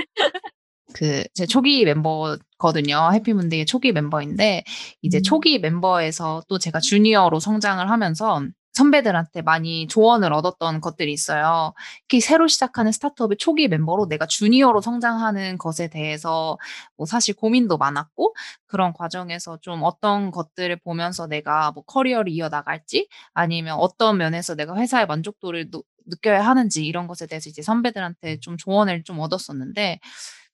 [0.95, 3.11] 그, 제 초기 멤버거든요.
[3.14, 4.64] 해피문데이의 초기 멤버인데,
[5.03, 5.22] 이제 음.
[5.22, 8.43] 초기 멤버에서 또 제가 주니어로 성장을 하면서
[8.74, 11.74] 선배들한테 많이 조언을 얻었던 것들이 있어요.
[12.03, 16.57] 특히 새로 시작하는 스타트업의 초기 멤버로 내가 주니어로 성장하는 것에 대해서
[16.97, 18.34] 뭐 사실 고민도 많았고,
[18.66, 25.07] 그런 과정에서 좀 어떤 것들을 보면서 내가 뭐 커리어를 이어나갈지, 아니면 어떤 면에서 내가 회사의
[25.07, 30.01] 만족도를 노- 느껴야 하는지 이런 것에 대해서 이제 선배들한테 좀 조언을 좀 얻었었는데,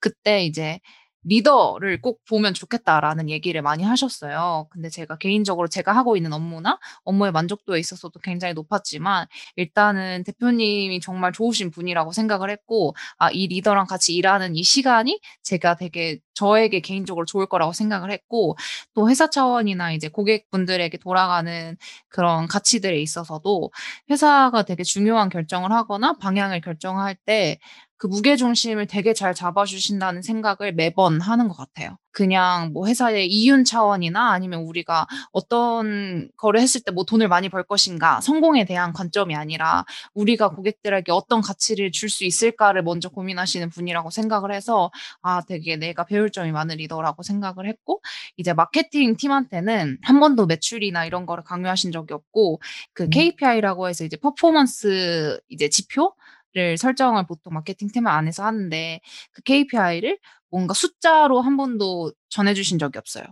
[0.00, 0.80] 그때 이제
[1.24, 4.68] 리더를 꼭 보면 좋겠다라는 얘기를 많이 하셨어요.
[4.70, 9.26] 근데 제가 개인적으로 제가 하고 있는 업무나 업무의 만족도에 있어서도 굉장히 높았지만
[9.56, 15.76] 일단은 대표님이 정말 좋으신 분이라고 생각을 했고 아, 이 리더랑 같이 일하는 이 시간이 제가
[15.76, 18.56] 되게 저에게 개인적으로 좋을 거라고 생각을 했고
[18.94, 21.76] 또 회사 차원이나 이제 고객분들에게 돌아가는
[22.08, 23.70] 그런 가치들에 있어서도
[24.10, 27.58] 회사가 되게 중요한 결정을 하거나 방향을 결정할 때
[27.98, 31.98] 그 무게중심을 되게 잘 잡아주신다는 생각을 매번 하는 것 같아요.
[32.18, 37.62] 그냥 뭐 회사의 이윤 차원이나 아니면 우리가 어떤 거를 했을 때 뭐 돈을 많이 벌
[37.62, 39.84] 것인가, 성공에 대한 관점이 아니라
[40.14, 44.90] 우리가 고객들에게 어떤 가치를 줄 수 있을까를 먼저 고민하시는 분이라고 생각을 해서
[45.22, 48.00] 아, 되게 내가 배울 점이 많은 리더라고 생각을 했고,
[48.38, 52.60] 이제 마케팅 팀한테는 한 번도 매출이나 이런 거를 강요하신 적이 없고,
[52.94, 53.10] 그 음.
[53.10, 56.14] KPI라고 해서 이제 퍼포먼스 이제 지표?
[56.54, 59.00] 를 설정을 보통 마케팅 팀 안에서 하는데
[59.32, 60.18] 그 KPI를
[60.50, 63.24] 뭔가 숫자로 한 번도 전해주신 적이 없어요.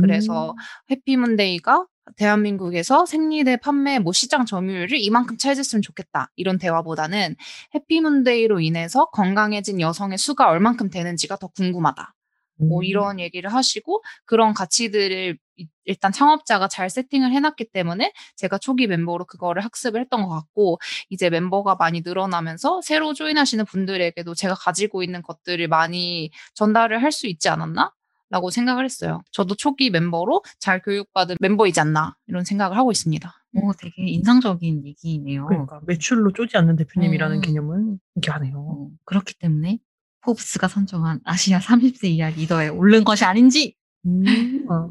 [0.00, 0.56] 그래서 음.
[0.90, 1.86] 해피문데이가
[2.16, 7.36] 대한민국에서 생리대 판매 뭐 시장 점유율을 이만큼 차지했으면 좋겠다 이런 대화보다는
[7.74, 12.14] 해피문데이로 인해서 건강해진 여성의 수가 얼만큼 되는지가 더 궁금하다.
[12.58, 12.84] 뭐 음.
[12.84, 15.38] 이런 얘기를 하시고 그런 가치들을 이-
[15.84, 20.78] 일단 창업자가 잘 세팅을 해놨기 때문에 제가 초기 멤버로 그거를 학습을 했던 것 같고
[21.10, 27.26] 이제 멤버가 많이 늘어나면서 새로 조인하시는 분들에게도 제가 가지고 있는 것들을 많이 전달을 할 수
[27.26, 27.92] 있지 않았나?
[28.30, 29.20] 라고 생각을 했어요.
[29.30, 33.30] 저도 초기 멤버로 잘 교육받은 멤버이지 않나 이런 생각을 하고 있습니다.
[33.56, 35.44] 오, 되게 인상적인 얘기네요.
[35.46, 37.40] 그러니까 매출로 쪼지 않는 대표님이라는 음.
[37.42, 38.56] 개념은 신기하네요.
[38.56, 39.78] 어, 그렇기 때문에
[40.22, 43.74] 포브스가 선정한 아시아 30세 이하 리더에 오른 것이 아닌지
[44.06, 44.66] 음.
[44.70, 44.88] 어.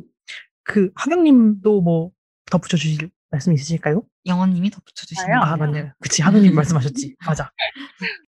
[0.64, 2.12] 그 하경님도 뭐
[2.52, 4.04] 덧붙여 주실 말씀 있으실까요?
[4.26, 5.92] 영원님이 덧붙여 주시면 아 맞네요.
[6.00, 7.16] 그치 하경님 말씀하셨지.
[7.26, 7.52] 맞아.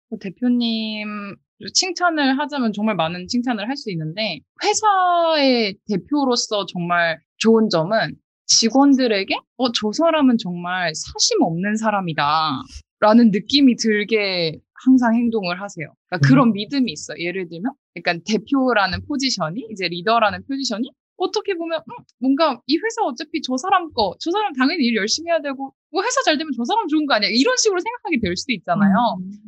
[0.09, 1.35] 뭐 대표님
[1.73, 8.15] 칭찬을 하자면 정말 많은 칭찬을 할 수 있는데 회사의 대표로서 정말 좋은 점은
[8.45, 12.61] 직원들에게 어, 저 사람은 정말 사심 없는 사람이다.
[12.99, 15.87] 라는 느낌이 들게 항상 행동을 하세요.
[16.09, 16.29] 그러니까 음.
[16.29, 17.17] 그런 믿음이 있어요.
[17.19, 20.89] 예를 들면, 그러니까 대표라는 포지션이, 이제 리더라는 포지션이
[21.23, 25.29] 어떻게 보면, 음, 뭔가 이 회사 어차피 저 사람 거, 저 사람 당연히 일 열심히
[25.31, 27.29] 해야 되고, 뭐 회사 잘 되면 저 사람 좋은 거 아니야?
[27.31, 28.93] 이런 식으로 생각하게 될 수도 있잖아요.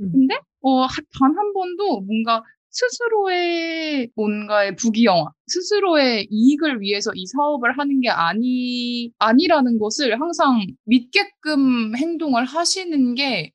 [0.01, 0.11] 음.
[0.11, 0.87] 근데 어,
[1.19, 9.11] 단 한 번도 뭔가 스스로의 뭔가의 부귀영화, 스스로의 이익을 위해서 이 사업을 하는 게 아니,
[9.19, 13.51] 아니라는 것을 항상 믿게끔 행동을 하시는 게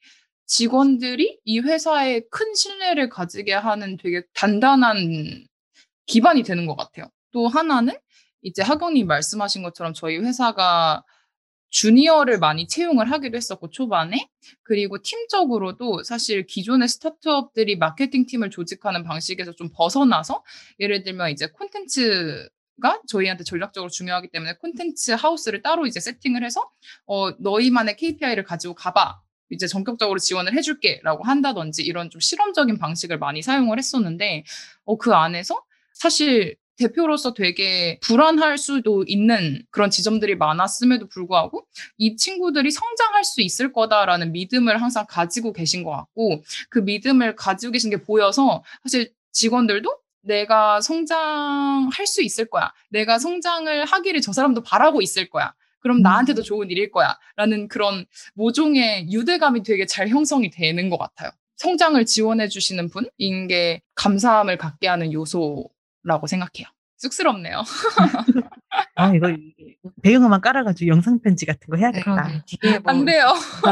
[0.47, 5.45] 직원들이 이 회사에 큰 신뢰를 가지게 하는 되게 단단한
[6.07, 7.07] 기반이 되는 것 같아요.
[7.33, 7.95] 또 하나는
[8.43, 11.05] 이제 하경님 말씀하신 것처럼 저희 회사가
[11.71, 14.29] 주니어를 많이 채용을 하기도 했었고 초반에
[14.63, 20.43] 그리고 팀적으로도 사실 기존의 스타트업들이 마케팅 팀을 조직하는 방식에서 좀 벗어나서
[20.81, 22.49] 예를 들면 이제 콘텐츠
[22.81, 26.63] 가 저희한테 전략적으로 중요하기 때문에 콘텐츠 하우스를 따로 이제 세팅을 해서
[27.07, 29.21] 어 너희만의 KPI를 가지고 가봐.
[29.51, 34.45] 이제 전격적으로 지원을 해줄게라고 한다든지 이런 좀 실험적인 방식을 많이 사용을 했었는데
[34.87, 35.63] 어 그 안에서
[35.93, 41.67] 사실 대표로서 되게 불안할 수도 있는 그런 지점들이 많았음에도 불구하고
[41.99, 47.73] 이 친구들이 성장할 수 있을 거다라는 믿음을 항상 가지고 계신 것 같고 그 믿음을 가지고
[47.73, 52.73] 계신 게 보여서 사실 직원들도 내가 성장할 수 있을 거야.
[52.91, 55.55] 내가 성장을 하기를 저 사람도 바라고 있을 거야.
[55.81, 57.19] 그럼 나한테도 좋은 일일 거야.
[57.37, 58.05] 라는 그런
[58.35, 61.31] 모종의 유대감이 되게 잘 형성이 되는 것 같아요.
[61.57, 65.69] 성장을 지원해 주시는 분인 게 감사함을 갖게 하는 요소
[66.03, 66.67] 라고 생각해요.
[66.99, 67.63] 쑥스럽네요.
[68.97, 69.35] 아 이거
[70.03, 72.05] 배경음악 깔아가지고 영상 편지 같은 거 해야겠다.
[72.05, 73.33] 그러게 뒤에 뭐안 돼요.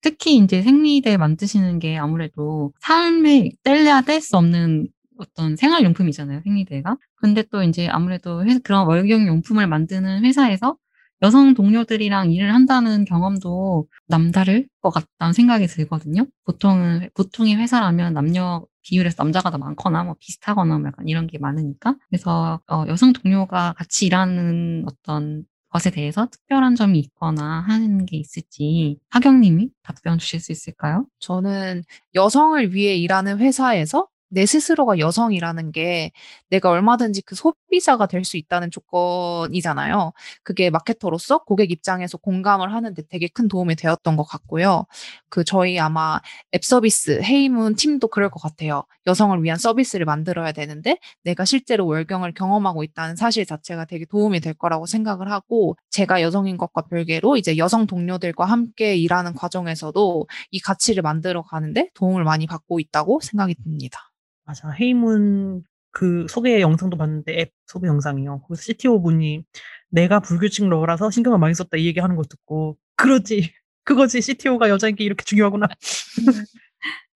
[0.00, 4.88] 특히 이제 생리대 만드시는 게 아무래도 삶에 뗄래야 뗄 수 없는
[5.18, 6.96] 어떤 생활용품이잖아요, 생리대가.
[7.16, 10.76] 근데 또 이제 아무래도 회- 그런 월경용품을 만드는 회사에서
[11.22, 16.26] 여성 동료들이랑 일을 한다는 경험도 남다를 것 같다는 생각이 들거든요.
[16.44, 21.96] 보통은, 보통의 회사라면 남녀 비율에서 남자가 더 많거나 뭐 비슷하거나 뭐 약간 이런 게 많으니까.
[22.08, 28.98] 그래서 어, 여성 동료가 같이 일하는 어떤 것에 대해서 특별한 점이 있거나 하는 게 있을지
[29.10, 31.06] 하경님이 답변 주실 수 있을까요?
[31.18, 31.82] 저는
[32.14, 36.12] 여성을 위해 일하는 회사에서 내 스스로가 여성이라는 게
[36.50, 40.12] 내가 얼마든지 그 소비자가 될 수 있다는 조건이잖아요.
[40.42, 44.84] 그게 마케터로서 고객 입장에서 공감을 하는데 되게 큰 도움이 되었던 것 같고요.
[45.30, 46.20] 그 저희 아마
[46.54, 48.84] 앱 서비스 헤이문 팀도 그럴 것 같아요.
[49.06, 54.54] 여성을 위한 서비스를 만들어야 되는데 내가 실제로 월경을 경험하고 있다는 사실 자체가 되게 도움이 될
[54.54, 61.02] 거라고 생각을 하고 제가 여성인 것과 별개로 이제 여성 동료들과 함께 일하는 과정에서도 이 가치를
[61.02, 64.10] 만들어 가는데 도움을 많이 받고 있다고 생각이 듭니다.
[64.48, 64.70] 맞아.
[64.70, 68.40] 헤이문 그 소개 영상도 봤는데 앱 소개 영상이요.
[68.40, 69.44] 거기서 CTO 분이
[69.90, 73.52] 내가 불규칙 러라서 신경을 많이 썼다 이 얘기 하는 거 듣고 그러지.
[73.84, 74.22] 그거지.
[74.22, 75.68] CTO가 여자인 게 이렇게 중요하구나.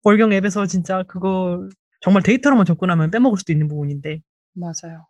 [0.05, 1.67] 월경 앱에서 진짜 그거
[2.01, 4.21] 정말 데이터로만 접근하면 빼먹을 수도 있는 부분인데
[4.53, 5.07] 맞아요.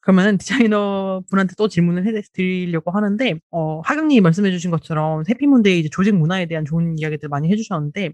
[0.00, 6.46] 그러면 디자이너 분한테 또 질문을 해 드리려고 하는데, 어, 하경님이 말씀해주신 것처럼 해피문데이 조직 문화에
[6.46, 8.12] 대한 좋은 이야기들 많이 해주셨는데,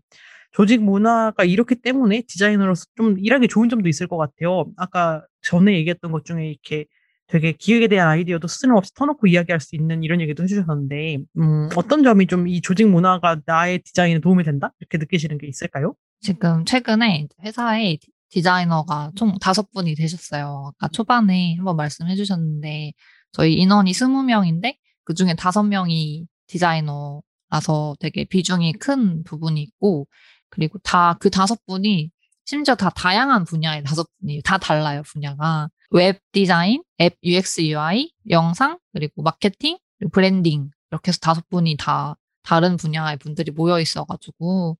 [0.52, 4.66] 조직 문화가 이렇기 때문에 디자이너로서 좀 일하기 좋은 점도 있을 것 같아요.
[4.76, 6.86] 아까 전에 얘기했던 것 중에 이렇게
[7.28, 12.26] 되게 기획에 대한 아이디어도 스스럼없이 터놓고 이야기할 수 있는 이런 얘기도 해주셨는데, 음, 어떤 점이
[12.26, 14.72] 좀 이 조직 문화가 나의 디자인에 도움이 된다?
[14.80, 15.94] 이렇게 느끼시는 게 있을까요?
[16.20, 20.72] 지금 최근에 회사에 디- 디자이너가 총 다섯 분이 되셨어요.
[20.78, 22.92] 아까 초반에 한번 말씀해 주셨는데,
[23.32, 30.06] 저희 인원이 스무 명인데, 그 중에 다섯 명이 디자이너라서 되게 비중이 큰 부분이 있고,
[30.50, 32.10] 그리고 다, 그 다섯 분이
[32.44, 35.68] 심지어 다 다양한 분야의 다섯 분이 다 달라요, 분야가.
[35.90, 40.70] 웹 디자인, 앱 UX UI, 영상, 그리고 마케팅, 그리고 브랜딩.
[40.90, 44.78] 이렇게 해서 다섯 분이 다 다른 분야의 분들이 모여 있어가지고,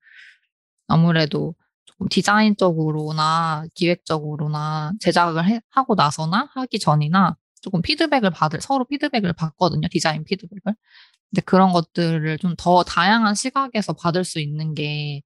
[0.87, 1.55] 아무래도
[1.85, 9.89] 조금 디자인적으로나 기획적으로나 제작을 해- 하고 나서나 하기 전이나 조금 피드백을 받을 서로 피드백을 받거든요.
[9.91, 10.61] 디자인 피드백을.
[11.31, 15.23] 근데 그런 것들을 좀 더 다양한 시각에서 받을 수 있는 게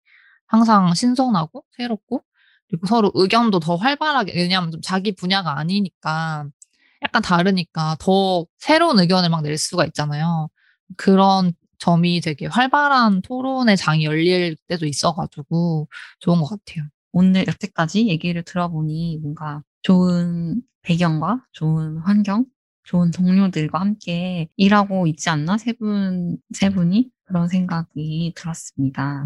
[0.52, 2.22] 항상 신선하고 새롭고
[2.70, 6.46] 그리고 서로 의견도 더 활발하게 왜냐하면 좀 자기 분야가 아니니까
[7.02, 10.48] 약간 다르니까 더 새로운 의견을 막 낼 수가 있잖아요.
[10.96, 15.88] 그런 점이 되게 활발한 토론의 장이 열릴 때도 있어가지고
[16.20, 16.86] 좋은 것 같아요.
[17.12, 22.46] 오늘 여태까지 얘기를 들어보니 뭔가 좋은 배경과 좋은 환경,
[22.84, 29.24] 좋은 동료들과 함께 일하고 있지 않나 세 분, 세 분이 그런 생각이 들었습니다.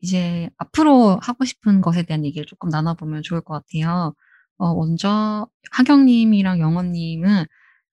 [0.00, 4.14] 이제 앞으로 하고 싶은 것에 대한 얘기를 조금 나눠보면 좋을 것 같아요.
[4.58, 7.44] 어, 먼저 하경님이랑 영원님은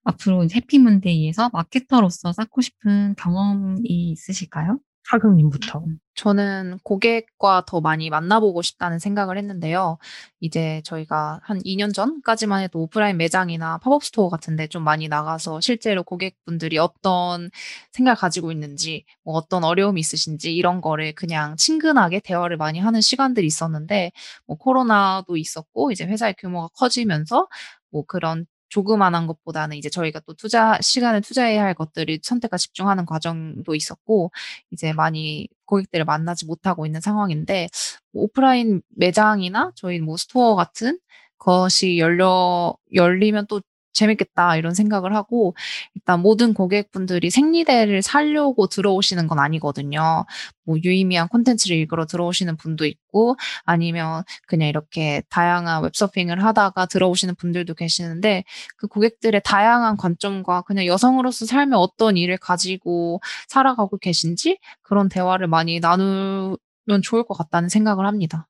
[0.04, 3.82] 앞으로 해피문데이에서 마케터로서 쌓고 싶은 경험이
[4.12, 4.80] 있으실까요?
[5.10, 5.84] 하경님부터.
[6.16, 9.98] 저는 고객과 더 많이 만나보고 싶다는 생각을 했는데요.
[10.40, 16.04] 이제 저희가 한 2년 전까지만 해도 오프라인 매장이나 팝업 스토어 같은데 좀 많이 나가서 실제로
[16.04, 17.50] 고객분들이 어떤
[17.92, 23.46] 생각 가지고 있는지, 뭐 어떤 어려움이 있으신지 이런 거를 그냥 친근하게 대화를 많이 하는 시간들이
[23.48, 24.12] 있었는데,
[24.48, 27.48] 뭐 코로나도 있었고, 이제 회사의 규모가 커지면서
[27.92, 33.76] 뭐 그런 조그만한 것보다는 이제 저희가 또 투자 시간을 투자해야 할 것들이 선택과 집중하는 과정도
[33.76, 34.32] 있었고
[34.72, 37.70] 이제 많이 고객들을 만나지 못하고 있는 상황인데
[38.12, 41.00] 뭐 오프라인 매장이나 저희 뭐 스토어 같은
[41.38, 43.62] 것이 열려 열리면 또
[43.98, 45.56] 재밌겠다 이런 생각을 하고
[45.96, 50.26] 일단 모든 고객분들이 생리대를 살려고 들어오시는 건 아니거든요.
[50.64, 57.74] 뭐 유의미한 콘텐츠를 읽으러 들어오시는 분도 있고 아니면 그냥 이렇게 다양한 웹서핑을 하다가 들어오시는 분들도
[57.74, 58.44] 계시는데
[58.76, 65.80] 그 고객들의 다양한 관점과 그냥 여성으로서 삶에 어떤 일을 가지고 살아가고 계신지 그런 대화를 많이
[65.80, 66.58] 나누면
[67.02, 68.48] 좋을 것 같다는 생각을 합니다.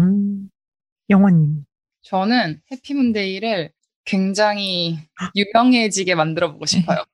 [0.00, 0.50] 음,
[1.10, 1.64] 영화님.
[2.02, 3.72] 저는 해피문데이를
[4.04, 4.98] 굉장히
[5.34, 7.04] 유명해지게 만들어 보고 싶어요.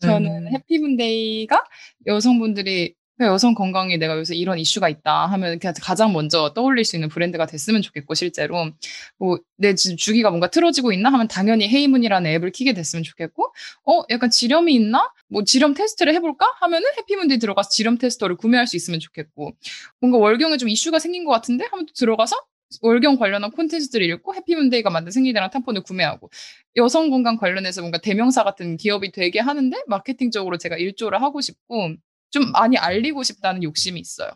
[0.00, 1.64] 저는 해피문데이가
[2.06, 5.26] 여성분들이 여성 건강에 내가 요새 이런 이슈가 있다.
[5.26, 8.70] 하면 그냥 가장 먼저 떠올릴 수 있는 브랜드가 됐으면 좋겠고 실제로.
[9.18, 11.12] 뭐 내 지금 주기가 뭔가 틀어지고 있나?
[11.12, 13.54] 하면 당연히 헤이문이라는 앱을 키게 됐으면 좋겠고
[13.86, 15.12] 어 약간 지렴이 있나?
[15.28, 16.44] 뭐 지렴 테스트를 해볼까?
[16.60, 19.52] 하면은 해피문데이 들어가서 지렴 테스터를 구매할 수 있으면 좋겠고
[20.00, 21.66] 뭔가 월경에 좀 이슈가 생긴 것 같은데?
[21.70, 22.36] 하면 또 들어가서
[22.82, 26.30] 월경 관련한 콘텐츠들을 읽고 해피문데이가 만든 생리대랑 탐폰을 구매하고
[26.76, 31.94] 여성 건강 관련해서 뭔가 대명사 같은 기업이 되게 하는데 마케팅적으로 제가 일조를 하고 싶고
[32.30, 34.30] 좀 많이 알리고 싶다는 욕심이 있어요.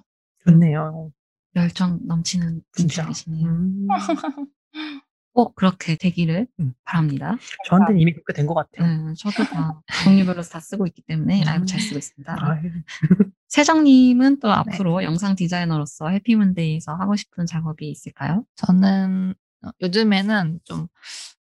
[0.45, 1.13] 좋네요.
[1.57, 2.63] 열정 넘치는.
[2.73, 3.47] 분들이시네요.
[3.47, 3.87] 음,
[5.33, 6.73] 꼭 그렇게 되기를 음.
[6.85, 7.37] 바랍니다.
[7.67, 8.87] 저한테는 이미 그렇게 된 것 같아요.
[8.87, 12.37] 음, 저도 다 종류별로 다 쓰고 있기 때문에 라이브 잘 쓰고 있습니다.
[12.41, 12.71] 아유,
[13.49, 18.45] 세정님은 또 앞으로 영상 디자이너로서 해피문데이에서 하고 싶은 작업이 있을까요?
[18.57, 19.35] 저는
[19.65, 20.89] 어, 요즘에는 좀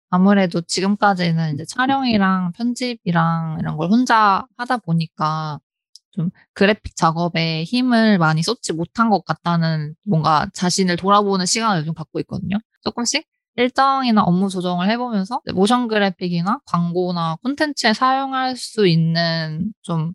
[0.09, 5.59] 아무래도 지금까지는 이제 촬영이랑 편집이랑 이런 걸 혼자 하다 보니까
[6.11, 12.19] 좀 그래픽 작업에 힘을 많이 쏟지 못한 것 같다는 뭔가 자신을 돌아보는 시간을 좀 갖고
[12.21, 12.57] 있거든요.
[12.83, 13.25] 조금씩
[13.57, 20.13] 일정이나 업무 조정을 해보면서 모션 그래픽이나 광고나 콘텐츠에 사용할 수 있는 좀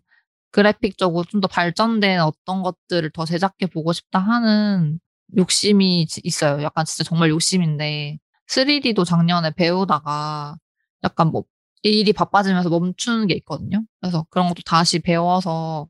[0.51, 4.99] 그래픽적으로 좀 더 발전된 어떤 것들을 더 제작해 보고 싶다 하는
[5.37, 6.63] 욕심이 지- 있어요.
[6.63, 10.55] 약간 진짜 정말 욕심인데 3D도 작년에 배우다가
[11.03, 11.43] 약간 뭐
[11.83, 13.83] 일이 바빠지면서 멈추는 게 있거든요.
[14.01, 15.87] 그래서 그런 것도 다시 배워서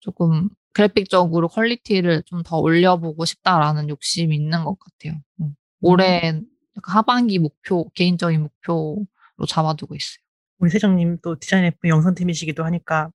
[0.00, 5.20] 조금 그래픽적으로 퀄리티를 좀 더 올려보고 싶다라는 욕심이 있는 것 같아요.
[5.40, 5.54] 음.
[5.82, 6.40] 올해
[6.82, 9.06] 하반기 목표, 개인적인 목표로
[9.48, 10.18] 잡아두고 있어요.
[10.58, 13.10] 우리 세정님 또 디자인 FM 영상팀이시기도 하니까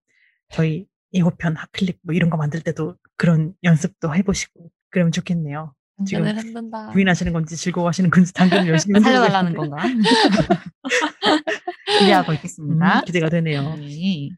[0.51, 5.73] 저희 예고편, hot clip 뭐 이런 거 만들 때도 그런 연습도 해보시고 그러면 좋겠네요.
[6.05, 6.87] 지금 흔든다.
[6.87, 9.55] 고민하시는 건지 즐거워하시는 건지 당근을 열심히 살려달라는.
[9.55, 9.77] 건가?
[11.99, 12.99] 기대하고 있겠습니다.
[12.99, 13.75] 음, 기대가 되네요.
[13.77, 14.29] 네.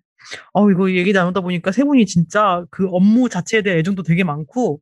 [0.54, 4.80] 어, 이거 얘기 나누다 보니까 세 분이 진짜 그 업무 자체에 대한 애정도 되게 많고,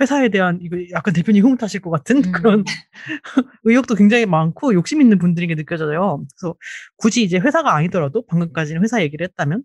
[0.00, 2.32] 회사에 대한, 이거 약간 대표님 흐뭇하실 것 같은 음.
[2.32, 2.64] 그런
[3.64, 6.24] 의욕도 굉장히 많고, 욕심 있는 분들인 게 느껴져요.
[6.36, 6.56] 그래서
[6.96, 9.62] 굳이 이제 회사가 아니더라도, 방금까지는 회사 얘기를 했다면,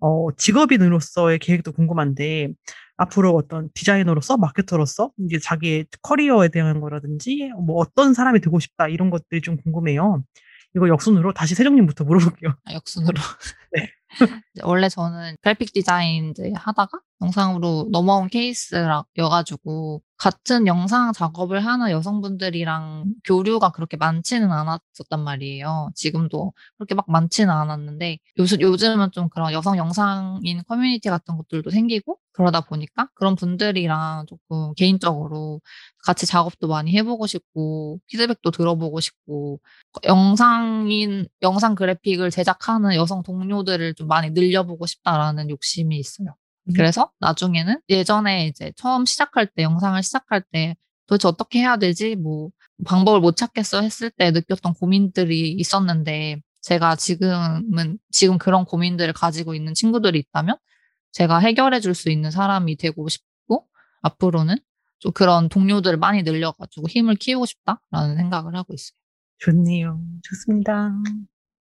[0.00, 2.50] 어, 직업인으로서의 계획도 궁금한데,
[2.96, 9.10] 앞으로 어떤 디자이너로서, 마케터로서, 이제 자기의 커리어에 대한 거라든지, 뭐 어떤 사람이 되고 싶다, 이런
[9.10, 10.22] 것들이 좀 궁금해요.
[10.76, 12.54] 이거 역순으로 다시 세정님부터 물어볼게요.
[12.64, 13.14] 아, 역순으로.
[13.72, 13.90] 네.
[14.64, 23.70] 원래 저는 그래픽 디자인 이제 하다가 영상으로 넘어온 케이스여가지고 같은 영상 작업을 하는 여성분들이랑 교류가
[23.70, 25.90] 그렇게 많지는 않았었단 말이에요.
[25.96, 32.18] 지금도 그렇게 막 많지는 않았는데 요즘 요즘은 좀 그런 여성 영상인 커뮤니티 같은 것들도 생기고
[32.32, 35.60] 그러다 보니까 그런 분들이랑 조금 개인적으로
[36.04, 39.60] 같이 작업도 많이 해보고 싶고 피드백도 들어보고 싶고
[40.04, 46.34] 영상인 영상 그래픽을 제작하는 여성 동료들을 좀 많이 늘려보고 싶다라는 욕심이 있어요.
[46.74, 50.76] 그래서 나중에는 예전에 이제 처음 시작할 때 영상을 시작할 때
[51.06, 52.50] 도대체 어떻게 해야 되지 뭐
[52.84, 59.74] 방법을 못 찾겠어 했을 때 느꼈던 고민들이 있었는데 제가 지금은 지금 그런 고민들을 가지고 있는
[59.74, 60.56] 친구들이 있다면
[61.12, 63.66] 제가 해결해 줄 수 있는 사람이 되고 싶고
[64.02, 64.56] 앞으로는
[64.98, 68.96] 좀 그런 동료들을 많이 늘려가지고 힘을 키우고 싶다라는 생각을 하고 있어요.
[69.38, 70.00] 좋네요.
[70.22, 70.92] 좋습니다.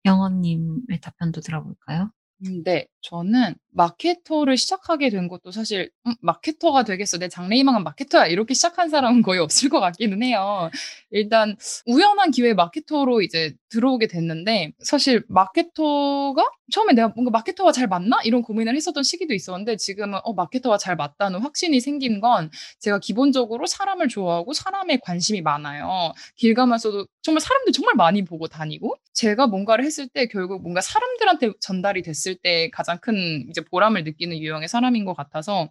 [0.04, 2.10] 영원님의 답변도 들어볼까요?
[2.44, 7.16] 음, 네, 저는 마케터를 시작하게 된 것도 사실 음, 마케터가 되겠어.
[7.18, 8.26] 내 장래희망은 마케터야.
[8.26, 10.70] 이렇게 시작한 사람은 거의 없을 것 같기는 해요.
[11.10, 11.56] 일단
[11.86, 18.18] 우연한 기회에 마케터로 이제 들어오게 됐는데 사실 마케터가 처음에 내가 뭔가 마케터와 잘 맞나?
[18.24, 23.66] 이런 고민을 했었던 시기도 있었는데 지금은 어, 마케터와 잘 맞다는 확신이 생긴 건 제가 기본적으로
[23.66, 26.12] 사람을 좋아하고 사람에 관심이 많아요.
[26.36, 31.52] 길 가면서도 정말 사람들 정말 많이 보고 다니고 제가 뭔가를 했을 때 결국 뭔가 사람들한테
[31.60, 35.70] 전달이 됐을 때 가장 큰 이제 보람을 느끼는 유형의 사람인 것 같아서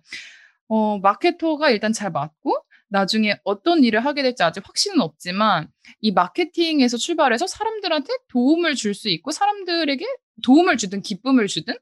[0.68, 2.58] 어, 마케터가 일단 잘 맞고
[2.90, 5.70] 나중에 어떤 일을 하게 될지 아직 확신은 없지만
[6.02, 10.06] 이 마케팅에서 출발해서 사람들한테 도움을 줄 수 있고 사람들에게
[10.44, 11.76] 도움을 주든 기쁨을 주든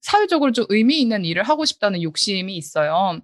[0.00, 3.20] 사회적으로 좀 의미 있는 일을 하고 싶다는 욕심이 있어요.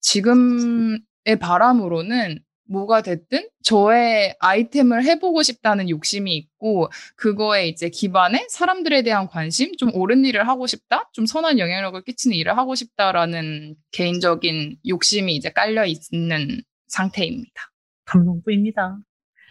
[0.00, 1.00] 지금의
[1.40, 9.76] 바람으로는 뭐가 됐든 저의 아이템을 해보고 싶다는 욕심이 있고 그거에 이제 기반에 사람들에 대한 관심,
[9.76, 15.50] 좀 옳은 일을 하고 싶다, 좀 선한 영향력을 끼치는 일을 하고 싶다라는 개인적인 욕심이 이제
[15.50, 17.72] 깔려 있는 상태입니다.
[18.04, 18.98] 감동뿐입니다.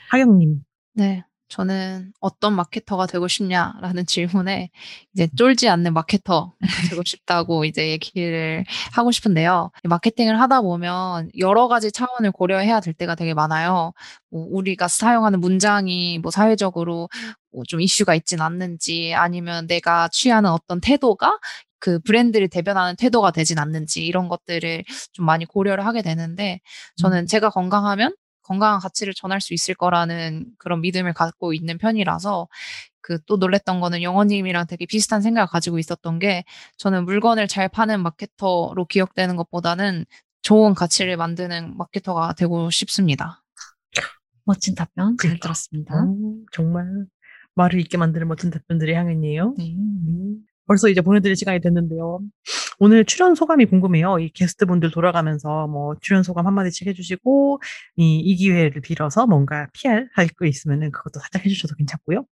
[0.09, 0.61] 하경님.
[0.93, 1.23] 네.
[1.49, 4.69] 저는 어떤 마케터가 되고 싶냐라는 질문에
[5.13, 6.53] 이제 쫄지 않는 마케터
[6.89, 9.71] 되고 싶다고 이제 얘기를 하고 싶은데요.
[9.83, 13.93] 마케팅을 하다 보면 여러 가지 차원을 고려해야 될 때가 되게 많아요.
[14.31, 17.09] 뭐 우리가 사용하는 문장이 뭐 사회적으로
[17.51, 21.39] 뭐 좀 이슈가 있진 않는지 아니면 내가 취하는 어떤 태도가
[21.79, 26.59] 그 브랜드를 대변하는 태도가 되진 않는지 이런 것들을 좀 많이 고려를 하게 되는데
[26.97, 28.15] 저는 제가 건강하면
[28.45, 32.47] 건강한 가치를 전할 수 있을 거라는 그런 믿음을 갖고 있는 편이라서
[33.01, 36.43] 그 또 놀랬던 거는 영어님이랑 되게 비슷한 생각을 가지고 있었던 게
[36.77, 40.05] 저는 물건을 잘 파는 마케터로 기억되는 것보다는
[40.41, 43.43] 좋은 가치를 만드는 마케터가 되고 싶습니다.
[44.43, 46.03] 멋진 답변 잘 들었습니다.
[46.03, 47.05] 음, 정말
[47.55, 49.55] 말을 잊게 만드는 멋진 답변들이 향연이에요.
[49.57, 49.73] 네.
[49.73, 50.45] 음.
[50.67, 52.19] 벌써 이제 보내드릴 시간이 됐는데요.
[52.79, 54.19] 오늘 출연 소감이 궁금해요.
[54.19, 57.61] 이 게스트분들 돌아가면서 뭐 출연 소감 한마디씩 해주시고
[57.97, 62.25] 이, 이 기회를 빌어서 뭔가 PR 할거 있으면은 그것도 살짝 해주셔도 괜찮고요.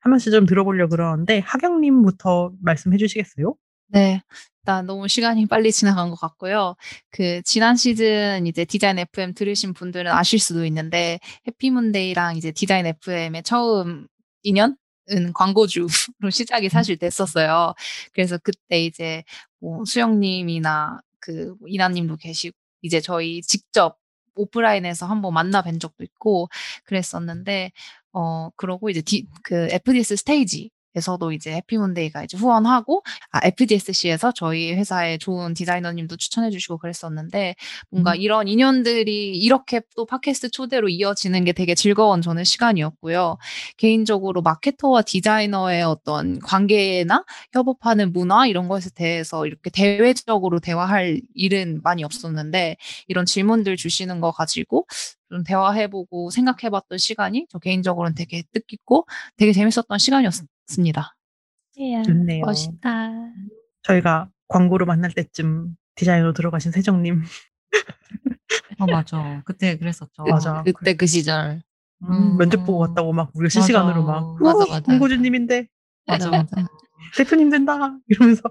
[0.00, 3.54] 한 번씩 좀 들어보려고 그러는데 하경님부터 말씀해 주시겠어요?
[3.88, 4.20] 네.
[4.62, 6.74] 일단 너무 시간이 빨리 지나간 것 같고요.
[7.10, 13.42] 그 지난 시즌 이제 디자인 FM 들으신 분들은 아실 수도 있는데 해피문데이랑 이제 디자인 FM의
[13.44, 14.06] 처음
[14.42, 14.76] 인연
[15.10, 15.86] 은 광고주로
[16.30, 16.70] 시작이 음.
[16.70, 17.74] 사실 됐었어요.
[18.12, 19.24] 그래서 그때 이제
[19.60, 23.98] 뭐 수영님이나 그 이나님도 계시고 이제 저희 직접
[24.34, 26.48] 오프라인에서 한번 만나 뵌 적도 있고
[26.84, 27.72] 그랬었는데
[28.12, 34.72] 어 그러고 이제 디, 그 FDS 스테이지 에서도 이제 해피문데이가 이제 후원하고 아, FDSC에서 저희
[34.72, 37.54] 회사에 좋은 디자이너님도 추천해 주시고 그랬었는데
[37.90, 38.16] 뭔가 음.
[38.16, 43.36] 이런 인연들이 이렇게 또 팟캐스트 초대로 이어지는 게 되게 즐거운 저는 시간이었고요.
[43.76, 52.04] 개인적으로 마케터와 디자이너의 어떤 관계나 협업하는 문화 이런 것에 대해서 이렇게 대외적으로 대화할 일은 많이
[52.04, 54.86] 없었는데 이런 질문들 주시는 거 가지고
[55.28, 59.06] 좀 대화해보고 생각해봤던 시간이 저 개인적으로는 되게 뜻깊고
[59.36, 60.32] 되게 재밌었던 시간이었
[60.68, 61.16] 습니다.
[62.04, 62.44] 좋네요.
[62.44, 63.10] 멋있다.
[63.82, 67.22] 저희가 광고로 만날 때쯤 디자이너로 들어가신 세정님.
[68.78, 69.42] 어, 맞아.
[69.44, 70.24] 그때 그랬었죠.
[70.24, 70.62] 맞아.
[70.62, 71.62] 그때 그 시절.
[72.02, 74.92] 음, 면접 보고 왔다고 막 우리 실시간으로 막 맞아, 맞아.
[74.92, 75.66] 홍고주님인데
[76.06, 76.64] 맞아, 맞아.
[77.16, 77.76] 대표님 된다
[78.06, 78.42] 이러면서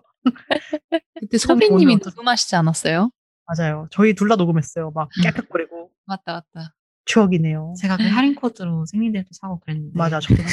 [1.19, 3.09] 그때 소비님이 녹음하시지 않았어요?
[3.45, 3.87] 맞아요.
[3.91, 4.91] 저희 둘 다 녹음했어요.
[4.91, 6.73] 막 깨끗거리고 맞다, 맞다.
[7.05, 7.73] 추억이네요.
[7.79, 9.97] 제가 그 할인 코드로 생리대도 사고 그랬는데.
[9.97, 10.43] 맞아, 저도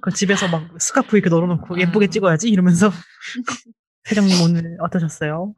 [0.00, 2.48] 그 집에서 막 스카프 이렇게 널어놓고 예쁘게 찍어야지?
[2.48, 2.90] 이러면서
[4.04, 5.54] 세정님 오늘 어떠셨어요?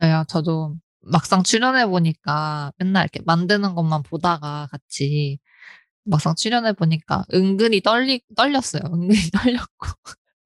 [0.00, 5.38] 네, 저도 막상 출연해 보니까 맨날 이렇게 만드는 것만 보다가 같이
[6.04, 8.82] 막상 출연해 보니까 은근히 떨리 떨렸어요.
[8.92, 9.86] 은근히 떨렸고.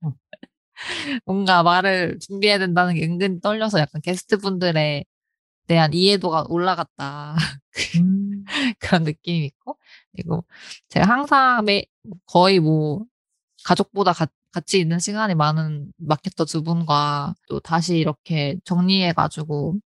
[1.26, 5.04] 뭔가 말을 준비해야 된다는 게 은근히 떨려서 약간 게스트 분들에
[5.66, 7.36] 대한 이해도가 올라갔다.
[8.80, 9.78] 그런 느낌이 있고
[10.12, 10.44] 그리고
[10.88, 11.84] 제가 항상 매,
[12.26, 13.04] 거의 뭐
[13.64, 19.76] 가족보다 가- 같이 있는 시간이 많은 마케터 두 분과 또 다시 이렇게 정리해가지고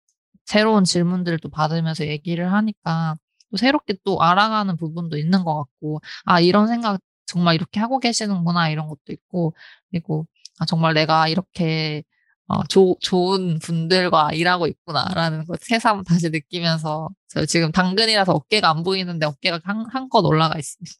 [0.46, 3.16] 새로운 질문들도 받으면서 얘기를 하니까
[3.50, 8.70] 또 새롭게 또 알아가는 부분도 있는 것 같고, 아, 이런 생각 정말 이렇게 하고 계시는구나,
[8.70, 9.54] 이런 것도 있고,
[9.90, 10.26] 그리고
[10.58, 12.04] 아, 정말 내가 이렇게
[12.48, 18.82] 어, 조, 좋은 분들과 일하고 있구나라는 걸 새삼 다시 느끼면서 저 지금 당근이라서 어깨가 안
[18.82, 20.94] 보이는데 어깨가 한, 한껏 올라가 있습니다.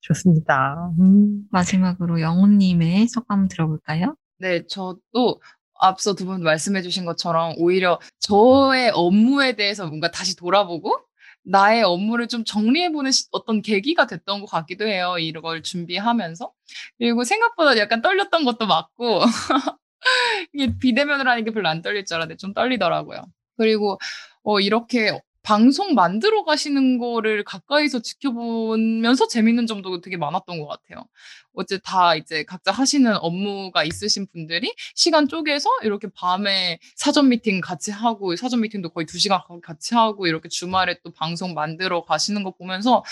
[0.00, 0.92] 좋습니다.
[1.00, 1.44] 음.
[1.50, 4.16] 마지막으로 영호님의 소감 들어볼까요?
[4.38, 5.40] 네, 저도
[5.80, 10.94] 앞서 두 분 말씀해주신 것처럼 오히려 저의 업무에 대해서 뭔가 다시 돌아보고
[11.46, 15.16] 나의 업무를 좀 정리해보는 시- 어떤 계기가 됐던 것 같기도 해요.
[15.18, 16.50] 이걸 준비하면서.
[16.98, 19.20] 그리고 생각보다 약간 떨렸던 것도 맞고,
[20.52, 23.24] 이게 비대면으로 하는 게 별로 안 떨릴 줄 알았는데 좀 떨리더라고요.
[23.56, 23.98] 그리고
[24.42, 31.06] 어, 이렇게 방송 만들어 가시는 거를 가까이서 지켜보면서 재밌는 점도 되게 많았던 것 같아요.
[31.52, 37.90] 어째 다 이제 각자 하시는 업무가 있으신 분들이 시간 쪼개서 이렇게 밤에 사전 미팅 같이
[37.90, 42.52] 하고 사전 미팅도 거의 두 시간 같이 하고 이렇게 주말에 또 방송 만들어 가시는 거
[42.52, 43.04] 보면서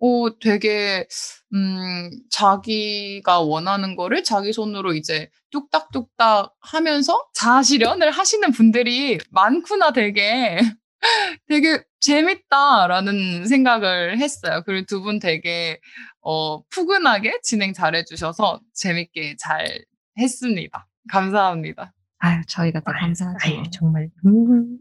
[0.00, 1.06] 어 되게
[1.54, 10.58] 음 자기가 원하는 거를 자기 손으로 이제 뚝딱뚝딱 하면서 자아 실현을 하시는 분들이 많구나 되게
[11.48, 14.62] 되게 재밌다라는 생각을 했어요.
[14.66, 15.80] 그리고 두 분 되게
[16.22, 19.66] 어, 푸근하게 진행 잘 해주셔서 재밌게 잘
[20.18, 20.86] 했습니다.
[21.10, 21.92] 감사합니다.
[22.18, 23.38] 아유, 저희가 더 감사하죠.
[23.48, 24.10] 아유, 정말.
[24.26, 24.78] 음,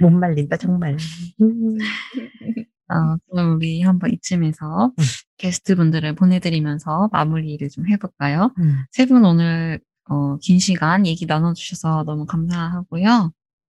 [0.00, 0.96] 못 말린다, 정말.
[1.40, 1.78] 음.
[2.92, 5.04] 어, 그럼 우리 한번 이쯤에서 음.
[5.38, 8.52] 게스트분들을 보내드리면서 마무리를 좀 해볼까요?
[8.58, 8.84] 음.
[8.92, 13.32] 세분 오늘 어, 긴 시간 얘기 나눠주셔서 너무 감사하고요.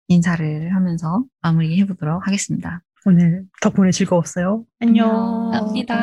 [0.07, 2.81] 인사를 하면서 마무리 해보도록 하겠습니다.
[3.05, 4.65] 오늘 덕분에 즐거웠어요.
[4.79, 5.51] 안녕.
[5.51, 5.95] 감사합니다.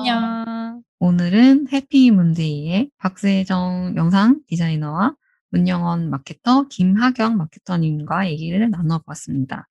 [0.00, 0.82] 안녕.
[1.00, 5.14] 오늘은 해피 문데이의 박세정 영상 디자이너와
[5.50, 9.68] 문영원 마케터, 김하경 마케터님과 얘기를 나눠보았습니다.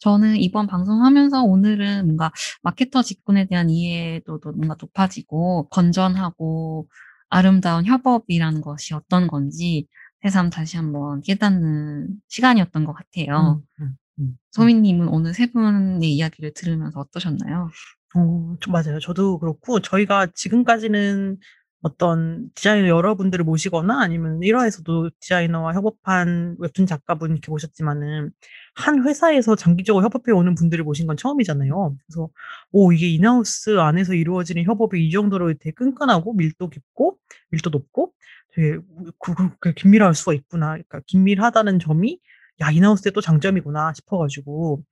[0.00, 2.30] 저는 이번 방송하면서 오늘은 뭔가
[2.62, 6.88] 마케터 직군에 대한 이해도 뭔가 높아지고 건전하고
[7.30, 9.86] 아름다운 협업이라는 것이 어떤 건지
[10.22, 13.62] 새삼 다시 한번 깨닫는 시간이었던 것 같아요.
[13.80, 14.38] 음, 음, 음.
[14.52, 17.70] 소민님은 오늘 세 분의 이야기를 들으면서 어떠셨나요?
[18.16, 18.98] 어, 저- 맞아요.
[19.00, 21.36] 저도 그렇고, 저희가 지금까지는
[21.82, 28.30] 어떤 디자이너 여러분들을 모시거나 아니면 1화에서도 디자이너와 협업한 웹툰 작가분 이렇게 모셨지만은,
[28.74, 31.96] 한 회사에서 장기적으로 협업해 오는 분들을 모신 건 처음이잖아요.
[32.06, 32.28] 그래서,
[32.72, 37.18] 오, 이게 인하우스 안에서 이루어지는 협업이 이 정도로 되게 끈끈하고 밀도 깊고,
[37.50, 38.12] 밀도 높고,
[38.54, 38.78] 되게
[39.18, 40.68] 그- 그렇게 긴밀할 수가 있구나.
[40.72, 42.18] 그러니까 긴밀하다는 점이,
[42.60, 44.82] 야, 인하우스의 또 장점이구나 싶어가지고,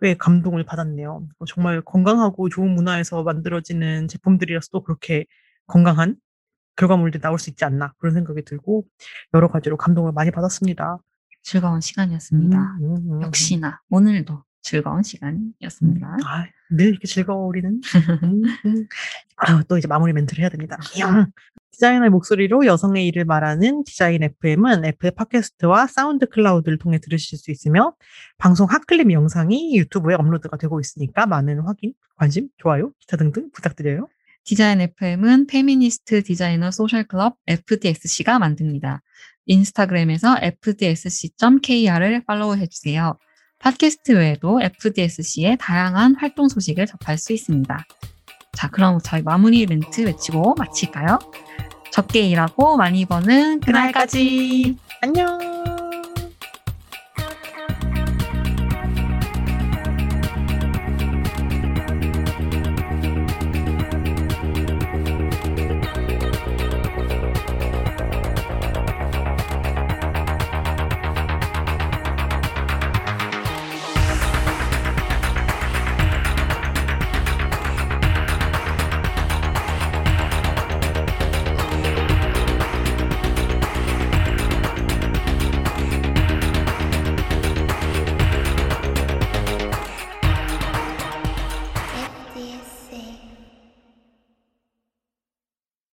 [0.00, 1.26] 꽤 감동을 받았네요.
[1.38, 5.26] 어, 정말 건강하고 좋은 문화에서 만들어지는 제품들이라서 또 그렇게
[5.66, 6.16] 건강한
[6.80, 8.86] 결과물들이 나올 수 있지 않나 그런 생각이 들고
[9.34, 10.98] 여러 가지로 감동을 많이 받았습니다.
[11.42, 12.58] 즐거운 시간이었습니다.
[12.58, 13.22] 음, 음, 음.
[13.22, 16.16] 역시나 오늘도 즐거운 시간이었습니다.
[16.24, 17.80] 아, 늘 이렇게 즐거워 우리는.
[18.24, 18.86] 음, 음.
[19.36, 20.78] 아, 또 이제 마무리 멘트를 해야 됩니다.
[20.98, 21.30] 영.
[21.72, 27.94] 디자이너의 목소리로 여성의 일을 말하는 디자인 FM은 애플 팟캐스트와 사운드 클라우드를 통해 들으실 수 있으며
[28.36, 34.08] 방송 hot clip 영상이 유튜브에 업로드가 되고 있으니까 많은 확인, 관심, 좋아요, 기타 등등 부탁드려요.
[34.44, 39.02] 디자인 FM은 페미니스트 디자이너 소셜 클럽 FDSC가 만듭니다.
[39.46, 43.18] 인스타그램에서 fdsc.kr을 팔로우 해 주세요.
[43.58, 47.84] 팟캐스트 외에도 FDSC의 다양한 활동 소식을 접할 수 있습니다.
[48.54, 51.18] 자, 그럼 저희 마무리 멘트 외치고 마칠까요?
[51.92, 54.76] 적게 일하고 많이 버는 그날까지.
[55.02, 55.59] 안녕.